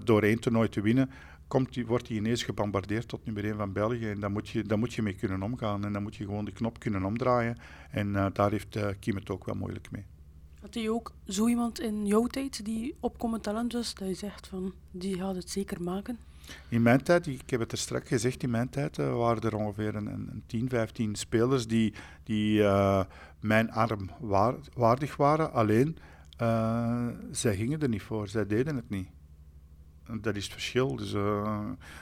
door 0.03 0.23
één 0.23 0.39
toernooi 0.39 0.69
te 0.69 0.81
winnen, 0.81 1.09
komt 1.47 1.73
die, 1.73 1.85
wordt 1.85 2.07
hij 2.07 2.17
ineens 2.17 2.43
gebombardeerd 2.43 3.07
tot 3.07 3.25
nummer 3.25 3.45
1 3.45 3.55
van 3.55 3.73
België. 3.73 4.09
En 4.09 4.19
daar 4.19 4.31
moet, 4.31 4.49
je, 4.49 4.63
daar 4.63 4.79
moet 4.79 4.93
je 4.93 5.01
mee 5.01 5.15
kunnen 5.15 5.41
omgaan. 5.43 5.85
En 5.85 5.93
dan 5.93 6.03
moet 6.03 6.15
je 6.15 6.25
gewoon 6.25 6.45
de 6.45 6.51
knop 6.51 6.79
kunnen 6.79 7.03
omdraaien. 7.03 7.57
En 7.91 8.31
daar 8.33 8.51
heeft 8.51 8.75
uh, 8.75 8.87
Kim 8.99 9.15
het 9.15 9.29
ook 9.29 9.45
wel 9.45 9.55
moeilijk 9.55 9.91
mee. 9.91 10.05
Had 10.61 10.73
je 10.73 10.91
ook 10.91 11.11
zo 11.27 11.47
iemand 11.47 11.79
in 11.79 12.05
jouw 12.05 12.27
tijd 12.27 12.65
die 12.65 12.95
opkomend 12.99 13.43
talent 13.43 13.73
was, 13.73 13.93
dat 13.93 14.07
je 14.07 14.13
zegt 14.13 14.47
van 14.47 14.73
die 14.91 15.15
gaat 15.17 15.35
het 15.35 15.49
zeker 15.49 15.81
maken? 15.81 16.19
In 16.69 16.81
mijn 16.81 17.03
tijd, 17.03 17.27
ik 17.27 17.49
heb 17.49 17.59
het 17.59 17.71
er 17.71 17.77
straks 17.77 18.07
gezegd, 18.07 18.43
in 18.43 18.49
mijn 18.49 18.69
tijd 18.69 18.97
uh, 18.97 19.17
waren 19.17 19.43
er 19.43 19.55
ongeveer 19.55 19.95
een, 19.95 20.07
een 20.07 20.43
10, 20.45 20.69
15 20.69 21.15
spelers 21.15 21.67
die, 21.67 21.93
die 22.23 22.59
uh, 22.59 23.03
mijn 23.39 23.71
arm 23.71 24.09
waar, 24.19 24.55
waardig 24.73 25.15
waren. 25.15 25.53
Alleen, 25.53 25.97
uh, 26.41 27.07
zij 27.31 27.55
gingen 27.55 27.81
er 27.81 27.89
niet 27.89 28.01
voor, 28.01 28.27
zij 28.27 28.47
deden 28.47 28.75
het 28.75 28.89
niet. 28.89 29.07
Dat 30.21 30.35
is 30.35 30.43
het 30.43 30.53
verschil. 30.53 30.95
Dus, 30.95 31.15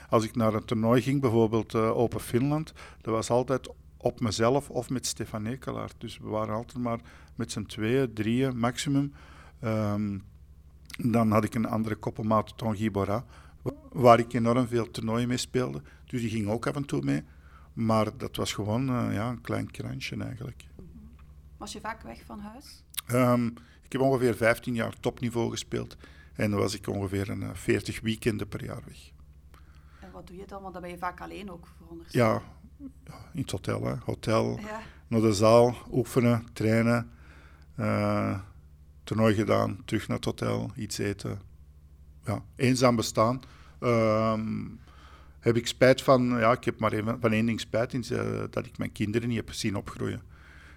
als 0.08 0.24
ik 0.24 0.36
naar 0.36 0.54
een 0.54 0.64
toernooi 0.64 1.02
ging, 1.02 1.20
bijvoorbeeld 1.20 1.74
Open 1.74 2.20
Finland, 2.20 2.72
dat 3.00 3.14
was 3.14 3.30
altijd 3.30 3.68
op 3.96 4.20
mezelf 4.20 4.70
of 4.70 4.90
met 4.90 5.06
Stefan 5.06 5.46
Ekelaert. 5.46 5.94
Dus 5.98 6.18
we 6.18 6.28
waren 6.28 6.54
altijd 6.54 6.82
maar 6.82 7.00
met 7.34 7.52
z'n 7.52 7.62
tweeën, 7.62 8.12
drieën 8.12 8.58
maximum. 8.58 9.12
Um, 9.64 10.22
dan 10.96 11.30
had 11.30 11.44
ik 11.44 11.54
een 11.54 11.66
andere 11.66 11.94
koppelmaat, 11.94 12.58
Tanguy 12.58 12.90
Bora, 12.90 13.24
waar 13.92 14.18
ik 14.18 14.32
enorm 14.32 14.66
veel 14.66 14.90
toernooien 14.90 15.28
mee 15.28 15.36
speelde. 15.36 15.82
Dus 16.06 16.20
die 16.20 16.30
ging 16.30 16.48
ook 16.48 16.66
af 16.66 16.74
en 16.74 16.84
toe 16.84 17.02
mee. 17.02 17.22
Maar 17.72 18.16
dat 18.16 18.36
was 18.36 18.52
gewoon 18.52 18.90
uh, 18.90 19.14
ja, 19.14 19.28
een 19.28 19.40
klein 19.40 19.70
krantje 19.70 20.16
eigenlijk. 20.16 20.64
Was 21.56 21.72
je 21.72 21.80
vaak 21.80 22.02
weg 22.02 22.22
van 22.24 22.38
huis? 22.38 22.84
Um, 23.12 23.54
ik 23.82 23.92
heb 23.92 24.00
ongeveer 24.00 24.34
15 24.34 24.74
jaar 24.74 25.00
topniveau 25.00 25.50
gespeeld. 25.50 25.96
En 26.34 26.50
dan 26.50 26.60
was 26.60 26.74
ik 26.74 26.86
ongeveer 26.86 27.30
een 27.30 27.42
uh, 27.42 27.50
40 27.52 28.00
weekenden 28.00 28.48
per 28.48 28.64
jaar 28.64 28.82
weg. 28.86 29.10
En 30.00 30.10
wat 30.10 30.26
doe 30.26 30.36
je 30.36 30.46
dan? 30.46 30.62
Want 30.62 30.72
dan 30.72 30.82
ben 30.82 30.90
je 30.90 30.98
vaak 30.98 31.20
alleen 31.20 31.50
ook, 31.50 31.68
voor 31.78 31.96
Ja, 32.08 32.42
ja, 33.04 33.14
in 33.32 33.40
het 33.40 33.50
hotel. 33.50 33.84
Hè. 33.84 33.94
Hotel, 34.04 34.58
ja. 34.58 34.80
naar 35.06 35.20
de 35.20 35.32
zaal, 35.32 35.76
oefenen, 35.90 36.46
trainen. 36.52 37.10
Uh, 37.78 38.38
toernooi 39.04 39.34
gedaan, 39.34 39.82
terug 39.84 40.08
naar 40.08 40.16
het 40.16 40.26
hotel, 40.26 40.70
iets 40.76 40.98
eten. 40.98 41.40
Ja, 42.24 42.44
eenzaam 42.56 42.96
bestaan. 42.96 43.40
Um, 43.80 44.80
heb 45.40 45.56
ik 45.56 45.66
spijt 45.66 46.02
van, 46.02 46.28
ja, 46.28 46.52
ik 46.52 46.64
heb 46.64 46.78
maar 46.78 47.02
van 47.20 47.32
één 47.32 47.46
ding 47.46 47.60
spijt, 47.60 47.94
uh, 47.94 48.44
dat 48.50 48.66
ik 48.66 48.78
mijn 48.78 48.92
kinderen 48.92 49.28
niet 49.28 49.36
heb 49.36 49.52
zien 49.52 49.76
opgroeien. 49.76 50.22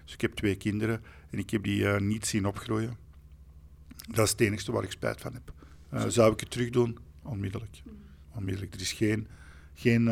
Dus 0.04 0.14
ik 0.14 0.20
heb 0.20 0.32
twee 0.32 0.56
kinderen 0.56 1.02
en 1.30 1.38
ik 1.38 1.50
heb 1.50 1.62
die 1.62 1.80
uh, 1.80 1.98
niet 1.98 2.26
zien 2.26 2.46
opgroeien. 2.46 2.96
Dat 4.08 4.24
is 4.24 4.30
het 4.30 4.40
enige 4.40 4.72
waar 4.72 4.82
ik 4.82 4.90
spijt 4.90 5.20
van 5.20 5.32
heb. 5.32 5.52
Uh, 5.92 6.04
zou 6.08 6.32
ik 6.32 6.40
het 6.40 6.50
terug 6.50 6.70
doen? 6.70 6.98
Onmiddellijk. 7.22 7.82
Onmiddellijk. 8.34 8.74
Er 8.74 8.80
is 8.80 8.92
geen, 8.92 9.26
geen 9.74 10.10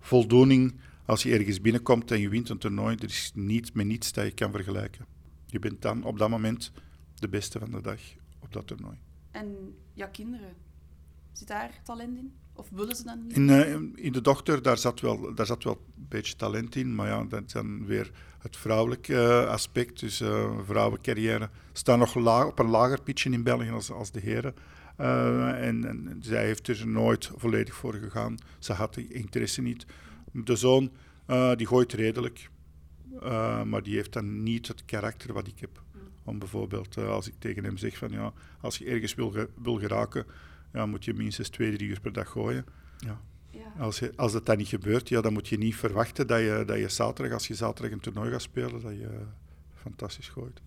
voldoening 0.00 0.74
als 1.04 1.22
je 1.22 1.32
ergens 1.32 1.60
binnenkomt 1.60 2.10
en 2.10 2.20
je 2.20 2.28
wint 2.28 2.48
een 2.48 2.58
toernooi. 2.58 2.96
Er 2.96 3.04
is 3.04 3.32
niets 3.34 3.72
met 3.72 3.86
niets 3.86 4.12
dat 4.12 4.24
je 4.24 4.32
kan 4.32 4.50
vergelijken. 4.50 5.06
Je 5.46 5.58
bent 5.58 5.82
dan 5.82 6.04
op 6.04 6.18
dat 6.18 6.28
moment 6.28 6.72
de 7.14 7.28
beste 7.28 7.58
van 7.58 7.70
de 7.70 7.80
dag 7.80 8.00
op 8.38 8.52
dat 8.52 8.66
toernooi. 8.66 8.96
En 9.30 9.74
jouw 9.96 10.10
kinderen, 10.10 10.54
zit 11.32 11.48
daar 11.48 11.80
talent 11.84 12.16
in? 12.16 12.32
Of 12.52 12.68
willen 12.70 12.96
ze 12.96 13.04
dan 13.04 13.26
niet? 13.26 13.36
In, 13.36 13.48
uh, 13.48 14.04
in 14.04 14.12
de 14.12 14.20
dochter, 14.20 14.62
daar 14.62 14.78
zat, 14.78 15.00
wel, 15.00 15.34
daar 15.34 15.46
zat 15.46 15.64
wel 15.64 15.72
een 15.96 16.06
beetje 16.08 16.36
talent 16.36 16.76
in. 16.76 16.94
Maar 16.94 17.08
ja, 17.08 17.24
dat 17.24 17.42
is 17.46 17.52
dan 17.52 17.86
weer 17.86 18.10
het 18.38 18.56
vrouwelijke 18.56 19.12
uh, 19.12 19.46
aspect. 19.46 20.00
Dus 20.00 20.20
uh, 20.20 20.58
vrouwencarrière 20.64 21.50
staan 21.72 21.98
nog 21.98 22.16
op 22.46 22.58
een 22.58 22.70
lager 22.70 23.02
pitje 23.02 23.30
in 23.30 23.42
België 23.42 23.70
als, 23.70 23.90
als 23.90 24.10
de 24.10 24.20
heren. 24.20 24.54
En, 24.96 25.84
en, 25.84 26.18
zij 26.20 26.44
heeft 26.44 26.68
er 26.68 26.86
nooit 26.86 27.30
volledig 27.36 27.74
voor 27.74 27.94
gegaan. 27.94 28.36
Ze 28.58 28.72
had 28.72 28.94
de 28.94 29.08
interesse 29.08 29.62
niet. 29.62 29.86
De 30.32 30.56
zoon, 30.56 30.90
die 31.56 31.66
gooit 31.66 31.92
redelijk. 31.92 32.50
maar 33.64 33.82
die 33.82 33.94
heeft 33.94 34.12
dan 34.12 34.42
niet 34.42 34.68
het 34.68 34.84
karakter 34.84 35.32
wat 35.32 35.46
ik 35.46 35.58
heb. 35.58 35.82
Om 36.26 36.38
bijvoorbeeld, 36.38 36.96
uh, 36.96 37.08
als 37.08 37.28
ik 37.28 37.34
tegen 37.38 37.64
hem 37.64 37.76
zeg 37.76 37.96
van 37.96 38.10
ja, 38.10 38.32
als 38.60 38.78
je 38.78 38.84
ergens 38.84 39.14
wil, 39.14 39.30
ge 39.30 39.48
wil 39.62 39.78
geraken, 39.78 40.26
ja, 40.72 40.86
moet 40.86 41.04
je 41.04 41.14
minstens 41.14 41.48
twee, 41.48 41.76
drie 41.76 41.88
uur 41.88 42.00
per 42.00 42.12
dag 42.12 42.28
gooien. 42.28 42.66
Ja. 42.98 43.20
ja. 43.50 43.72
Als, 43.78 43.98
je, 43.98 44.12
als 44.16 44.32
dat 44.32 44.46
dan 44.46 44.56
niet 44.56 44.68
gebeurt, 44.68 45.08
ja, 45.08 45.20
dan 45.20 45.32
moet 45.32 45.48
je 45.48 45.58
niet 45.58 45.76
verwachten 45.76 46.26
dat 46.26 46.40
je, 46.40 46.62
dat 46.66 46.78
je 46.78 46.88
zaterdag, 46.88 47.34
als 47.34 47.46
je 47.46 47.54
zaterdag 47.54 47.92
een 47.92 48.00
toernooi 48.00 48.30
gaat 48.30 48.42
spelen, 48.42 48.82
dat 48.82 48.92
je 48.92 49.26
fantastisch 49.74 50.28
gooit. 50.28 50.60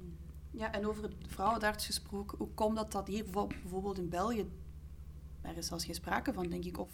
Ja, 0.52 0.72
en 0.72 0.88
over 0.88 1.04
het 1.04 1.13
vrouwendarts 1.28 1.86
gesproken, 1.86 2.38
hoe 2.38 2.54
komt 2.54 2.76
dat 2.76 2.91
dat 2.91 3.08
hier 3.08 3.26
bijvoorbeeld 3.32 3.98
in 3.98 4.10
België, 4.10 4.45
er 5.41 5.58
is 5.58 5.67
zelfs 5.67 5.86
geen 5.86 5.95
sprake 5.95 6.34
van, 6.34 6.48
denk 6.48 6.65
ik, 6.65 6.80
of... 6.80 6.89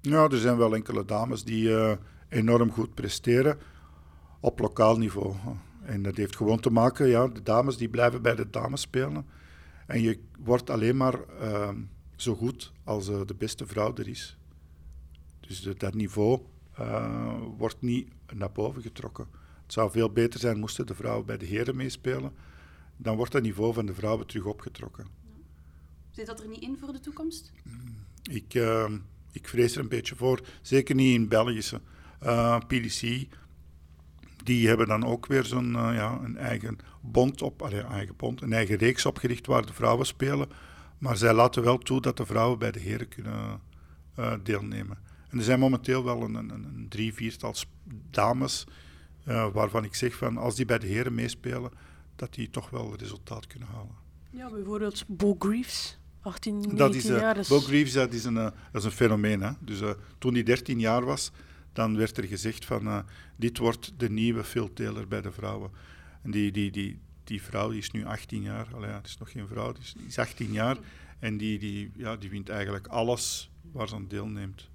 Ja, 0.00 0.28
er 0.28 0.38
zijn 0.38 0.56
wel 0.56 0.74
enkele 0.74 1.04
dames 1.04 1.44
die 1.44 1.68
uh, 1.68 1.92
enorm 2.28 2.70
goed 2.70 2.94
presteren 2.94 3.58
op 4.40 4.58
lokaal 4.58 4.96
niveau. 4.96 5.34
En 5.90 6.02
dat 6.02 6.16
heeft 6.16 6.36
gewoon 6.36 6.60
te 6.60 6.70
maken, 6.70 7.06
ja, 7.06 7.28
de 7.28 7.42
dames 7.42 7.76
die 7.76 7.88
blijven 7.88 8.22
bij 8.22 8.34
de 8.34 8.50
dames 8.50 8.80
spelen. 8.80 9.26
En 9.86 10.00
je 10.00 10.18
wordt 10.38 10.70
alleen 10.70 10.96
maar 10.96 11.14
uh, 11.40 11.68
zo 12.16 12.34
goed 12.34 12.72
als 12.84 13.08
uh, 13.08 13.20
de 13.26 13.34
beste 13.34 13.66
vrouw 13.66 13.94
er 13.94 14.08
is. 14.08 14.36
Dus 15.40 15.62
de, 15.62 15.74
dat 15.74 15.94
niveau 15.94 16.40
uh, 16.80 17.38
wordt 17.56 17.82
niet 17.82 18.08
naar 18.34 18.52
boven 18.52 18.82
getrokken. 18.82 19.26
Het 19.62 19.72
zou 19.72 19.90
veel 19.90 20.10
beter 20.10 20.40
zijn 20.40 20.58
moesten 20.58 20.86
de 20.86 20.94
vrouwen 20.94 21.26
bij 21.26 21.36
de 21.36 21.46
heren 21.46 21.76
meespelen. 21.76 22.32
Dan 22.96 23.16
wordt 23.16 23.32
het 23.32 23.42
niveau 23.42 23.74
van 23.74 23.86
de 23.86 23.94
vrouwen 23.94 24.26
terug 24.26 24.44
opgetrokken. 24.44 25.06
Zit 26.10 26.26
dat 26.26 26.40
er 26.40 26.48
niet 26.48 26.62
in 26.62 26.76
voor 26.78 26.92
de 26.92 27.00
toekomst? 27.00 27.52
Ik, 28.30 28.54
ehm, 28.54 28.98
ik 29.32 29.48
vrees 29.48 29.74
er 29.74 29.80
een 29.80 29.88
beetje 29.88 30.16
voor. 30.16 30.40
Zeker 30.62 30.94
niet 30.94 31.14
in 31.14 31.28
Belgische. 31.28 31.80
Uh, 32.22 32.58
PDC 32.58 33.28
die 34.44 34.68
hebben 34.68 34.86
dan 34.86 35.04
ook 35.04 35.26
weer 35.26 35.44
zo'n 35.44 35.72
uh, 35.72 35.90
ja, 35.94 36.18
een 36.22 36.36
eigen 36.36 36.78
bond 37.00 37.42
op, 37.42 37.62
allee, 37.62 37.80
eigen 37.82 38.16
bond, 38.16 38.42
een 38.42 38.52
eigen 38.52 38.76
reeks 38.76 39.06
opgericht 39.06 39.46
waar 39.46 39.66
de 39.66 39.72
vrouwen 39.72 40.06
spelen. 40.06 40.48
Maar 40.98 41.16
zij 41.16 41.32
laten 41.32 41.62
wel 41.62 41.78
toe 41.78 42.00
dat 42.00 42.16
de 42.16 42.26
vrouwen 42.26 42.58
bij 42.58 42.70
de 42.70 42.80
heren 42.80 43.08
kunnen 43.08 43.60
uh, 44.18 44.32
deelnemen. 44.42 44.98
En 45.28 45.38
er 45.38 45.44
zijn 45.44 45.58
momenteel 45.58 46.04
wel 46.04 46.22
een, 46.22 46.34
een, 46.34 46.50
een 46.50 46.86
drie, 46.88 47.14
viertal 47.14 47.54
dames 48.10 48.66
uh, 49.28 49.46
waarvan 49.52 49.84
ik 49.84 49.94
zeg 49.94 50.14
van 50.14 50.36
als 50.36 50.54
die 50.54 50.64
bij 50.64 50.78
de 50.78 50.86
heren 50.86 51.14
meespelen, 51.14 51.70
dat 52.16 52.34
die 52.34 52.50
toch 52.50 52.70
wel 52.70 52.96
resultaat 52.96 53.46
kunnen 53.46 53.68
halen. 53.68 53.94
Ja, 54.30 54.50
bijvoorbeeld 54.50 55.04
Bo 55.06 55.36
Greaves. 55.38 55.98
18, 56.22 56.52
19 56.52 56.76
dat 56.78 56.94
is, 56.94 57.04
jaar. 57.04 57.44
Bo 57.48 57.60
Greaves 57.60 57.92
dat 57.92 58.12
is, 58.12 58.24
een, 58.24 58.34
dat 58.34 58.54
is 58.72 58.84
een 58.84 58.90
fenomeen. 58.90 59.42
Hè? 59.42 59.50
Dus 59.60 59.80
toen 60.18 60.32
hij 60.32 60.42
13 60.42 60.80
jaar 60.80 61.04
was, 61.04 61.32
dan 61.80 61.96
werd 61.96 62.16
er 62.16 62.24
gezegd 62.24 62.64
van 62.64 62.86
uh, 62.86 62.98
dit 63.36 63.58
wordt 63.58 63.92
de 63.96 64.10
nieuwe 64.10 64.44
Phil 64.44 64.72
Taylor 64.72 65.08
bij 65.08 65.20
de 65.20 65.32
vrouwen. 65.32 65.70
En 66.22 66.30
die, 66.30 66.52
die, 66.52 66.70
die, 66.70 66.98
die 67.24 67.42
vrouw 67.42 67.68
die 67.70 67.78
is 67.78 67.90
nu 67.90 68.04
18 68.04 68.42
jaar, 68.42 68.68
Allee, 68.74 68.90
het 68.90 69.06
is 69.06 69.18
nog 69.18 69.30
geen 69.30 69.46
vrouw, 69.46 69.72
die 69.72 69.82
is, 69.82 69.92
die 69.92 70.06
is 70.06 70.18
18 70.18 70.52
jaar 70.52 70.76
en 71.18 71.36
die, 71.36 71.58
die, 71.58 71.90
ja, 71.96 72.16
die 72.16 72.30
wint 72.30 72.48
eigenlijk 72.48 72.86
alles 72.86 73.50
waar 73.72 73.88
ze 73.88 73.94
aan 73.94 74.08
deelneemt. 74.08 74.68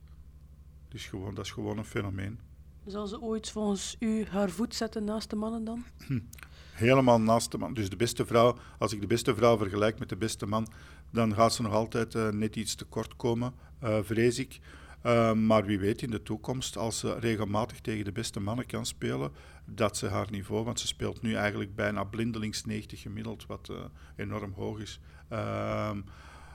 Dus 0.87 1.05
gewoon, 1.05 1.35
dat 1.35 1.45
is 1.45 1.51
gewoon 1.51 1.77
een 1.77 1.85
fenomeen. 1.85 2.39
Zal 2.85 3.07
ze 3.07 3.21
ooit 3.21 3.49
volgens 3.49 3.95
u 3.99 4.25
haar 4.25 4.49
voet 4.49 4.75
zetten 4.75 5.03
naast 5.03 5.29
de 5.29 5.35
mannen 5.35 5.63
dan? 5.63 5.83
Helemaal 6.71 7.21
naast 7.21 7.51
de 7.51 7.57
man. 7.57 7.73
Dus 7.73 7.89
de 7.89 7.95
beste 7.95 8.25
vrouw, 8.25 8.57
als 8.77 8.93
ik 8.93 9.01
de 9.01 9.07
beste 9.07 9.35
vrouw 9.35 9.57
vergelijk 9.57 9.99
met 9.99 10.09
de 10.09 10.15
beste 10.17 10.45
man, 10.45 10.67
dan 11.11 11.33
gaat 11.33 11.53
ze 11.53 11.61
nog 11.61 11.73
altijd 11.73 12.15
uh, 12.15 12.29
net 12.29 12.55
iets 12.55 12.75
tekort 12.75 13.15
komen, 13.15 13.53
uh, 13.83 13.97
vrees 14.01 14.39
ik. 14.39 14.59
Uh, 15.05 15.33
maar 15.33 15.65
wie 15.65 15.79
weet 15.79 16.01
in 16.01 16.09
de 16.09 16.23
toekomst, 16.23 16.77
als 16.77 16.99
ze 16.99 17.19
regelmatig 17.19 17.81
tegen 17.81 18.05
de 18.05 18.11
beste 18.11 18.39
mannen 18.39 18.65
kan 18.65 18.85
spelen, 18.85 19.31
dat 19.65 19.97
ze 19.97 20.07
haar 20.07 20.27
niveau, 20.31 20.63
want 20.63 20.79
ze 20.79 20.87
speelt 20.87 21.21
nu 21.21 21.33
eigenlijk 21.33 21.75
bijna 21.75 22.03
blindelings 22.03 22.65
90 22.65 23.01
gemiddeld, 23.01 23.45
wat 23.45 23.69
uh, 23.71 23.77
enorm 24.15 24.53
hoog 24.53 24.79
is. 24.79 24.99
Uh, 25.31 25.91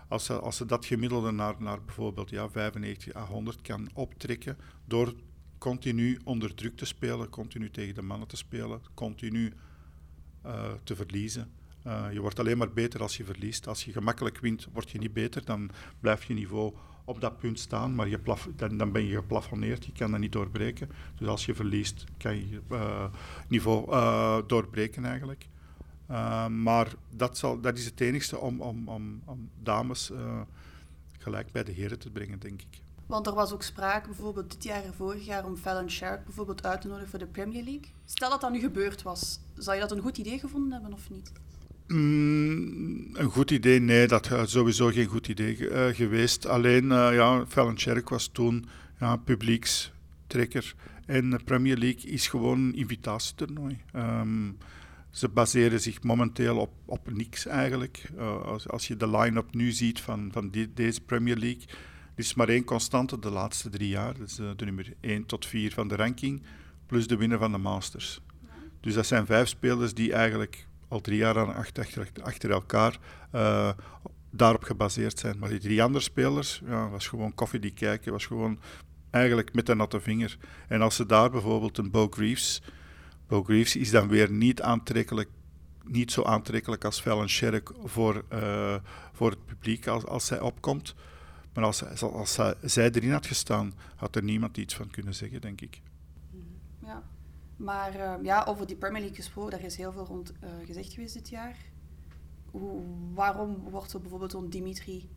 als, 0.08 0.24
ze, 0.24 0.38
als 0.38 0.56
ze 0.56 0.66
dat 0.66 0.86
gemiddelde 0.86 1.30
naar, 1.30 1.54
naar 1.58 1.84
bijvoorbeeld 1.84 2.30
ja, 2.30 2.48
95 2.48 3.14
à 3.14 3.24
100 3.24 3.60
kan 3.60 3.88
optrekken, 3.92 4.56
door 4.84 5.14
continu 5.58 6.20
onder 6.24 6.54
druk 6.54 6.76
te 6.76 6.84
spelen, 6.84 7.28
continu 7.28 7.70
tegen 7.70 7.94
de 7.94 8.02
mannen 8.02 8.28
te 8.28 8.36
spelen, 8.36 8.80
continu 8.94 9.52
eh, 10.42 10.72
te 10.84 10.96
verliezen. 10.96 11.52
je 12.12 12.20
wordt 12.20 12.38
alleen 12.38 12.58
maar 12.58 12.72
beter 12.72 13.02
als 13.02 13.16
je 13.16 13.24
verliest. 13.24 13.66
Als 13.66 13.84
je 13.84 13.92
gemakkelijk 13.92 14.38
wint, 14.38 14.68
word 14.72 14.90
je 14.90 14.98
niet 14.98 15.12
beter, 15.12 15.44
dan 15.44 15.70
blijft 16.00 16.26
je 16.26 16.34
niveau 16.34 16.74
op 17.10 17.20
dat 17.20 17.38
punt 17.38 17.58
staan, 17.58 17.94
maar 17.94 18.08
je 18.08 18.20
dan, 18.56 18.76
dan, 18.76 18.92
ben 18.92 19.06
je 19.06 19.14
geplafonneerd, 19.14 19.84
je 19.84 19.92
kan 19.92 20.10
dat 20.10 20.20
niet 20.20 20.32
doorbreken. 20.32 20.90
Dus 21.16 21.28
als 21.28 21.46
je 21.46 21.54
verliest, 21.54 22.04
kan 22.18 22.36
je 22.36 22.60
uh, 22.70 23.04
niveau 23.48 23.90
uh, 23.90 24.38
doorbreken 24.46 25.04
eigenlijk. 25.04 25.48
Uh, 26.10 26.46
maar 26.46 26.94
dat, 27.10 27.38
zal, 27.38 27.60
dat 27.60 27.78
is 27.78 27.84
het 27.84 28.00
enigste 28.00 28.38
om, 28.38 28.60
om, 28.60 28.88
om, 28.88 29.22
om 29.24 29.50
dames 29.62 30.12
gelijk 31.18 31.52
bij 31.52 31.64
de 31.64 31.72
heren 31.72 31.98
te 31.98 32.10
brengen, 32.10 32.38
denk 32.38 32.60
ik. 32.60 32.82
Want 33.06 33.26
er 33.26 33.34
was 33.34 33.52
ook 33.52 33.62
sprake, 33.62 34.06
bijvoorbeeld 34.06 34.50
dit 34.50 34.64
jaar 34.64 34.84
en 34.84 34.94
vorig 34.94 35.24
jaar, 35.24 35.44
om 35.44 35.56
Fallon 35.56 35.90
Shark 35.90 36.24
bijvoorbeeld 36.24 36.66
uit 36.66 36.80
te 36.80 36.88
nodigen 36.88 37.10
voor 37.10 37.18
de 37.18 37.26
Premier 37.26 37.64
League. 37.64 37.90
Stel 38.04 38.30
dat 38.30 38.40
dat 38.40 38.50
nu 38.50 38.60
gebeurd 38.60 39.02
was, 39.02 39.40
zou 39.54 39.76
je 39.76 39.82
dat 39.82 39.92
een 39.92 40.02
goed 40.02 40.18
idee 40.18 40.38
gevonden 40.38 40.72
hebben 40.72 40.92
of 40.92 41.10
niet? 41.10 41.32
Mm, 41.92 43.16
een 43.16 43.30
goed 43.30 43.50
idee? 43.50 43.80
Nee, 43.80 44.06
dat 44.06 44.30
is 44.30 44.50
sowieso 44.50 44.88
geen 44.88 45.06
goed 45.06 45.28
idee 45.28 45.56
uh, 45.56 45.86
geweest. 45.86 46.46
Alleen, 46.46 46.84
uh, 46.84 47.14
ja, 47.14 47.44
was 48.04 48.28
toen 48.32 48.64
ja, 49.00 49.16
publiekstrekker. 49.16 50.74
En 51.06 51.30
de 51.30 51.40
Premier 51.44 51.76
League 51.76 52.10
is 52.10 52.28
gewoon 52.28 52.58
een 52.58 52.74
invitatietoernooi. 52.74 53.78
Um, 53.96 54.56
ze 55.10 55.28
baseren 55.28 55.80
zich 55.80 56.02
momenteel 56.02 56.56
op, 56.56 56.72
op 56.84 57.12
niks 57.12 57.46
eigenlijk. 57.46 58.10
Als, 58.44 58.68
als 58.68 58.86
je 58.86 58.96
de 58.96 59.10
line-up 59.10 59.54
nu 59.54 59.70
ziet 59.70 60.00
van, 60.00 60.28
van 60.32 60.52
deze 60.74 61.00
Premier 61.00 61.36
League, 61.36 61.62
er 62.14 62.24
is 62.24 62.34
maar 62.34 62.48
één 62.48 62.64
constante 62.64 63.18
de 63.18 63.30
laatste 63.30 63.68
drie 63.68 63.88
jaar. 63.88 64.18
Dat 64.18 64.28
is 64.28 64.34
de, 64.34 64.64
nummer 64.64 64.92
1 65.00 65.26
tot 65.26 65.46
4 65.46 65.72
van 65.72 65.88
de 65.88 65.96
ranking, 65.96 66.42
plus 66.86 67.06
de 67.06 67.16
winnaar 67.16 67.38
van 67.38 67.52
de 67.52 67.58
Masters. 67.58 68.20
Dus 68.80 68.94
dat 68.94 69.06
zijn 69.06 69.26
vijf 69.26 69.48
spelers 69.48 69.94
die 69.94 70.12
eigenlijk 70.12 70.68
al 70.90 71.00
drie 71.00 71.16
jaar 71.16 71.38
aan 71.38 71.54
achter, 71.54 72.08
achter, 72.22 72.50
elkaar 72.50 72.98
uh, 73.34 73.70
daarop 74.30 74.62
gebaseerd 74.62 75.18
zijn. 75.18 75.38
Maar 75.38 75.48
die 75.48 75.58
drie 75.58 75.82
andere 75.82 76.04
spelers, 76.04 76.62
ja, 76.66 76.88
was 76.88 77.08
gewoon 77.08 77.34
koffie 77.34 77.60
die 77.60 77.72
kijken, 77.72 78.12
was 78.12 78.26
gewoon 78.26 78.58
eigenlijk 79.10 79.54
met 79.54 79.68
een 79.68 79.76
natte 79.76 80.00
vinger. 80.00 80.38
En 80.68 80.82
als 80.82 80.96
ze 80.96 81.06
daar 81.06 81.30
bijvoorbeeld 81.30 81.78
een 81.78 81.90
Bo 81.90 82.06
Greaves, 82.10 82.62
Bo 83.26 83.42
Greaves 83.42 83.76
is 83.76 83.90
dan 83.90 84.08
weer 84.08 84.30
niet 84.30 84.62
aantrekkelijk, 84.62 85.28
niet 85.84 86.12
zo 86.12 86.22
aantrekkelijk 86.22 86.84
als 86.84 87.00
Fallon 87.00 87.28
Sherrick 87.28 87.70
voor, 87.84 88.24
uh, 88.32 88.74
voor 89.12 89.30
het 89.30 89.46
publiek 89.46 89.86
als, 89.86 90.06
als 90.06 90.26
zij 90.26 90.40
opkomt. 90.40 90.94
Maar 91.54 91.64
als, 91.64 92.02
als, 92.02 92.38
zij 92.62 92.90
erin 92.90 93.12
had 93.12 93.26
gestaan, 93.26 93.72
had 93.96 94.16
er 94.16 94.22
niemand 94.22 94.56
iets 94.56 94.74
van 94.74 94.90
kunnen 94.90 95.14
zeggen, 95.14 95.40
denk 95.40 95.60
ik. 95.60 95.80
Maar 97.60 97.96
uh, 97.96 98.14
ja, 98.22 98.44
over 98.48 98.66
die 98.66 98.76
Premier 98.76 99.00
League 99.00 99.16
gesproken, 99.16 99.50
daar 99.50 99.64
is 99.64 99.76
heel 99.76 99.92
veel 99.92 100.04
rond 100.04 100.32
uh, 100.44 100.50
gezegd 100.66 100.92
geweest 100.92 101.14
dit 101.14 101.28
jaar. 101.28 101.56
Hoe, 102.50 102.82
waarom 103.14 103.56
wordt 103.70 103.92
er 103.92 104.00
bijvoorbeeld 104.00 104.30
zo'n 104.30 104.50
Dimitri 104.50 105.08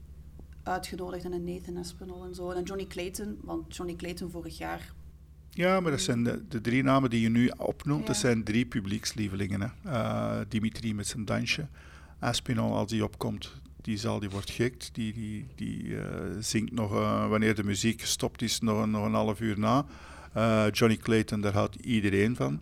uitgenodigd 0.63 1.23
en 1.23 1.31
een 1.31 1.43
Nathan 1.43 1.77
Espinol 1.77 2.25
en 2.25 2.35
zo. 2.35 2.51
En 2.51 2.63
Johnny 2.63 2.87
Clayton, 2.87 3.37
want 3.41 3.75
Johnny 3.75 3.95
Clayton 3.95 4.29
vorig 4.29 4.57
jaar... 4.57 4.93
Ja, 5.49 5.79
maar 5.79 5.91
dat 5.91 6.01
zijn 6.01 6.23
de, 6.23 6.47
de 6.47 6.61
drie 6.61 6.83
namen 6.83 7.09
die 7.09 7.21
je 7.21 7.29
nu 7.29 7.51
opnoemt, 7.57 8.01
ja. 8.01 8.07
dat 8.07 8.15
zijn 8.15 8.43
drie 8.43 8.65
publiekslievelingen. 8.65 9.61
Hè. 9.61 9.91
Uh, 9.91 10.39
Dimitri 10.47 10.93
met 10.93 11.07
zijn 11.07 11.25
dansje, 11.25 11.67
Espinol 12.19 12.75
als 12.75 12.89
die 12.89 13.03
opkomt, 13.03 13.61
die, 13.81 13.97
zal, 13.97 14.19
die 14.19 14.29
wordt 14.29 14.49
gek, 14.49 14.93
die, 14.93 15.13
die, 15.13 15.47
die 15.55 15.83
uh, 15.83 16.01
zingt 16.39 16.71
nog, 16.71 16.91
uh, 16.93 17.29
wanneer 17.29 17.55
de 17.55 17.63
muziek 17.63 18.01
gestopt 18.01 18.41
is, 18.41 18.59
nog, 18.59 18.85
nog 18.85 19.05
een 19.05 19.13
half 19.13 19.41
uur 19.41 19.59
na. 19.59 19.85
Uh, 20.37 20.65
Johnny 20.71 20.97
Clayton, 20.97 21.41
daar 21.41 21.53
houdt 21.53 21.75
iedereen 21.75 22.35
van. 22.35 22.61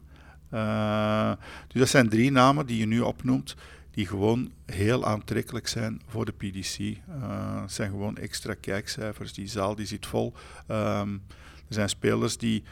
Uh, 0.53 1.31
dus 1.67 1.79
dat 1.79 1.89
zijn 1.89 2.09
drie 2.09 2.31
namen 2.31 2.65
die 2.65 2.77
je 2.77 2.85
nu 2.85 2.99
opnoemt, 2.99 3.55
die 3.91 4.07
gewoon 4.07 4.51
heel 4.65 5.05
aantrekkelijk 5.05 5.67
zijn 5.67 6.01
voor 6.07 6.25
de 6.25 6.31
PDC. 6.31 6.79
Uh, 6.79 7.61
het 7.61 7.71
zijn 7.71 7.89
gewoon 7.89 8.17
extra 8.17 8.53
kijkcijfers. 8.53 9.33
Die 9.33 9.47
zaal 9.47 9.75
die 9.75 9.85
zit 9.85 10.05
vol. 10.05 10.33
Um, 10.67 11.23
er 11.67 11.73
zijn 11.73 11.89
spelers 11.89 12.37
die 12.37 12.63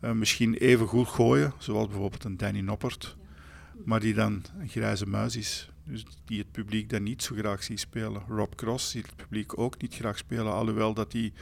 misschien 0.00 0.54
even 0.54 0.86
goed 0.86 1.08
gooien, 1.08 1.52
zoals 1.58 1.86
bijvoorbeeld 1.86 2.24
een 2.24 2.36
Danny 2.36 2.60
Noppert, 2.60 3.16
maar 3.84 4.00
die 4.00 4.14
dan 4.14 4.42
een 4.60 4.68
grijze 4.68 5.06
muis 5.06 5.36
is. 5.36 5.70
Dus 5.84 6.04
die 6.24 6.38
het 6.38 6.50
publiek 6.52 6.90
dan 6.90 7.02
niet 7.02 7.22
zo 7.22 7.34
graag 7.34 7.62
ziet 7.62 7.80
spelen. 7.80 8.22
Rob 8.28 8.54
Cross 8.54 8.90
ziet 8.90 9.06
het 9.06 9.16
publiek 9.16 9.58
ook 9.58 9.80
niet 9.82 9.94
graag 9.94 10.18
spelen, 10.18 10.52
alhoewel 10.52 10.94
dat 10.94 11.12
hij 11.12 11.32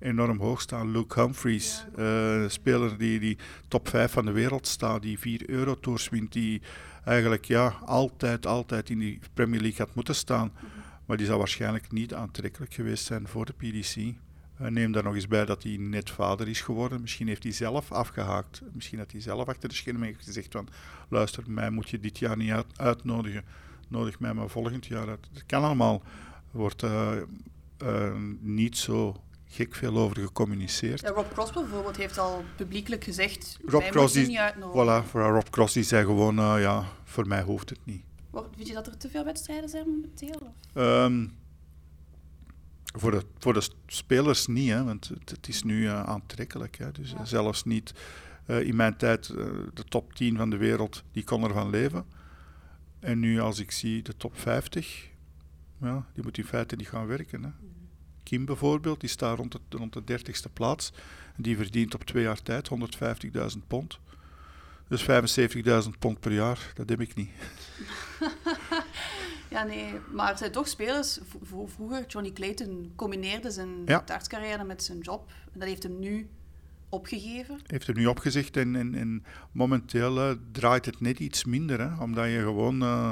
enorm 0.00 0.38
hoog 0.38 0.60
staan. 0.60 0.90
Luke 0.90 1.20
Humphries, 1.20 1.84
uh, 1.98 2.48
speler 2.48 2.98
die, 2.98 3.20
die 3.20 3.38
top 3.68 3.88
5 3.88 4.12
van 4.12 4.24
de 4.24 4.32
wereld 4.32 4.66
staat, 4.66 5.02
die 5.02 5.18
4 5.18 5.50
Eurotours 5.50 6.08
wint, 6.08 6.32
die 6.32 6.62
eigenlijk 7.04 7.44
ja, 7.44 7.66
altijd, 7.84 8.46
altijd 8.46 8.90
in 8.90 8.98
die 8.98 9.18
Premier 9.34 9.60
League 9.60 9.86
had 9.86 9.94
moeten 9.94 10.14
staan. 10.14 10.52
-hmm. 10.54 10.68
Maar 11.10 11.18
die 11.18 11.28
zou 11.28 11.38
waarschijnlijk 11.38 11.92
niet 11.92 12.14
aantrekkelijk 12.14 12.74
geweest 12.74 13.04
zijn 13.04 13.28
voor 13.28 13.46
de 13.46 13.52
PDC. 13.52 13.96
Uh, 13.96 14.66
neem 14.68 14.92
daar 14.92 15.02
nog 15.02 15.14
eens 15.14 15.28
bij 15.28 15.44
dat 15.44 15.62
hij 15.62 15.76
net 15.76 16.10
vader 16.10 16.48
is 16.48 16.60
geworden. 16.60 17.00
Misschien 17.00 17.26
heeft 17.28 17.42
hij 17.42 17.52
zelf 17.52 17.92
afgehaakt. 17.92 18.62
Misschien 18.72 18.98
had 18.98 19.12
hij 19.12 19.20
zelf 19.20 19.48
achter 19.48 19.68
de 19.68 19.74
schermen 19.74 20.02
heeft 20.02 20.24
gezegd 20.24 20.52
van 20.52 20.68
luister, 21.08 21.44
mij 21.46 21.70
moet 21.70 21.90
je 21.90 22.00
dit 22.00 22.18
jaar 22.18 22.36
niet 22.36 22.50
uit 22.50 22.66
uitnodigen. 22.76 23.44
Nodig 23.88 24.20
mij 24.20 24.34
maar 24.34 24.48
volgend 24.48 24.86
jaar 24.86 25.08
uit. 25.08 25.28
Dat 25.32 25.46
kan 25.46 25.62
allemaal. 25.62 26.02
Wordt 26.50 26.82
uh, 26.82 27.12
niet 28.40 28.76
zo 28.76 29.22
gek 29.50 29.74
veel 29.74 29.96
over 29.96 30.16
gecommuniceerd. 30.20 31.00
Ja, 31.00 31.08
Rob 31.08 31.32
Cross 31.32 31.52
bijvoorbeeld 31.52 31.96
heeft 31.96 32.18
al 32.18 32.44
publiekelijk 32.56 33.04
gezegd, 33.04 33.58
Rob 33.64 33.80
wij 33.80 33.90
Cross 33.90 34.14
die, 34.14 34.26
niet 34.26 34.36
uitnodigen. 34.36 35.04
Voilà, 35.04 35.06
voor 35.08 35.22
Rob 35.22 35.48
Cross 35.50 35.74
die 35.74 35.82
zei 35.82 36.04
gewoon, 36.04 36.38
uh, 36.38 36.54
ja, 36.60 36.84
voor 37.04 37.26
mij 37.26 37.42
hoeft 37.42 37.70
het 37.70 37.78
niet. 37.84 38.04
Vind 38.56 38.68
je 38.68 38.74
dat 38.74 38.86
er 38.86 38.96
te 38.96 39.08
veel 39.08 39.24
wedstrijden 39.24 39.68
zijn 39.68 39.86
momenteel? 39.88 40.54
Um, 40.74 41.36
voor, 42.84 43.10
de, 43.10 43.22
voor 43.38 43.54
de 43.54 43.68
spelers 43.86 44.46
niet, 44.46 44.70
hè, 44.70 44.84
want 44.84 45.08
het, 45.08 45.30
het 45.30 45.48
is 45.48 45.62
nu 45.62 45.82
uh, 45.82 46.02
aantrekkelijk. 46.02 46.78
Hè, 46.78 46.92
dus 46.92 47.10
ja. 47.10 47.24
zelfs 47.24 47.64
niet 47.64 47.92
uh, 48.46 48.60
in 48.60 48.76
mijn 48.76 48.96
tijd 48.96 49.26
de 49.74 49.84
top 49.88 50.14
10 50.14 50.36
van 50.36 50.50
de 50.50 50.56
wereld, 50.56 51.02
die 51.12 51.24
kon 51.24 51.44
ervan 51.44 51.70
leven. 51.70 52.04
En 52.98 53.18
nu 53.18 53.40
als 53.40 53.58
ik 53.58 53.70
zie 53.70 54.02
de 54.02 54.16
top 54.16 54.38
50, 54.38 55.08
ja, 55.80 56.06
die 56.14 56.22
moet 56.22 56.38
in 56.38 56.44
feite 56.44 56.76
niet 56.76 56.88
gaan 56.88 57.06
werken. 57.06 57.42
Hè. 57.42 57.50
Kim 58.22 58.44
bijvoorbeeld, 58.44 59.00
die 59.00 59.08
staat 59.08 59.36
rond 59.36 59.52
de, 59.52 59.76
rond 59.76 59.92
de 59.92 60.18
30ste 60.18 60.52
plaats. 60.52 60.92
En 61.36 61.42
die 61.42 61.56
verdient 61.56 61.94
op 61.94 62.04
twee 62.04 62.22
jaar 62.22 62.42
tijd 62.42 62.70
150.000 63.54 63.66
pond. 63.66 63.98
Dus 64.88 65.02
75.000 65.84 65.88
pond 65.98 66.20
per 66.20 66.32
jaar, 66.32 66.72
dat 66.74 66.88
heb 66.88 67.00
ik 67.00 67.14
niet. 67.14 67.30
ja, 69.50 69.62
nee, 69.62 69.94
maar 70.12 70.30
er 70.30 70.38
zijn 70.38 70.52
toch 70.52 70.68
spelers. 70.68 71.18
Vroeger, 71.66 72.06
Johnny 72.06 72.32
Clayton 72.32 72.92
combineerde 72.96 73.50
zijn 73.50 73.82
ja. 73.86 74.02
dartscarrière 74.04 74.64
met 74.64 74.82
zijn 74.82 74.98
job. 74.98 75.32
En 75.52 75.58
dat 75.58 75.68
heeft 75.68 75.82
hem 75.82 75.98
nu 75.98 76.28
opgegeven. 76.88 77.60
Heeft 77.66 77.86
hem 77.86 77.96
nu 77.96 78.06
opgezegd 78.06 78.56
en, 78.56 78.76
en, 78.76 78.94
en 78.94 79.24
momenteel 79.52 80.30
uh, 80.30 80.36
draait 80.52 80.86
het 80.86 81.00
net 81.00 81.18
iets 81.18 81.44
minder. 81.44 81.80
Hè, 81.80 82.02
omdat 82.02 82.26
je 82.26 82.38
gewoon 82.38 82.82
uh, 82.82 83.10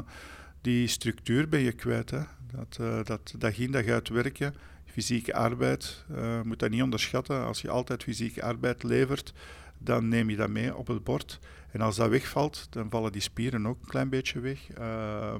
die 0.60 0.86
structuur 0.86 1.48
ben 1.48 1.60
je 1.60 1.72
kwijt. 1.72 2.10
Hè. 2.10 2.20
Dat, 2.52 2.78
uh, 2.80 3.04
dat 3.04 3.34
dag 3.38 3.58
in 3.58 3.70
dag 3.70 3.86
uit 3.86 4.08
werken 4.08 4.54
fysieke 4.98 5.34
arbeid, 5.34 6.04
uh, 6.10 6.42
moet 6.42 6.58
dat 6.58 6.70
niet 6.70 6.82
onderschatten. 6.82 7.44
Als 7.44 7.60
je 7.60 7.70
altijd 7.70 8.02
fysieke 8.02 8.42
arbeid 8.42 8.82
levert, 8.82 9.32
dan 9.78 10.08
neem 10.08 10.30
je 10.30 10.36
dat 10.36 10.48
mee 10.48 10.76
op 10.76 10.86
het 10.86 11.04
bord. 11.04 11.38
En 11.70 11.80
als 11.80 11.96
dat 11.96 12.08
wegvalt, 12.08 12.66
dan 12.70 12.90
vallen 12.90 13.12
die 13.12 13.20
spieren 13.20 13.66
ook 13.66 13.80
een 13.80 13.88
klein 13.88 14.08
beetje 14.08 14.40
weg. 14.40 14.78
Uh, 14.78 15.34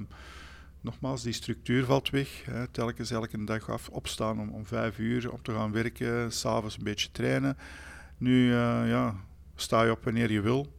nogmaals, 0.81 1.23
die 1.23 1.33
structuur 1.33 1.85
valt 1.85 2.09
weg. 2.09 2.45
Hè. 2.45 2.67
Telkens 2.67 3.11
elke 3.11 3.43
dag 3.43 3.69
af, 3.69 3.89
opstaan 3.89 4.39
om, 4.39 4.49
om 4.49 4.65
vijf 4.65 4.97
uur 4.97 5.31
om 5.31 5.41
te 5.41 5.51
gaan 5.51 5.71
werken, 5.71 6.31
s'avonds 6.31 6.77
een 6.77 6.83
beetje 6.83 7.11
trainen. 7.11 7.57
Nu 8.17 8.45
uh, 8.45 8.89
ja, 8.89 9.15
sta 9.55 9.83
je 9.83 9.91
op 9.91 10.03
wanneer 10.03 10.31
je 10.31 10.41
wil. 10.41 10.73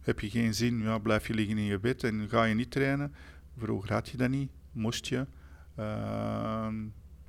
Heb 0.00 0.20
je 0.20 0.30
geen 0.30 0.54
zin, 0.54 0.82
ja, 0.82 0.98
blijf 0.98 1.26
je 1.26 1.34
liggen 1.34 1.58
in 1.58 1.64
je 1.64 1.78
bed 1.78 2.04
en 2.04 2.28
ga 2.28 2.44
je 2.44 2.54
niet 2.54 2.70
trainen. 2.70 3.14
Vroeger 3.58 3.92
had 3.92 4.08
je 4.08 4.16
dat 4.16 4.28
niet, 4.28 4.50
moest 4.72 5.06
je. 5.06 5.26
Uh, 5.78 6.68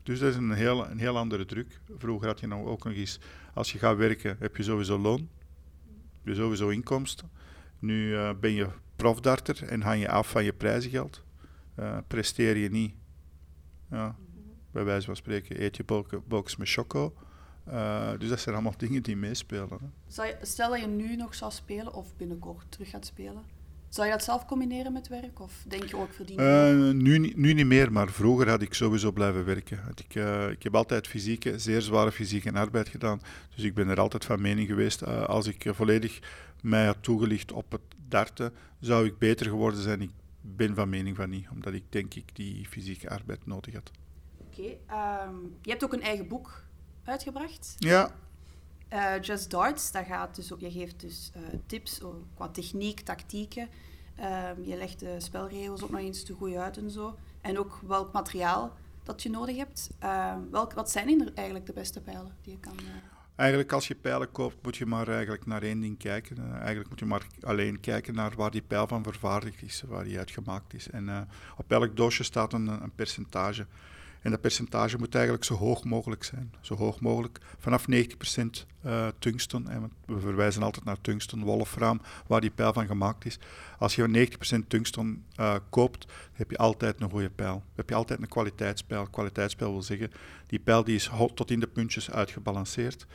dus 0.07 0.19
dat 0.19 0.29
is 0.29 0.35
een 0.35 0.51
heel, 0.51 0.89
een 0.89 0.99
heel 0.99 1.17
andere 1.17 1.45
druk. 1.45 1.79
Vroeger 1.97 2.27
had 2.27 2.39
je 2.39 2.47
nou 2.47 2.67
ook 2.67 2.83
nog 2.83 2.93
eens, 2.93 3.19
als 3.53 3.71
je 3.71 3.79
gaat 3.79 3.97
werken, 3.97 4.35
heb 4.39 4.55
je 4.55 4.63
sowieso 4.63 4.97
loon. 4.97 5.29
Je 6.23 6.35
sowieso 6.35 6.69
inkomsten. 6.69 7.29
Nu 7.79 8.11
uh, 8.11 8.29
ben 8.39 8.51
je 8.51 8.67
profdarter 8.95 9.63
en 9.63 9.81
hang 9.81 10.01
je 10.01 10.09
af 10.09 10.29
van 10.29 10.43
je 10.43 10.53
prijzengeld. 10.53 11.23
Uh, 11.79 11.97
presteer 12.07 12.57
je 12.57 12.69
niet, 12.69 12.93
ja, 13.89 14.15
bij 14.71 14.83
wijze 14.83 15.05
van 15.05 15.15
spreken, 15.15 15.63
eet 15.63 15.77
je 15.77 15.83
box 16.27 16.55
met 16.55 16.69
choco. 16.69 17.13
Uh, 17.67 18.11
dus 18.17 18.29
dat 18.29 18.39
zijn 18.39 18.55
allemaal 18.55 18.77
dingen 18.85 19.03
die 19.03 19.17
meespelen. 19.17 19.93
Stel 20.41 20.69
dat 20.69 20.79
je 20.79 20.87
nu 20.87 21.15
nog 21.15 21.35
zou 21.35 21.51
spelen 21.51 21.93
of 21.93 22.15
binnenkort 22.15 22.71
terug 22.71 22.89
gaat 22.89 23.05
spelen. 23.05 23.43
Zou 23.89 24.07
je 24.07 24.13
dat 24.13 24.23
zelf 24.23 24.45
combineren 24.45 24.93
met 24.93 25.07
werk 25.07 25.39
of 25.39 25.63
denk 25.67 25.83
je 25.83 25.97
ook 25.97 26.13
verdienen? 26.13 26.87
Uh, 26.87 26.93
nu, 26.93 27.33
nu 27.35 27.53
niet 27.53 27.65
meer, 27.65 27.91
maar 27.91 28.09
vroeger 28.09 28.49
had 28.49 28.61
ik 28.61 28.73
sowieso 28.73 29.11
blijven 29.11 29.45
werken. 29.45 29.79
Ik, 29.95 30.15
uh, 30.15 30.49
ik 30.49 30.63
heb 30.63 30.75
altijd 30.75 31.07
fysieke, 31.07 31.59
zeer 31.59 31.81
zware 31.81 32.11
fysieke 32.11 32.53
arbeid 32.53 32.89
gedaan. 32.89 33.21
Dus 33.55 33.63
ik 33.63 33.73
ben 33.73 33.87
er 33.89 33.99
altijd 33.99 34.25
van 34.25 34.41
mening 34.41 34.67
geweest. 34.67 35.01
Uh, 35.01 35.23
als 35.23 35.47
ik 35.47 35.65
volledig 35.67 36.19
mij 36.61 36.85
had 36.85 36.97
toegelicht 37.01 37.51
op 37.51 37.71
het 37.71 37.81
darten, 38.07 38.53
zou 38.79 39.05
ik 39.05 39.17
beter 39.17 39.45
geworden 39.45 39.81
zijn. 39.81 40.01
Ik 40.01 40.11
ben 40.41 40.75
van 40.75 40.89
mening 40.89 41.15
van 41.15 41.29
niet, 41.29 41.47
omdat 41.51 41.73
ik 41.73 41.83
denk 41.89 42.13
ik 42.13 42.35
die 42.35 42.67
fysieke 42.69 43.09
arbeid 43.09 43.45
nodig 43.45 43.73
had. 43.73 43.91
Oké, 44.37 44.61
okay, 44.61 45.25
um, 45.27 45.55
je 45.61 45.69
hebt 45.69 45.83
ook 45.83 45.93
een 45.93 46.01
eigen 46.01 46.27
boek 46.27 46.63
uitgebracht. 47.03 47.75
Ja. 47.77 48.11
Uh, 48.93 49.21
Just 49.21 49.51
Darts, 49.51 49.91
dat 49.91 50.05
gaat 50.05 50.35
dus 50.35 50.53
ook, 50.53 50.59
je 50.59 50.71
geeft 50.71 50.99
dus 50.99 51.31
uh, 51.37 51.43
tips 51.65 52.01
qua 52.35 52.47
techniek, 52.47 52.99
tactieken. 52.99 53.69
Um, 54.19 54.63
je 54.63 54.77
legt 54.77 54.99
de 54.99 55.15
spelregels 55.17 55.83
ook 55.83 55.89
nog 55.89 55.99
eens 55.99 56.23
te 56.23 56.33
goed 56.33 56.55
uit 56.55 56.77
en 56.77 56.91
zo. 56.91 57.17
En 57.41 57.59
ook 57.59 57.79
welk 57.87 58.11
materiaal 58.11 58.75
dat 59.03 59.23
je 59.23 59.29
nodig 59.29 59.57
hebt. 59.57 59.89
Uh, 60.03 60.35
welk, 60.51 60.73
wat 60.73 60.91
zijn 60.91 61.35
eigenlijk 61.35 61.65
de 61.65 61.73
beste 61.73 62.01
pijlen 62.01 62.35
die 62.41 62.53
je 62.53 62.59
kan... 62.59 62.73
Eigenlijk 63.35 63.71
als 63.71 63.87
je 63.87 63.95
pijlen 63.95 64.31
koopt, 64.31 64.55
moet 64.63 64.77
je 64.77 64.85
maar 64.85 65.07
eigenlijk 65.07 65.45
naar 65.45 65.63
één 65.63 65.79
ding 65.79 65.97
kijken. 65.97 66.53
Eigenlijk 66.53 66.89
moet 66.89 66.99
je 66.99 67.05
maar 67.05 67.27
alleen 67.41 67.79
kijken 67.79 68.15
naar 68.15 68.33
waar 68.35 68.51
die 68.51 68.61
pijl 68.61 68.87
van 68.87 69.03
vervaardigd 69.03 69.61
is, 69.61 69.83
waar 69.87 70.03
die 70.03 70.17
uitgemaakt 70.17 70.73
is. 70.73 70.89
En 70.89 71.27
op 71.57 71.71
elk 71.71 71.95
doosje 71.95 72.23
staat 72.23 72.53
een, 72.53 72.67
een, 72.67 72.91
percentage. 72.95 73.65
En 74.21 74.31
dat 74.31 74.41
percentage 74.41 74.97
moet 74.97 75.15
eigenlijk 75.15 75.43
zo 75.43 75.55
hoog 75.55 75.83
mogelijk 75.83 76.23
zijn. 76.23 76.53
Zo 76.61 76.75
hoog 76.75 76.99
mogelijk. 76.99 77.39
Vanaf 77.57 77.85
90% 77.91 77.95
uh, 78.85 79.07
tungsten, 79.19 79.67
en 79.67 79.91
we 80.05 80.19
verwijzen 80.19 80.63
altijd 80.63 80.85
naar 80.85 81.01
tungsten, 81.01 81.43
wolfraam, 81.43 82.01
waar 82.27 82.41
die 82.41 82.49
pijl 82.49 82.73
van 82.73 82.87
gemaakt 82.87 83.25
is. 83.25 83.39
Als 83.79 83.95
je 83.95 84.29
90% 84.53 84.67
tungsten 84.67 85.25
koopt, 85.69 86.05
heb 86.33 86.51
je 86.51 86.57
altijd 86.57 87.01
een 87.01 87.09
goede 87.09 87.29
pijl. 87.29 87.63
heb 87.75 87.89
je 87.89 87.95
altijd 87.95 88.21
een 88.21 88.27
kwaliteitspijl. 88.27 89.05
Kwaliteitspijl 89.05 89.71
wil 89.71 89.83
zeggen, 89.83 90.11
die 90.47 90.59
pijl 90.59 90.83
die 90.83 90.95
is 90.95 91.09
tot 91.33 91.51
in 91.51 91.59
de 91.59 91.67
puntjes 91.67 92.11
uitgebalanceerd 92.11 93.05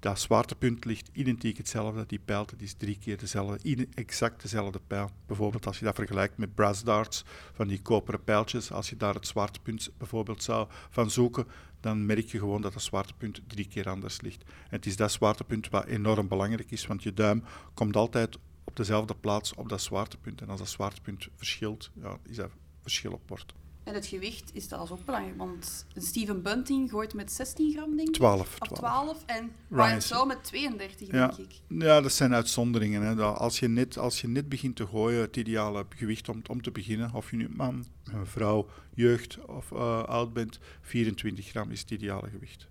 dat 0.00 0.20
zwaartepunt 0.20 0.84
ligt 0.84 1.10
identiek 1.12 1.56
hetzelfde. 1.56 2.04
Die 2.06 2.20
pijl 2.24 2.46
dat 2.46 2.60
is 2.60 2.74
drie 2.74 2.98
keer 2.98 3.18
dezelfde, 3.18 3.88
exact 3.94 4.42
dezelfde 4.42 4.80
pijl. 4.86 5.10
Bijvoorbeeld 5.26 5.66
als 5.66 5.78
je 5.78 5.84
dat 5.84 5.94
vergelijkt 5.94 6.38
met 6.38 6.54
brass 6.54 6.82
darts, 6.82 7.24
van 7.52 7.68
die 7.68 7.82
koperen 7.82 8.24
pijltjes, 8.24 8.72
als 8.72 8.90
je 8.90 8.96
daar 8.96 9.14
het 9.14 9.26
zwaartepunt 9.26 9.90
bijvoorbeeld 9.98 10.42
zou 10.42 10.68
van 10.90 11.10
zoeken, 11.10 11.46
dan 11.80 12.06
merk 12.06 12.26
je 12.26 12.38
gewoon 12.38 12.62
dat 12.62 12.74
het 12.74 12.82
zwaartepunt 12.82 13.40
drie 13.46 13.68
keer 13.68 13.88
anders 13.88 14.20
ligt. 14.20 14.42
En 14.42 14.76
het 14.76 14.86
is 14.86 14.96
dat 14.96 15.12
zwaartepunt 15.12 15.68
wat 15.68 15.84
enorm 15.84 16.28
belangrijk 16.28 16.70
is, 16.70 16.86
want 16.86 17.02
je 17.02 17.14
duim 17.14 17.44
komt 17.74 17.96
altijd 17.96 18.38
op 18.64 18.76
dezelfde 18.76 19.14
plaats 19.14 19.54
op 19.54 19.68
dat 19.68 19.80
zwaartepunt. 19.80 20.40
En 20.40 20.48
als 20.48 20.58
dat 20.58 20.68
zwaartepunt 20.68 21.28
verschilt, 21.36 21.90
ja, 21.94 22.18
is 22.22 22.36
dat 22.36 22.50
verschil 22.82 23.12
op 23.12 23.22
bord. 23.26 23.54
En 23.90 23.96
het 23.96 24.06
gewicht 24.06 24.50
is 24.54 24.68
dat 24.68 24.90
ook 24.90 25.04
belangrijk, 25.04 25.36
want 25.36 25.86
Steven 25.96 26.42
Bunting 26.42 26.90
gooit 26.90 27.14
met 27.14 27.32
16 27.32 27.72
gram, 27.72 27.96
denk 27.96 28.08
ik. 28.08 28.14
12. 28.14 28.56
Of 28.60 28.68
12. 28.68 29.22
En 29.26 29.52
Ryan 29.70 30.02
Shaw 30.02 30.26
met 30.26 30.44
32, 30.44 31.10
ja. 31.10 31.26
denk 31.26 31.38
ik. 31.38 31.60
Ja, 31.68 32.00
dat 32.00 32.12
zijn 32.12 32.34
uitzonderingen. 32.34 33.02
Hè. 33.02 33.22
Als, 33.22 33.58
je 33.58 33.68
net, 33.68 33.98
als 33.98 34.20
je 34.20 34.28
net 34.28 34.48
begint 34.48 34.76
te 34.76 34.86
gooien, 34.86 35.20
het 35.20 35.36
ideale 35.36 35.86
gewicht 35.96 36.28
om, 36.28 36.42
om 36.46 36.62
te 36.62 36.70
beginnen, 36.70 37.14
of 37.14 37.30
je 37.30 37.36
nu 37.36 37.48
man, 37.56 37.84
vrouw, 38.24 38.68
jeugd 38.94 39.44
of 39.44 39.70
uh, 39.70 40.02
oud 40.02 40.32
bent, 40.32 40.58
24 40.80 41.46
gram 41.46 41.70
is 41.70 41.80
het 41.80 41.90
ideale 41.90 42.28
gewicht. 42.28 42.68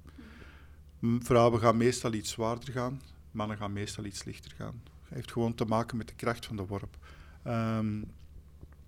Vrouwen 1.20 1.60
gaan 1.60 1.78
meestal 1.78 2.14
iets 2.14 2.32
zwaarder 2.32 2.74
gaan, 2.74 3.02
mannen 3.32 3.58
gaan 3.58 3.74
meestal 3.74 4.06
iets 4.06 4.24
lichter 4.24 4.52
gaan. 4.58 4.82
Het 5.04 5.14
heeft 5.14 5.32
gewoon 5.32 5.56
te 5.56 5.66
maken 5.66 5.98
met 5.98 6.08
de 6.08 6.16
kracht 6.16 6.46
van 6.46 6.56
de 6.56 6.66
worp. 6.66 6.98
Um, 7.48 8.12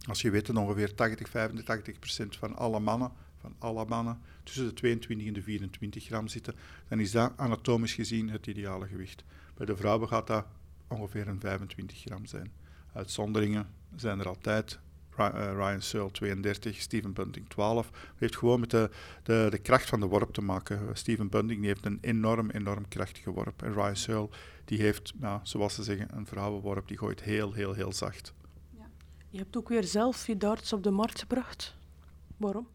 als 0.08 0.22
je 0.22 0.30
weet 0.30 0.45
dat 0.45 0.56
ongeveer 0.56 0.95
80, 0.95 1.30
85 1.30 1.99
procent 1.99 2.36
van 2.36 2.56
alle 2.56 2.80
mannen, 2.80 3.12
van 3.38 3.56
alle 3.60 3.86
mannen 3.86 4.20
tussen 4.43 4.68
de 4.68 4.74
22 4.74 5.28
en 5.28 5.34
de 5.34 5.41
24 5.41 6.04
gram 6.04 6.28
zitten, 6.28 6.56
dan 6.88 6.99
is 6.99 7.12
dat 7.12 7.34
anatomisch 7.36 7.93
gezien 7.93 8.30
het 8.30 8.47
ideale 8.47 8.88
gewicht. 8.88 9.24
Bij 9.54 9.66
de 9.66 9.76
vrouwen 9.76 10.08
gaat 10.08 10.28
dat 10.28 10.45
ongeveer 10.88 11.28
een 11.28 11.39
25 11.39 11.97
gram 11.97 12.26
zijn. 12.26 12.52
Uitzonderingen 12.93 13.68
zijn 13.95 14.20
er 14.20 14.28
altijd. 14.28 14.80
Eh, 15.18 15.52
Ryan 15.54 15.82
Searle 15.82 16.12
32, 16.12 16.82
Steven 16.82 17.14
Bunting 17.14 17.49
12. 17.49 17.86
Het 17.86 17.95
heeft 18.18 18.38
gewoon 18.38 18.60
met 18.60 18.70
de, 18.70 18.89
de, 19.24 19.47
de 19.49 19.58
kracht 19.58 19.89
van 19.89 19.99
de 19.99 20.06
worp 20.06 20.34
te 20.34 20.41
maken. 20.41 20.97
Steven 20.97 21.30
Bunting 21.30 21.60
die 21.60 21.68
heeft 21.68 21.86
een 21.86 21.97
enorm, 22.02 22.49
enorm 22.49 22.88
krachtige 22.88 23.32
worp. 23.32 23.62
En 23.62 23.74
Ryan 23.74 23.95
Searle 23.95 24.30
die 24.66 24.82
heeft, 24.82 25.14
nou, 25.16 25.39
zoals 25.43 25.76
ze 25.76 25.84
zeggen, 25.84 26.18
een 26.18 26.26
vrouwenworp 26.26 26.88
die 26.88 26.97
gooit 26.97 27.22
heel, 27.22 27.54
heel, 27.54 27.74
heel 27.74 27.93
zacht. 27.93 28.34
Je 29.32 29.38
hebt 29.38 29.58
ook 29.58 29.70
weer 29.70 29.84
zelf 29.84 30.28
je 30.28 30.38
darts 30.38 30.74
op 30.74 30.84
de 30.84 30.92
markt 30.92 31.20
gebracht. 31.20 31.76
Waarom? 32.38 32.68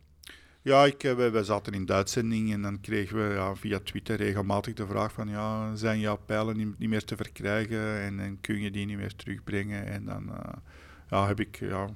Ja, 0.63 0.85
ik, 0.85 1.05
eh, 1.05 1.15
wij, 1.15 1.33
wij 1.33 1.43
zaten 1.43 1.73
in 1.73 1.87
de 1.87 1.93
uitzending 1.93 2.53
en 2.53 2.63
dan 2.63 2.81
kregen 2.81 3.17
we 3.17 3.35
ja, 3.35 3.55
via 3.55 3.81
Twitter 3.81 4.17
regelmatig 4.17 4.75
de 4.75 4.87
vraag 4.87 5.13
van 5.13 5.29
ja, 5.29 5.75
zijn 5.75 6.01
jouw 6.01 6.17
pijlen 6.17 6.57
niet, 6.79 6.89
meer 6.89 7.05
te 7.05 7.17
verkrijgen 7.17 8.01
en, 8.01 8.39
kun 8.41 8.61
je 8.61 8.71
die 8.71 8.87
niet 8.87 8.97
meer 8.97 9.17
terugbrengen? 9.17 9.87
En 9.87 10.05
dan 10.05 10.29
uh, 10.29 10.39
ja, 11.11 11.27
heb 11.27 11.41
ik 11.41 11.59
ja, 11.59 11.89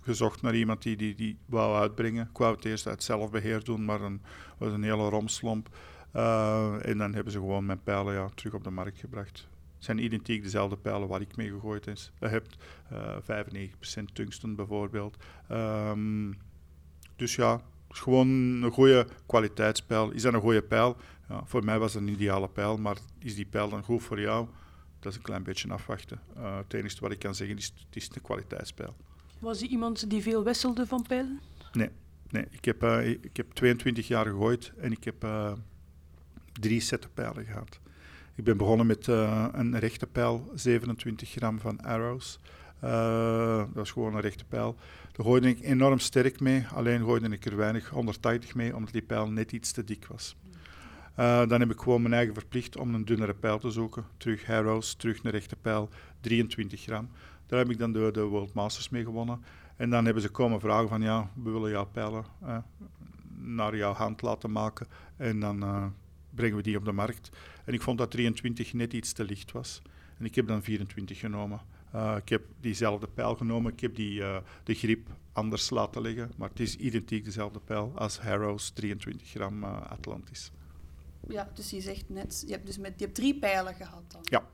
gezocht 0.00 0.42
naar 0.42 0.54
iemand 0.54 0.82
die 0.82 0.96
die, 0.96 1.14
die 1.14 1.38
wou 1.46 1.76
uitbrengen. 1.76 2.28
Ik 2.30 2.38
wou 2.38 2.54
het 2.54 2.64
eerst 2.64 2.86
uit 2.86 3.02
zelfbeheer 3.02 3.64
doen, 3.64 3.84
maar 3.84 3.98
dan 3.98 4.20
was 4.58 4.72
een 4.72 4.82
hele 4.82 5.08
romslomp. 5.08 5.76
Uh, 6.14 6.86
en 6.86 6.98
dan 6.98 7.14
hebben 7.14 7.32
ze 7.32 7.38
gewoon 7.38 7.66
mijn 7.66 7.82
pijlen 7.82 8.14
ja, 8.14 8.28
terug 8.34 8.54
op 8.54 8.64
de 8.64 8.70
markt 8.70 8.98
gebracht 8.98 9.48
zijn 9.78 10.04
identiek 10.04 10.42
dezelfde 10.42 10.76
pijlen 10.76 11.08
waar 11.08 11.20
ik 11.20 11.36
mee 11.36 11.50
gegooid 11.50 11.86
is, 11.86 12.12
heb. 12.18 12.46
Uh, 12.92 13.16
95% 14.00 14.04
tungsten 14.12 14.54
bijvoorbeeld. 14.54 15.16
Um, 15.50 16.38
dus 17.16 17.34
ja, 17.34 17.60
is 17.90 17.98
gewoon 17.98 18.28
een 18.62 18.70
goede 18.70 19.06
kwaliteitspijl. 19.26 20.10
Is 20.10 20.22
dat 20.22 20.34
een 20.34 20.40
goede 20.40 20.62
pijl? 20.62 20.96
Ja, 21.28 21.42
voor 21.44 21.64
mij 21.64 21.78
was 21.78 21.94
het 21.94 22.02
een 22.02 22.08
ideale 22.08 22.48
pijl, 22.48 22.76
maar 22.76 22.96
is 23.18 23.34
die 23.34 23.46
pijl 23.46 23.68
dan 23.68 23.82
goed 23.82 24.02
voor 24.02 24.20
jou? 24.20 24.46
Dat 25.00 25.12
is 25.12 25.18
een 25.18 25.24
klein 25.24 25.42
beetje 25.42 25.72
afwachten. 25.72 26.20
Uh, 26.36 26.56
het 26.56 26.74
enige 26.74 27.00
wat 27.00 27.10
ik 27.12 27.18
kan 27.18 27.34
zeggen 27.34 27.56
is, 27.56 27.64
het 27.66 27.96
is 27.96 28.10
een 28.14 28.22
kwaliteitspijl. 28.22 28.96
Was 29.38 29.60
hij 29.60 29.68
iemand 29.68 30.10
die 30.10 30.22
veel 30.22 30.44
wisselde 30.44 30.86
van 30.86 31.04
pijlen? 31.08 31.40
Nee, 31.72 31.90
nee. 32.30 32.46
Ik, 32.50 32.64
heb, 32.64 32.82
uh, 32.82 33.08
ik 33.08 33.36
heb 33.36 33.52
22 33.52 34.08
jaar 34.08 34.26
gegooid 34.26 34.72
en 34.76 34.92
ik 34.92 35.04
heb 35.04 35.24
uh, 35.24 35.52
drie 36.52 36.80
setten 36.80 37.12
pijlen 37.12 37.44
gehad. 37.44 37.80
Ik 38.36 38.44
ben 38.44 38.56
begonnen 38.56 38.86
met 38.86 39.06
uh, 39.06 39.46
een 39.52 39.78
rechte 39.78 40.06
pijl, 40.06 40.50
27 40.54 41.30
gram 41.30 41.60
van 41.60 41.80
Arrows. 41.80 42.38
Uh, 42.84 43.64
dat 43.72 43.84
is 43.84 43.90
gewoon 43.90 44.14
een 44.14 44.20
rechte 44.20 44.44
pijl. 44.44 44.76
Daar 45.12 45.26
gooide 45.26 45.48
ik 45.48 45.60
enorm 45.60 45.98
sterk 45.98 46.40
mee, 46.40 46.66
alleen 46.74 47.04
gooide 47.04 47.28
ik 47.28 47.44
er 47.44 47.56
weinig 47.56 47.88
180 47.88 48.54
mee, 48.54 48.76
omdat 48.76 48.92
die 48.92 49.02
pijl 49.02 49.30
net 49.30 49.52
iets 49.52 49.72
te 49.72 49.84
dik 49.84 50.06
was. 50.06 50.36
Uh, 51.18 51.48
dan 51.48 51.60
heb 51.60 51.70
ik 51.70 51.80
gewoon 51.80 52.02
mijn 52.02 52.14
eigen 52.14 52.34
verplicht 52.34 52.76
om 52.76 52.94
een 52.94 53.04
dunnere 53.04 53.34
pijl 53.34 53.58
te 53.58 53.70
zoeken. 53.70 54.04
Terug 54.16 54.50
Arrows, 54.50 54.94
terug 54.94 55.24
een 55.24 55.30
rechte 55.30 55.56
pijl, 55.56 55.88
23 56.20 56.80
gram. 56.80 57.08
Daar 57.46 57.58
heb 57.58 57.70
ik 57.70 57.78
dan 57.78 57.92
de, 57.92 58.10
de 58.12 58.22
World 58.22 58.54
Masters 58.54 58.88
mee 58.88 59.04
gewonnen. 59.04 59.42
En 59.76 59.90
dan 59.90 60.04
hebben 60.04 60.22
ze 60.22 60.28
komen 60.28 60.60
vragen 60.60 60.88
van 60.88 61.02
ja, 61.02 61.30
we 61.42 61.50
willen 61.50 61.70
jouw 61.70 61.86
pijlen 61.86 62.24
naar 63.38 63.76
jouw 63.76 63.92
hand 63.92 64.22
laten 64.22 64.52
maken. 64.52 64.86
En 65.16 65.40
dan 65.40 65.92
brengen 66.34 66.56
we 66.56 66.62
die 66.62 66.76
op 66.76 66.84
de 66.84 66.92
markt. 66.92 67.30
En 67.66 67.74
ik 67.74 67.82
vond 67.82 67.98
dat 67.98 68.10
23 68.10 68.72
net 68.72 68.92
iets 68.92 69.12
te 69.12 69.24
licht 69.24 69.52
was. 69.52 69.82
En 70.18 70.24
ik 70.24 70.34
heb 70.34 70.46
dan 70.46 70.62
24 70.62 71.18
genomen. 71.18 71.60
Uh, 71.94 72.16
ik 72.16 72.28
heb 72.28 72.42
diezelfde 72.60 73.08
pijl 73.14 73.34
genomen. 73.34 73.72
Ik 73.72 73.80
heb 73.80 73.94
die, 73.94 74.20
uh, 74.20 74.36
de 74.64 74.74
grip 74.74 75.08
anders 75.32 75.70
laten 75.70 76.02
liggen. 76.02 76.30
Maar 76.36 76.48
het 76.48 76.60
is 76.60 76.76
identiek 76.76 77.24
dezelfde 77.24 77.60
pijl 77.60 77.92
als 77.94 78.18
Harrows 78.18 78.70
23 78.70 79.28
gram 79.28 79.62
uh, 79.62 79.90
Atlantis. 79.90 80.50
Ja, 81.28 81.50
dus 81.54 81.70
je 81.70 81.80
zegt 81.80 82.08
net, 82.08 82.44
je 82.46 82.52
hebt 82.52 82.66
dus 82.66 82.78
met, 82.78 82.92
je 82.96 83.04
hebt 83.04 83.16
drie 83.16 83.38
pijlen 83.38 83.74
gehad 83.74 84.02
dan. 84.08 84.20
Ja. 84.22 84.44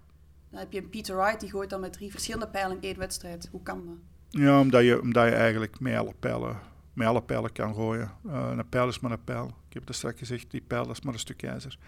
Dan 0.51 0.61
heb 0.61 0.73
je 0.73 0.79
een 0.79 0.89
Peter 0.89 1.17
Wright, 1.17 1.41
die 1.41 1.51
gooit 1.51 1.71
dan 1.71 1.81
met 1.81 1.93
drie 1.93 2.11
verschillende 2.11 2.49
pijlen 2.49 2.77
in 2.77 2.83
één 2.83 2.99
wedstrijd. 2.99 3.49
Hoe 3.51 3.63
kan 3.63 3.87
dat? 3.87 3.97
Ja, 4.41 4.61
omdat 4.61 4.85
je, 4.85 5.01
omdat 5.01 5.29
je 5.29 5.35
eigenlijk 5.35 5.81
met 5.81 5.97
alle 5.97 6.15
pijlen, 6.19 6.61
met 6.93 7.07
alle 7.07 7.23
pijlen 7.23 7.53
kan 7.53 7.75
gooien. 7.75 8.11
een 8.25 8.69
pijl 8.69 8.89
is 8.89 9.01
maar 9.01 9.11
een 9.11 9.25
pijl. 9.25 9.47
Ik 9.47 9.73
heb 9.75 9.87
het 9.87 9.97
straks 9.97 10.19
gezegd, 10.19 10.51
die 10.51 10.61
pijl 10.61 10.91
is 10.91 11.01
maar 11.01 11.13
een 11.13 11.19
stuk 11.19 11.43
ijzer. 11.43 11.79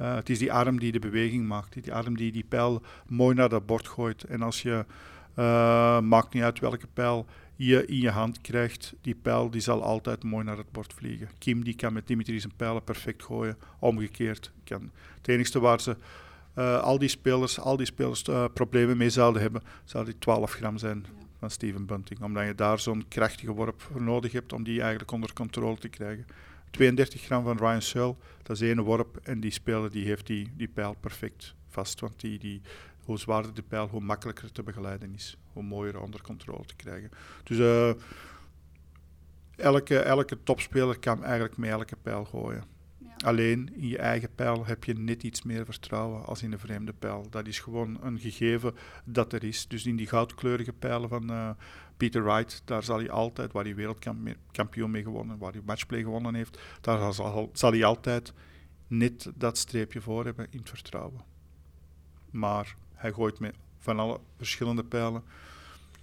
Uh, 0.00 0.14
het 0.14 0.30
is 0.30 0.38
die 0.38 0.52
arm 0.52 0.78
die 0.78 0.92
de 0.92 0.98
beweging 0.98 1.46
maakt, 1.46 1.82
die 1.82 1.94
arm 1.94 2.16
die 2.16 2.32
die 2.32 2.44
pijl 2.48 2.82
mooi 3.06 3.34
naar 3.34 3.48
dat 3.48 3.66
bord 3.66 3.88
gooit. 3.88 4.24
En 4.24 4.42
als 4.42 4.62
je, 4.62 4.84
uh, 5.38 6.00
maakt 6.00 6.34
niet 6.34 6.42
uit 6.42 6.58
welke 6.58 6.86
pijl 6.92 7.26
je 7.56 7.86
in 7.86 8.00
je 8.00 8.10
hand 8.10 8.40
krijgt, 8.40 8.94
die 9.00 9.14
pijl 9.14 9.50
die 9.50 9.60
zal 9.60 9.82
altijd 9.82 10.22
mooi 10.24 10.44
naar 10.44 10.56
het 10.56 10.72
bord 10.72 10.92
vliegen. 10.92 11.28
Kim 11.38 11.64
die 11.64 11.74
kan 11.74 11.92
met 11.92 12.06
Dimitri 12.06 12.40
zijn 12.40 12.56
pijlen 12.56 12.84
perfect 12.84 13.22
gooien, 13.22 13.58
omgekeerd. 13.78 14.52
Kan. 14.64 14.90
Het 15.16 15.28
enige 15.28 15.60
waar 15.60 15.80
ze 15.80 15.96
uh, 16.58 16.82
al 16.82 16.98
die 16.98 17.08
spelers, 17.08 17.60
al 17.60 17.76
die 17.76 17.86
spelers 17.86 18.24
problemen 18.52 18.96
mee 18.96 19.10
zouden 19.10 19.42
hebben, 19.42 19.62
zou 19.84 20.04
die 20.04 20.18
12 20.18 20.52
gram 20.52 20.78
zijn 20.78 21.06
van 21.38 21.50
Steven 21.50 21.86
Bunting. 21.86 22.22
Omdat 22.22 22.46
je 22.46 22.54
daar 22.54 22.78
zo'n 22.78 23.04
krachtige 23.08 23.52
worp 23.52 23.82
voor 23.82 24.02
nodig 24.02 24.32
hebt 24.32 24.52
om 24.52 24.62
die 24.62 24.80
eigenlijk 24.80 25.10
onder 25.10 25.32
controle 25.32 25.78
te 25.78 25.88
krijgen. 25.88 26.26
32 26.74 27.20
gram 27.20 27.44
van 27.44 27.56
Ryan 27.56 27.82
Searle, 27.82 28.16
dat 28.42 28.56
is 28.56 28.68
één 28.68 28.80
worp 28.80 29.16
en 29.22 29.40
die 29.40 29.50
speler 29.50 29.90
die 29.90 30.04
heeft 30.04 30.26
die, 30.26 30.52
die 30.56 30.68
pijl 30.68 30.96
perfect 31.00 31.54
vast. 31.68 32.00
Want 32.00 32.20
die, 32.20 32.38
die, 32.38 32.60
hoe 33.04 33.18
zwaarder 33.18 33.54
de 33.54 33.62
pijl, 33.62 33.88
hoe 33.88 34.00
makkelijker 34.00 34.52
te 34.52 34.62
begeleiden 34.62 35.14
is. 35.14 35.36
Hoe 35.52 35.62
mooier 35.62 36.00
onder 36.00 36.22
controle 36.22 36.64
te 36.64 36.76
krijgen. 36.76 37.10
Dus 37.42 37.58
uh, 37.58 37.92
elke, 39.56 39.98
elke 39.98 40.42
topspeler 40.42 40.98
kan 40.98 41.24
eigenlijk 41.24 41.56
met 41.56 41.70
elke 41.70 41.96
pijl 41.96 42.24
gooien. 42.24 42.64
Alleen 43.18 43.74
in 43.74 43.88
je 43.88 43.98
eigen 43.98 44.34
pijl 44.34 44.66
heb 44.66 44.84
je 44.84 44.94
net 44.94 45.22
iets 45.22 45.42
meer 45.42 45.64
vertrouwen 45.64 46.24
als 46.24 46.42
in 46.42 46.52
een 46.52 46.58
vreemde 46.58 46.92
pijl. 46.92 47.26
Dat 47.30 47.46
is 47.46 47.58
gewoon 47.58 47.98
een 48.02 48.18
gegeven 48.18 48.74
dat 49.04 49.32
er 49.32 49.44
is. 49.44 49.68
Dus 49.68 49.86
in 49.86 49.96
die 49.96 50.06
goudkleurige 50.06 50.72
pijlen 50.72 51.08
van, 51.08 51.30
uh, 51.30 51.50
Peter 51.96 52.24
Wright, 52.24 52.62
daar 52.64 52.82
zal 52.82 52.98
hij 52.98 53.10
altijd, 53.10 53.52
waar 53.52 53.64
hij 53.64 53.74
wereldkampioen 53.74 54.90
mee 54.90 55.02
gewonnen, 55.02 55.38
waar 55.38 55.52
hij 55.52 55.60
matchplay 55.64 56.02
gewonnen 56.02 56.34
heeft, 56.34 56.58
daar 56.80 57.12
zal, 57.12 57.50
zal 57.52 57.70
hij 57.70 57.84
altijd 57.84 58.32
net 58.86 59.30
dat 59.34 59.58
streepje 59.58 60.00
voor 60.00 60.24
hebben 60.24 60.46
in 60.50 60.58
het 60.58 60.68
vertrouwen. 60.68 61.20
Maar 62.30 62.76
hij 62.94 63.12
gooit 63.12 63.38
met 63.38 63.54
van 63.78 63.98
alle 63.98 64.20
verschillende 64.36 64.84
pijlen. 64.84 65.22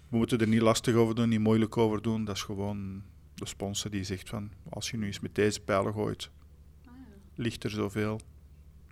We 0.10 0.18
moeten 0.18 0.40
er 0.40 0.48
niet 0.48 0.62
lastig 0.62 0.96
over 0.96 1.16
doen, 1.16 1.30
niet 1.30 1.40
moeilijk 1.40 1.78
over 1.78 2.02
doen. 2.02 2.26
Dat 2.26 2.36
is 2.36 2.42
gewoon 2.42 3.04
de 3.34 3.46
sponsor 3.46 3.92
die 3.92 4.04
zegt 4.04 4.30
van, 4.30 4.52
als 4.70 4.92
je 4.92 4.98
nu 4.98 5.06
eens 5.06 5.20
met 5.20 5.36
deze 5.36 5.62
pijlen 5.62 5.94
gooit, 5.94 6.30
ligt 7.42 7.64
er 7.64 7.70
zoveel, 7.70 8.20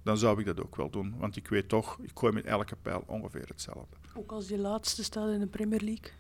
dan 0.04 0.18
zou 0.18 0.40
ik 0.40 0.46
dat 0.46 0.62
ook 0.62 0.76
wel 0.76 0.90
doen. 0.90 1.16
Want 1.18 1.36
ik 1.36 1.48
weet 1.48 1.70
toch, 1.70 2.00
ik 2.02 2.12
gooi 2.14 2.34
met 2.34 2.46
elke 2.46 2.76
pijl 2.82 3.04
ongeveer 3.08 3.48
hetzelfde. 3.48 3.96
Ook 4.16 4.32
als 4.32 4.48
die 4.48 4.58
laatste 4.58 5.04
staat 5.04 5.30
in 5.30 5.40
de 5.40 5.48
Premier 5.48 5.82
League? 5.82 6.12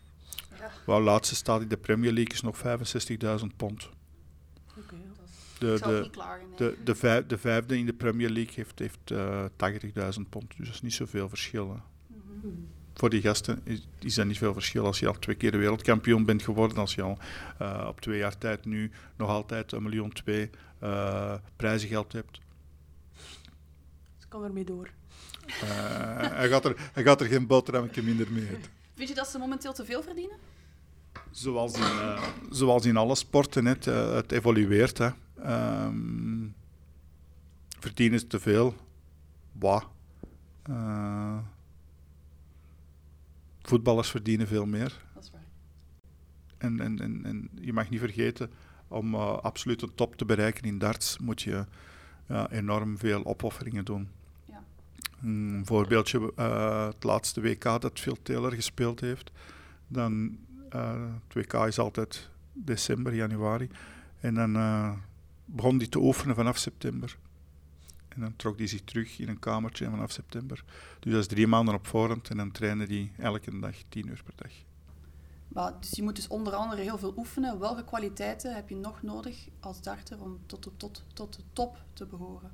Ja. 0.85 0.99
Laatste 0.99 1.35
staat 1.35 1.61
in 1.61 1.67
de 1.67 1.77
Premier 1.77 2.11
League 2.11 2.33
is 2.33 2.41
nog 2.41 2.57
65.000 3.41 3.55
pond. 3.55 3.89
Okay, 4.77 4.99
dat 5.59 5.79
de, 5.79 5.79
de, 5.79 6.09
de, 6.57 6.77
de, 6.83 7.23
de, 7.27 7.37
vijfde 7.37 7.77
in 7.77 7.85
de 7.85 7.93
Premier 7.93 8.29
League 8.29 8.53
heeft, 8.55 8.79
heeft 8.79 9.11
eh, 9.11 9.45
80.000 10.15 10.29
pond. 10.29 10.57
Dus 10.57 10.65
dat 10.65 10.75
is 10.75 10.81
niet 10.81 10.93
zoveel 10.93 11.29
verschil. 11.29 11.81
Voor 12.93 13.09
die 13.09 13.21
gasten 13.21 13.61
is, 13.63 13.87
is 13.99 14.15
dat 14.15 14.25
niet 14.25 14.37
veel 14.37 14.53
verschil 14.53 14.85
als 14.85 14.99
je 14.99 15.07
al 15.07 15.19
twee 15.19 15.35
keer 15.35 15.57
wereldkampioen 15.57 16.25
bent 16.25 16.43
geworden. 16.43 16.77
Als 16.77 16.95
je 16.95 17.01
al 17.01 17.17
eh, 17.57 17.85
op 17.87 18.01
twee 18.01 18.17
jaar 18.17 18.37
tijd 18.37 18.65
nu 18.65 18.91
nog 19.17 19.29
altijd 19.29 19.71
een 19.71 19.83
miljoen 19.83 20.11
2 20.11 20.49
uh, 20.83 21.33
prijzengeld 21.55 22.13
hebt. 22.13 22.41
Ze 24.17 24.23
ik 24.23 24.29
kan 24.29 24.43
ermee 24.43 24.63
door. 24.63 24.89
Uh, 25.47 25.53
hij, 26.17 26.49
gaat 26.49 26.65
er, 26.65 26.89
hij 26.93 27.03
gaat 27.03 27.21
er 27.21 27.27
geen 27.27 27.47
boterhammetje 27.47 28.03
minder 28.03 28.31
mee 28.31 28.49
eten. 28.49 28.71
Vind 28.93 29.09
je 29.09 29.15
dat 29.15 29.27
ze 29.27 29.37
momenteel 29.37 29.73
te 29.73 29.85
veel 29.85 30.03
verdienen? 30.03 30.37
Zoals 31.31 31.73
in, 31.73 31.81
uh, 31.81 32.23
zoals 32.49 32.85
in 32.85 32.97
alle 32.97 33.15
sporten, 33.15 33.65
het, 33.65 33.85
het 33.85 34.31
evolueert. 34.31 34.97
Hè. 34.97 35.09
Um, 35.85 36.55
verdienen 37.79 38.19
ze 38.19 38.27
te 38.27 38.39
veel. 38.39 38.75
Wat? 39.51 39.87
Wow. 40.63 41.43
voetballers 43.61 44.09
verdienen 44.09 44.47
veel 44.47 44.65
meer. 44.65 45.01
Dat 45.13 45.23
is 45.23 45.31
waar. 45.31 45.45
En, 46.57 46.79
en, 46.79 47.01
en, 47.01 47.25
en 47.25 47.49
je 47.61 47.73
mag 47.73 47.89
niet 47.89 47.99
vergeten, 47.99 48.51
om 48.89 49.13
eh, 49.13 49.37
absoluut 49.37 49.81
een 49.81 49.95
top 49.95 50.15
te 50.15 50.25
bereiken 50.25 50.63
in 50.63 50.77
darts 50.77 51.17
moet 51.17 51.41
je 51.41 51.65
enorm 52.49 52.97
veel 52.97 53.25
opofferingen 53.25 53.85
doen. 53.85 54.09
Ja. 54.45 54.63
Een 55.21 55.61
voorbeeldje, 55.65 56.33
eh, 56.35 56.85
het 56.85 57.03
laatste 57.03 57.41
WK 57.41 57.63
dat 57.63 57.99
Phil 57.99 58.17
Taylor 58.21 58.51
gespeeld 58.51 58.99
heeft. 58.99 59.31
Dan, 59.87 60.37
eh, 60.69 61.05
het 61.27 61.33
WK 61.33 61.53
is 61.53 61.79
altijd 61.79 62.29
december, 62.53 63.15
januari. 63.15 63.69
En 64.19 64.33
dan 64.33 64.53
begon 65.45 65.77
hij 65.77 65.87
te 65.87 65.99
oefenen 65.99 66.35
vanaf 66.35 66.57
september. 66.57 67.17
En 68.07 68.21
dan 68.21 68.35
trok 68.35 68.57
hij 68.57 68.67
zich 68.67 68.81
terug 68.83 69.19
in 69.19 69.27
een 69.27 69.39
kamertje 69.39 69.89
vanaf 69.89 70.11
september. 70.11 70.63
Dus 70.99 71.11
dat 71.11 71.21
is 71.21 71.27
drie 71.27 71.47
maanden 71.47 71.75
op 71.75 71.87
voorhand 71.87 72.29
en 72.29 72.37
dan 72.37 72.51
trainde 72.51 72.85
hij 72.85 73.11
elke 73.17 73.59
dag 73.59 73.75
tien 73.89 74.07
uur 74.07 74.21
per 74.25 74.33
dag. 74.35 74.51
Maar, 75.49 75.73
dus 75.79 75.91
je 75.91 76.03
moet 76.03 76.15
dus 76.15 76.27
onder 76.27 76.53
andere 76.53 76.81
heel 76.81 76.97
veel 76.97 77.13
oefenen. 77.17 77.59
Welke 77.59 77.83
kwaliteiten 77.83 78.55
heb 78.55 78.69
je 78.69 78.75
nog 78.75 79.01
nodig 79.01 79.47
als 79.59 79.81
darter 79.81 80.21
om 80.21 80.39
tot 80.45 80.63
de, 80.63 80.71
tot, 80.77 81.03
tot 81.13 81.35
de 81.35 81.41
top 81.53 81.77
te 81.93 82.05
behoren? 82.05 82.51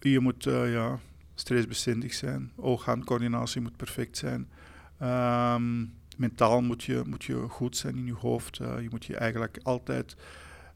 Je 0.00 0.20
moet 0.20 0.46
eh, 0.46 0.72
ja, 0.72 0.98
stressbestendig 1.34 2.14
zijn. 2.14 2.52
Oog-handcoördinatie 2.56 3.60
moet 3.60 3.76
perfect 3.76 4.16
zijn. 4.16 4.48
Ehm, 4.98 5.84
mentaal 6.16 6.62
moet 6.62 6.82
je, 6.82 7.02
moet 7.06 7.24
je 7.24 7.48
goed 7.48 7.76
zijn 7.76 7.96
in 7.96 8.06
je 8.06 8.14
hoofd. 8.14 8.58
Eh, 8.58 8.80
je 8.80 8.88
moet 8.90 9.04
je 9.04 9.16
eigenlijk 9.16 9.58
altijd 9.62 10.16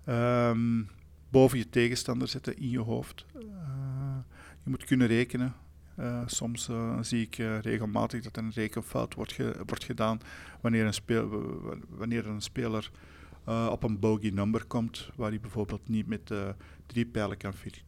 ehm, 0.04 0.82
boven 1.28 1.58
je 1.58 1.68
tegenstander 1.68 2.28
zetten 2.28 2.56
in 2.56 2.70
je 2.70 2.80
hoofd. 2.80 3.26
Eh, 3.34 3.42
je 4.62 4.70
moet 4.70 4.84
kunnen 4.84 5.06
rekenen. 5.06 5.54
Eh, 5.96 6.22
soms 6.26 6.68
eh, 6.68 6.98
zie 7.00 7.22
ik 7.22 7.38
eh, 7.38 7.58
regelmatig 7.60 8.22
dat 8.22 8.36
een 8.36 8.50
rekenfout 8.54 9.14
wordt, 9.14 9.32
ge- 9.32 9.62
wordt 9.66 9.84
gedaan 9.84 10.18
wanneer 10.60 10.84
een, 10.86 10.94
speel, 10.94 11.28
wanneer 11.88 12.26
een 12.26 12.40
speler 12.40 12.90
op 13.70 13.82
een 13.82 13.98
bogey 13.98 14.30
number 14.30 14.64
komt, 14.64 15.10
waar 15.16 15.30
hij 15.30 15.40
bijvoorbeeld 15.40 15.88
niet 15.88 16.06
met 16.06 16.32
drie 16.86 17.06
pijlen 17.06 17.36
kan, 17.36 17.52
fi- 17.52 17.82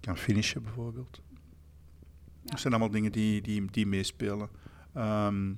kan 0.00 0.16
finishen 0.16 0.62
bijvoorbeeld. 0.62 1.20
Dat 2.42 2.60
zijn 2.60 2.72
allemaal 2.72 2.90
dingen 2.92 3.12
die, 3.12 3.42
die, 3.42 3.70
die 3.70 3.86
meespelen. 3.86 4.48
Ehm, 4.92 5.48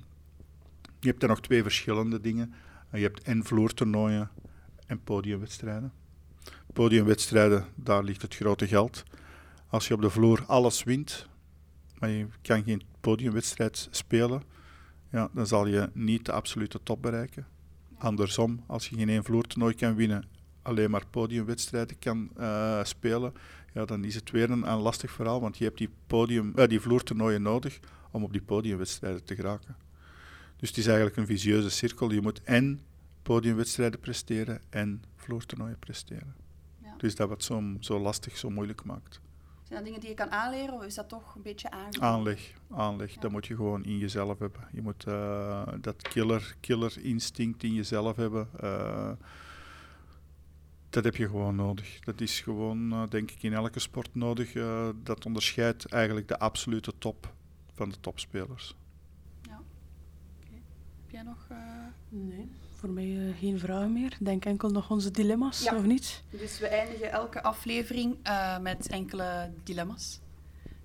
je 0.99 1.07
hebt 1.09 1.21
er 1.23 1.29
nog 1.29 1.41
twee 1.41 1.61
verschillende 1.63 2.21
dingen. 2.21 2.53
Je 2.91 2.97
hebt 3.01 3.21
en 3.21 3.43
vloertoernooien 3.43 4.29
en 4.87 5.03
podiumwedstrijden. 5.03 5.91
Podiumwedstrijden, 6.73 7.65
daar 7.75 8.03
ligt 8.03 8.21
het 8.21 8.35
grote 8.35 8.67
geld. 8.67 9.03
Als 9.67 9.87
je 9.87 9.93
op 9.93 10.01
de 10.01 10.09
vloer 10.09 10.43
alles 10.47 10.83
wint, 10.83 11.28
maar 11.99 12.09
je 12.09 12.27
kan 12.41 12.63
geen 12.63 12.81
podiumwedstrijd 12.99 13.87
spelen, 13.91 14.43
ja, 15.11 15.29
dan 15.33 15.47
zal 15.47 15.67
je 15.67 15.89
niet 15.93 16.25
de 16.25 16.31
absolute 16.31 16.79
top 16.83 17.01
bereiken. 17.01 17.47
Andersom, 17.97 18.63
als 18.67 18.89
je 18.89 18.95
geen 18.95 19.09
één 19.09 19.23
vloertoernooi 19.23 19.75
kan 19.75 19.95
winnen, 19.95 20.23
alleen 20.61 20.89
maar 20.89 21.07
podiumwedstrijden 21.09 21.99
kan 21.99 22.29
eh, 22.37 22.83
spelen, 22.83 23.33
ja, 23.73 23.85
dan 23.85 24.03
is 24.03 24.15
het 24.15 24.31
weer 24.31 24.49
een, 24.49 24.71
een 24.71 24.79
lastig 24.79 25.11
verhaal, 25.11 25.41
want 25.41 25.57
je 25.57 25.63
hebt 25.63 25.77
die, 25.77 25.89
podium, 26.07 26.53
eh, 26.55 26.67
die 26.67 26.79
vloertoernooien 26.79 27.41
nodig 27.41 27.79
om 28.11 28.23
op 28.23 28.31
die 28.31 28.41
podiumwedstrijden 28.41 29.23
te 29.23 29.35
geraken. 29.35 29.75
Dus 30.57 30.69
het 30.69 30.77
is 30.77 30.85
eigenlijk 30.87 31.17
een 31.17 31.25
visieuze 31.25 31.69
cirkel. 31.69 32.11
Je 32.11 32.21
moet 32.21 32.43
en 32.43 32.79
podiumwedstrijden 33.21 33.99
presteren 33.99 34.61
en 34.69 35.03
vloertoernooien 35.15 35.79
presteren. 35.79 36.35
Ja. 36.83 36.93
Dus 36.97 37.15
dat 37.15 37.29
wat 37.29 37.43
zo, 37.43 37.63
zo 37.79 37.99
lastig, 37.99 38.37
zo 38.37 38.49
moeilijk 38.49 38.83
maakt. 38.83 39.21
Zijn 39.69 39.81
dat 39.81 39.83
dingen 39.83 39.99
die 39.99 40.09
je 40.09 40.15
kan 40.15 40.31
aanleren 40.31 40.73
of 40.73 40.83
is 40.83 40.95
dat 40.95 41.09
toch 41.09 41.35
een 41.35 41.41
beetje 41.41 41.71
aangeboren? 41.71 42.09
Aanleg, 42.09 42.53
aanleg, 42.69 43.13
dat 43.17 43.31
moet 43.31 43.45
je 43.47 43.55
gewoon 43.55 43.83
in 43.83 43.97
jezelf 43.97 44.39
hebben. 44.39 44.61
Je 44.71 44.81
moet 44.81 45.03
eh, 45.03 45.67
dat 45.81 46.01
killer, 46.01 46.55
killer 46.59 46.97
instinct 47.03 47.63
in 47.63 47.73
jezelf 47.73 48.15
hebben. 48.15 48.49
eh, 48.59 49.11
dat 50.89 51.03
heb 51.03 51.15
je 51.15 51.27
gewoon 51.27 51.55
nodig. 51.55 51.99
Dat 51.99 52.21
is 52.21 52.39
gewoon, 52.41 52.91
eh, 52.91 53.03
denk 53.09 53.31
ik, 53.31 53.43
in 53.43 53.53
elke 53.53 53.79
sport 53.79 54.15
nodig. 54.15 54.53
eh, 54.53 54.89
dat 55.03 55.25
onderscheidt 55.25 55.85
eigenlijk 55.85 56.27
de 56.27 56.39
absolute 56.39 56.93
top 56.97 57.33
van 57.73 57.89
de 57.89 57.99
topspelers. 57.99 58.75
Heb 61.01 61.11
jij 61.11 61.21
nog... 61.23 61.45
eh, 61.49 61.57
Nee, 62.09 62.49
voor 62.79 62.89
mij 62.89 63.17
eh, 63.27 63.37
geen 63.39 63.59
vragen 63.59 63.93
meer. 63.93 64.17
Denk 64.19 64.45
enkel 64.45 64.69
nog 64.69 64.89
onze 64.89 65.11
dilemma's, 65.11 65.63
Ja. 65.63 65.75
of 65.75 65.83
niet? 65.85 66.23
Dus 66.29 66.59
we 66.59 66.67
eindigen 66.67 67.11
elke 67.11 67.43
aflevering 67.43 68.17
eh, 68.23 68.59
met 68.59 68.87
enkele 68.87 69.51
dilemma's. 69.63 70.19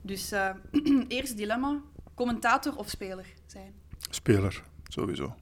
Dus 0.01 0.33
eh 0.33 0.51
eerste 1.09 1.35
dilemma, 1.37 1.81
commentator 2.15 2.77
of 2.77 2.89
speler 2.89 3.27
zijn? 3.47 3.73
Speler, 4.11 4.63
sowieso. 4.89 5.35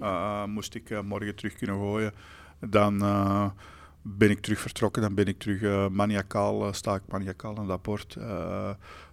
Uh, 0.00 0.44
moest 0.44 0.74
ik 0.74 0.90
uh, 0.90 1.00
morgen 1.00 1.34
terug 1.34 1.54
kunnen 1.54 1.76
gooien, 1.76 2.12
dan 2.60 3.02
uh, 3.02 3.50
ben 4.02 4.30
ik 4.30 4.40
terug 4.40 4.60
vertrokken. 4.60 5.02
Dan 5.02 5.14
ben 5.14 5.26
ik 5.26 5.38
terug 5.38 5.60
uh, 5.60 5.88
maniacaal, 5.88 6.72
sta 6.72 6.94
ik 6.94 7.02
maniacaal 7.08 7.58
aan 7.58 7.66
dat 7.66 7.82
bord. 7.82 8.16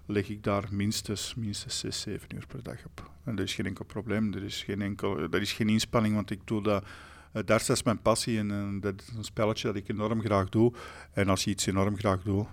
Leg 0.07 0.29
ik 0.29 0.43
daar 0.43 0.67
minstens, 0.71 1.35
minstens 1.35 1.79
6, 1.79 2.01
7 2.01 2.35
uur 2.35 2.45
per 2.47 2.63
dag 2.63 2.85
op. 2.85 3.11
En 3.23 3.35
dat 3.35 3.45
is 3.45 3.55
geen 3.55 3.65
enkel 3.65 3.85
probleem, 3.85 4.33
er 4.33 4.43
is 4.43 4.63
geen, 4.63 4.81
enkel, 4.81 5.19
er 5.19 5.41
is 5.41 5.53
geen 5.53 5.69
inspanning, 5.69 6.15
want 6.15 6.31
ik 6.31 6.39
doe 6.43 6.63
dat... 6.63 6.85
Uh, 7.33 7.41
daar 7.45 7.63
is 7.67 7.83
mijn 7.83 8.01
passie 8.01 8.37
en, 8.37 8.51
en 8.51 8.79
dat 8.79 9.01
is 9.01 9.17
een 9.17 9.23
spelletje 9.23 9.67
dat 9.67 9.75
ik 9.75 9.89
enorm 9.89 10.21
graag 10.21 10.49
doe. 10.49 10.73
En 11.11 11.29
als 11.29 11.43
je 11.43 11.49
iets 11.49 11.65
enorm 11.65 11.97
graag 11.97 12.21
doet, 12.21 12.47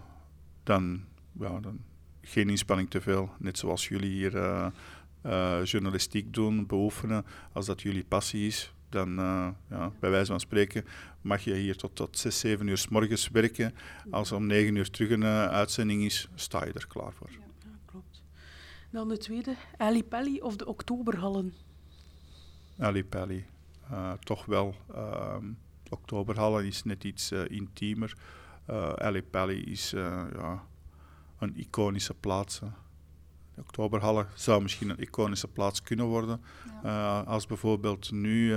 dan, 0.62 1.04
ja, 1.32 1.60
dan 1.60 1.80
geen 2.22 2.50
inspanning 2.50 2.90
te 2.90 3.00
veel. 3.00 3.30
Net 3.38 3.58
zoals 3.58 3.88
jullie 3.88 4.10
hier 4.10 4.34
uh, 4.34 4.66
uh, 5.26 5.64
journalistiek 5.64 6.34
doen, 6.34 6.66
beoefenen. 6.66 7.24
Als 7.52 7.66
dat 7.66 7.82
jullie 7.82 8.04
passie 8.04 8.46
is, 8.46 8.72
dan, 8.88 9.14
ja, 9.70 9.92
bij 10.00 10.10
wijze 10.10 10.30
van 10.30 10.40
spreken, 10.40 10.84
mag 11.20 11.40
je 11.40 11.54
hier 11.54 11.76
tot, 11.76 11.96
tot 11.96 12.18
6, 12.18 12.38
7 12.38 12.66
uur 12.66 12.78
s 12.78 12.88
morgens 12.88 13.28
werken. 13.28 13.74
Als 14.10 14.32
om 14.32 14.46
9 14.46 14.76
uur 14.76 14.90
terug 14.90 15.10
een 15.10 15.24
uitzending 15.24 16.04
is, 16.04 16.28
sta 16.34 16.64
je 16.64 16.72
er 16.72 16.86
klaar 16.86 17.12
voor. 17.12 17.43
Dan 18.94 19.08
de 19.08 19.16
tweede, 19.16 19.56
Ali 19.76 20.04
Pelli 20.04 20.40
of 20.40 20.56
de 20.56 20.66
Oktoberhallen? 20.66 21.54
Ali 22.78 23.04
Pelli. 23.04 23.46
Uh, 23.90 24.12
toch 24.12 24.44
wel. 24.44 24.74
Uh, 24.90 25.36
Oktoberhallen 25.90 26.66
is 26.66 26.84
net 26.84 27.04
iets 27.04 27.32
uh, 27.32 27.40
intiemer. 27.48 28.16
Uh, 28.70 28.88
Ali 28.88 29.22
Pelli 29.22 29.64
is 29.64 29.90
ja, 29.90 30.62
een 31.38 31.56
iconische 31.56 32.14
plaats. 32.14 32.58
De 33.54 33.60
Oktoberhallen 33.60 34.26
zou 34.34 34.62
misschien 34.62 34.88
een 34.88 35.00
iconische 35.00 35.48
plaats 35.48 35.82
kunnen 35.82 36.06
worden. 36.06 36.40
Ja. 36.82 37.20
als 37.20 37.46
bijvoorbeeld 37.46 38.10
nu 38.10 38.54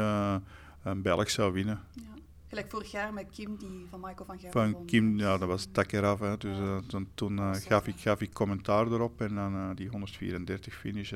een 0.84 1.02
Belg 1.02 1.30
zou 1.30 1.54
winnen. 1.54 1.80
Ja. 1.92 2.17
Gelijk 2.48 2.70
vorig 2.70 2.92
jaar 2.92 3.14
met 3.14 3.26
Kim, 3.32 3.56
die 3.58 3.86
van 3.90 4.00
Michael 4.00 4.26
van 4.26 4.40
Gerwen 4.40 4.72
Van 4.72 4.86
Kim, 4.86 5.18
ja, 5.18 5.38
dat 5.38 5.48
was 5.48 5.68
eraf. 5.74 6.20
Hè. 6.20 6.38
Dus, 6.38 6.58
ja. 6.58 6.82
toen, 6.88 7.08
toen 7.14 7.56
gaf, 7.56 7.88
ik, 7.88 7.96
gaf 7.98 8.22
ik 8.22 8.34
commentaar 8.34 8.88
erop 8.88 9.22
en 9.22 9.36
dan 9.36 9.76
die 9.76 9.90
134 9.90 10.74
finish. 10.74 11.10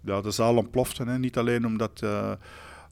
ja, 0.00 0.20
de 0.20 0.30
zaal 0.30 0.56
ontplofte. 0.56 1.04
Hè. 1.04 1.18
Niet 1.18 1.38
alleen 1.38 1.66
omdat 1.66 2.02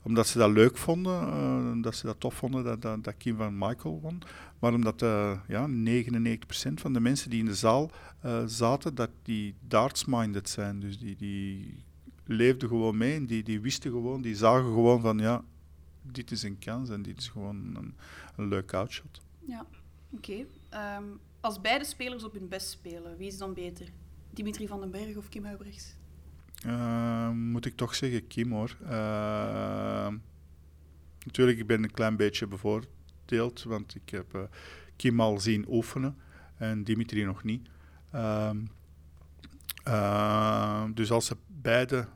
omdat 0.03 0.27
ze 0.27 0.37
dat 0.37 0.51
leuk 0.51 0.77
vonden, 0.77 1.81
dat 1.81 1.95
ze 1.95 2.05
dat 2.05 2.19
tof 2.19 2.33
vonden 2.33 2.63
dat, 2.63 2.81
dat, 2.81 3.03
dat, 3.03 3.17
Kim 3.17 3.37
van 3.37 3.57
Michael 3.57 3.99
won. 4.01 4.21
Maar 4.59 4.73
omdat 4.73 4.99
ja, 5.47 5.67
99% 5.69 6.73
van 6.73 6.93
de 6.93 6.99
mensen 6.99 7.29
die 7.29 7.39
in 7.39 7.45
de 7.45 7.55
zaal 7.55 7.91
zaten, 8.45 8.95
dat 8.95 9.09
die 9.23 9.55
darts-minded 9.67 10.49
zijn. 10.49 10.79
Dus 10.79 10.99
die, 10.99 11.15
die 11.15 11.83
leefden 12.25 12.69
gewoon 12.69 12.97
mee 12.97 13.15
en 13.15 13.25
die, 13.25 13.43
die 13.43 13.61
wisten 13.61 13.91
gewoon, 13.91 14.21
die 14.21 14.35
zagen 14.35 14.65
gewoon 14.65 15.01
van 15.01 15.17
ja, 15.17 15.43
dit 16.11 16.31
is 16.31 16.43
een 16.43 16.59
kans 16.59 16.89
en 16.89 17.01
dit 17.01 17.17
is 17.17 17.27
gewoon 17.27 17.75
een, 17.75 17.95
een 18.35 18.47
leuk 18.47 18.73
outshot. 18.73 19.21
Ja, 19.45 19.65
oké. 20.09 20.45
Okay. 20.71 20.95
Um, 20.97 21.19
Als 21.39 21.61
beide 21.61 21.85
spelers 21.85 22.23
op 22.23 22.33
hun 22.33 22.47
best 22.47 22.69
spelen, 22.69 23.17
wie 23.17 23.27
is 23.27 23.37
dan 23.37 23.53
beter? 23.53 23.87
Dimitri 24.33 24.67
van 24.67 24.79
den 24.79 24.91
Berg 24.91 25.15
of 25.15 25.29
Kim 25.29 25.45
Huibrechts? 25.45 25.95
Uh, 26.65 27.29
moet 27.29 27.65
ik 27.65 27.75
toch 27.75 27.95
zeggen 27.95 28.27
Kim 28.27 28.51
hoor. 28.51 28.77
Uh, 28.83 28.89
natuurlijk, 31.25 31.57
ik 31.57 31.67
ben 31.67 31.83
een 31.83 31.91
klein 31.91 32.15
beetje 32.15 32.47
bevoordeeld, 32.47 33.63
want 33.63 33.95
ik 33.95 34.09
heb 34.09 34.35
uh, 34.35 34.41
Kim 34.95 35.19
al 35.19 35.39
zien 35.39 35.65
oefenen 35.69 36.17
en 36.57 36.83
Dimitri 36.83 37.23
nog 37.23 37.43
niet. 37.43 37.69
Ehm, 38.11 38.57
dus 40.93 41.11
als 41.11 41.25
ze 41.25 41.37
beide 41.47 42.07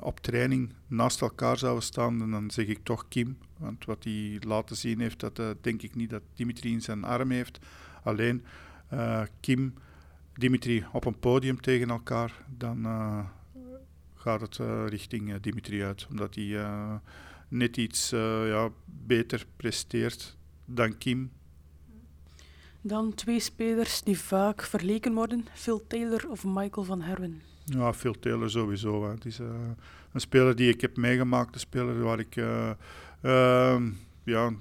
op 0.00 0.20
training 0.20 0.72
naast 0.86 1.20
elkaar 1.20 1.58
zouden 1.58 1.82
staan, 1.82 2.30
dan 2.30 2.50
zeg 2.50 2.66
ik 2.66 2.78
toch 2.82 3.08
Kim. 3.08 3.38
Want 3.56 3.84
wat 3.84 4.04
hij 4.04 4.40
laten 4.40 4.76
zien 4.76 5.00
heeft, 5.00 5.20
dat 5.20 5.40
denk 5.60 5.82
ik 5.82 5.94
niet 5.94 6.10
dat 6.10 6.22
Dimitri 6.34 6.72
in 6.72 6.82
zijn 6.82 7.04
arm 7.04 7.30
heeft. 7.30 7.58
Alleen 8.02 8.44
Kim, 9.40 9.74
Dimitri 10.34 10.86
op 10.92 11.04
een 11.04 11.18
podium 11.18 11.60
tegen 11.60 11.90
elkaar, 11.90 12.44
dan 12.56 12.86
gaat 14.14 14.40
het 14.40 14.56
richting 14.88 15.40
Dimitri 15.40 15.84
uit. 15.84 16.06
Omdat 16.10 16.34
hij 16.34 16.68
net 17.48 17.76
iets 17.76 18.10
ja, 18.10 18.70
beter 18.84 19.46
presteert 19.56 20.36
dan 20.64 20.98
Kim. 20.98 21.30
Dan 22.80 23.14
twee 23.14 23.40
spelers 23.40 24.02
die 24.02 24.18
vaak 24.18 24.62
verleken 24.62 25.14
worden: 25.14 25.46
Phil 25.54 25.86
Taylor 25.86 26.30
of 26.30 26.44
Michael 26.44 26.86
van 26.86 27.00
Herwen. 27.02 27.42
Ja, 27.64 27.92
Phil 27.92 28.18
Taylor 28.18 28.50
sowieso. 28.50 29.10
Het 29.10 29.24
is 29.24 29.38
een 29.38 30.20
speler 30.20 30.56
die 30.56 30.68
ik 30.68 30.80
heb 30.80 30.96
meegemaakt, 30.96 31.54
een 31.54 31.60
speler 31.60 32.02
waar 32.02 32.18
ik 32.18 32.36
ehm, 32.36 33.90
ja, 34.24 34.52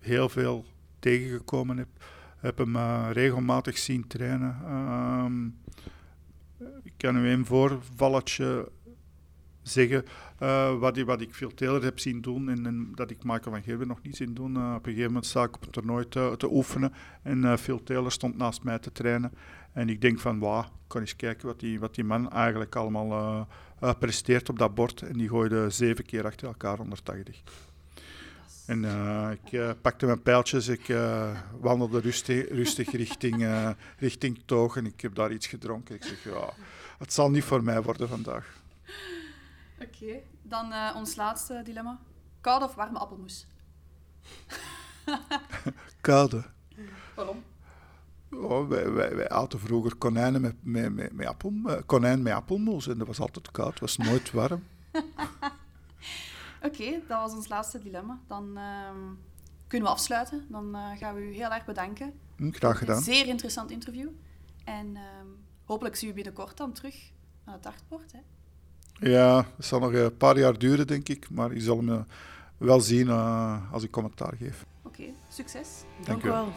heel 0.00 0.28
veel 0.28 0.64
tegengekomen 0.98 1.76
heb. 1.76 1.88
heb 2.36 2.58
hem 2.58 2.76
regelmatig 3.10 3.78
zien 3.78 4.06
trainen. 4.06 4.56
Ehm, 4.64 5.46
ik 6.82 6.92
kan 6.96 7.16
u 7.16 7.28
een 7.28 7.46
voorvalletje 7.46 8.68
zeggen. 9.62 10.04
Uh, 10.42 10.78
wat, 10.78 10.98
wat, 10.98 11.20
ik 11.20 11.34
veel 11.34 11.54
Taylor 11.54 11.82
heb 11.82 11.98
zien 11.98 12.20
doen 12.20 12.48
en, 12.48 12.66
en, 12.66 12.92
dat 12.94 13.10
ik 13.10 13.24
Michael 13.24 13.50
van 13.50 13.62
Gerwen 13.62 13.86
nog 13.88 14.02
niet 14.02 14.16
zien 14.16 14.34
doen. 14.34 14.56
Uh, 14.56 14.74
op 14.76 14.86
een 14.86 14.90
gegeven 14.90 15.06
moment 15.06 15.26
sta 15.26 15.42
ik 15.42 15.54
op 15.54 15.60
het 15.60 15.72
toernooi 15.72 16.08
te, 16.08 16.34
te 16.38 16.52
oefenen 16.52 16.92
en 17.22 17.42
uh, 17.42 17.56
Phil 17.56 17.82
Taylor 17.82 18.12
stond 18.12 18.36
naast 18.36 18.62
mij 18.62 18.78
te 18.78 18.92
trainen. 18.92 19.32
En 19.72 19.88
ik 19.88 20.00
denk 20.00 20.18
van, 20.18 20.38
wauw, 20.38 20.64
kan 20.86 21.00
eens 21.00 21.16
kijken 21.16 21.46
wat 21.46 21.60
die, 21.60 21.80
wat 21.80 21.94
die 21.94 22.04
man 22.04 22.30
eigenlijk 22.30 22.76
allemaal 22.76 23.48
presteert 23.98 24.48
op 24.48 24.58
dat 24.58 24.74
bord. 24.74 25.02
En 25.02 25.12
die 25.12 25.28
gooide 25.28 25.70
zeven 25.70 26.04
keer 26.04 26.24
achter 26.24 26.46
elkaar 26.46 26.76
180. 26.76 27.42
En 28.66 28.84
ik 29.42 29.74
pakte 29.82 30.06
mijn 30.06 30.22
pijltjes, 30.22 30.68
ik 30.68 30.94
wandelde 31.60 32.00
rustig, 32.00 32.48
rustig 32.48 32.90
richting, 33.04 33.48
richting 33.98 34.42
Toog 34.44 34.76
en 34.76 34.86
ik 34.86 35.00
heb 35.00 35.14
daar 35.14 35.32
iets 35.32 35.46
gedronken. 35.46 35.94
Ik 35.94 36.04
zeg, 36.04 36.24
ja, 36.24 36.52
het 36.98 37.12
zal 37.12 37.30
niet 37.30 37.44
voor 37.44 37.62
mij 37.62 37.82
worden 37.82 38.08
vandaag. 38.08 38.62
Oké, 39.86 40.20
dan 40.42 40.72
uh, 40.72 40.92
ons 40.96 41.16
laatste 41.16 41.60
dilemma. 41.64 42.00
Koude 42.40 42.64
of 42.64 42.74
warme 42.74 42.98
appelmoes? 42.98 43.46
Koude. 46.00 46.44
Waarom? 47.14 47.42
Oh, 48.30 48.68
wij, 48.68 48.90
wij, 48.90 49.16
wij 49.16 49.28
aten 49.28 49.60
vroeger 49.60 49.96
konijnen 49.96 50.40
met, 50.40 50.54
met, 50.60 50.92
met, 50.92 51.12
met 51.12 51.26
appel, 51.26 51.52
uh, 51.64 51.72
konijn 51.86 52.22
met 52.22 52.32
appelmoes 52.32 52.86
en 52.88 52.98
dat 52.98 53.06
was 53.06 53.20
altijd 53.20 53.50
koud, 53.50 53.70
het 53.70 53.80
was 53.80 53.96
nooit 53.96 54.30
warm. 54.30 54.64
Oké, 56.62 56.82
okay, 56.82 57.02
dat 57.08 57.20
was 57.20 57.32
ons 57.32 57.48
laatste 57.48 57.78
dilemma. 57.78 58.20
Dan 58.26 58.58
uh, 58.58 58.90
kunnen 59.66 59.88
we 59.88 59.94
afsluiten. 59.94 60.46
Dan 60.48 60.76
uh, 60.76 60.96
gaan 60.96 61.14
we 61.14 61.20
u 61.20 61.34
heel 61.34 61.50
erg 61.50 61.64
bedanken. 61.64 62.12
Mm, 62.36 62.52
graag 62.52 62.78
gedaan. 62.78 62.96
Een 62.96 63.02
zeer 63.02 63.26
interessant 63.26 63.70
interview. 63.70 64.08
En 64.64 64.96
ehm, 64.96 65.26
hopelijk 65.64 65.96
zien 65.96 66.08
we 66.08 66.14
binnenkort 66.14 66.56
dan 66.56 66.72
terug 66.72 67.12
aan 67.44 67.52
het 67.52 67.62
dartbord. 67.62 68.12
Hè? 68.12 68.18
Ja, 69.00 69.46
het 69.56 69.66
zal 69.66 69.80
nog 69.80 69.92
een 69.92 70.16
paar 70.16 70.38
jaar 70.38 70.58
duren, 70.58 70.86
denk 70.86 71.08
ik. 71.08 71.30
Maar 71.30 71.54
je 71.54 71.60
zal 71.60 71.80
me 71.80 72.04
wel 72.56 72.80
zien 72.80 73.06
uh, 73.06 73.72
als 73.72 73.82
ik 73.82 73.90
commentaar 73.90 74.34
geef. 74.38 74.66
Oké, 74.82 75.00
okay, 75.00 75.14
succes. 75.28 75.68
Dank, 75.94 76.06
Dank 76.06 76.22
u 76.22 76.28
wel. 76.28 76.52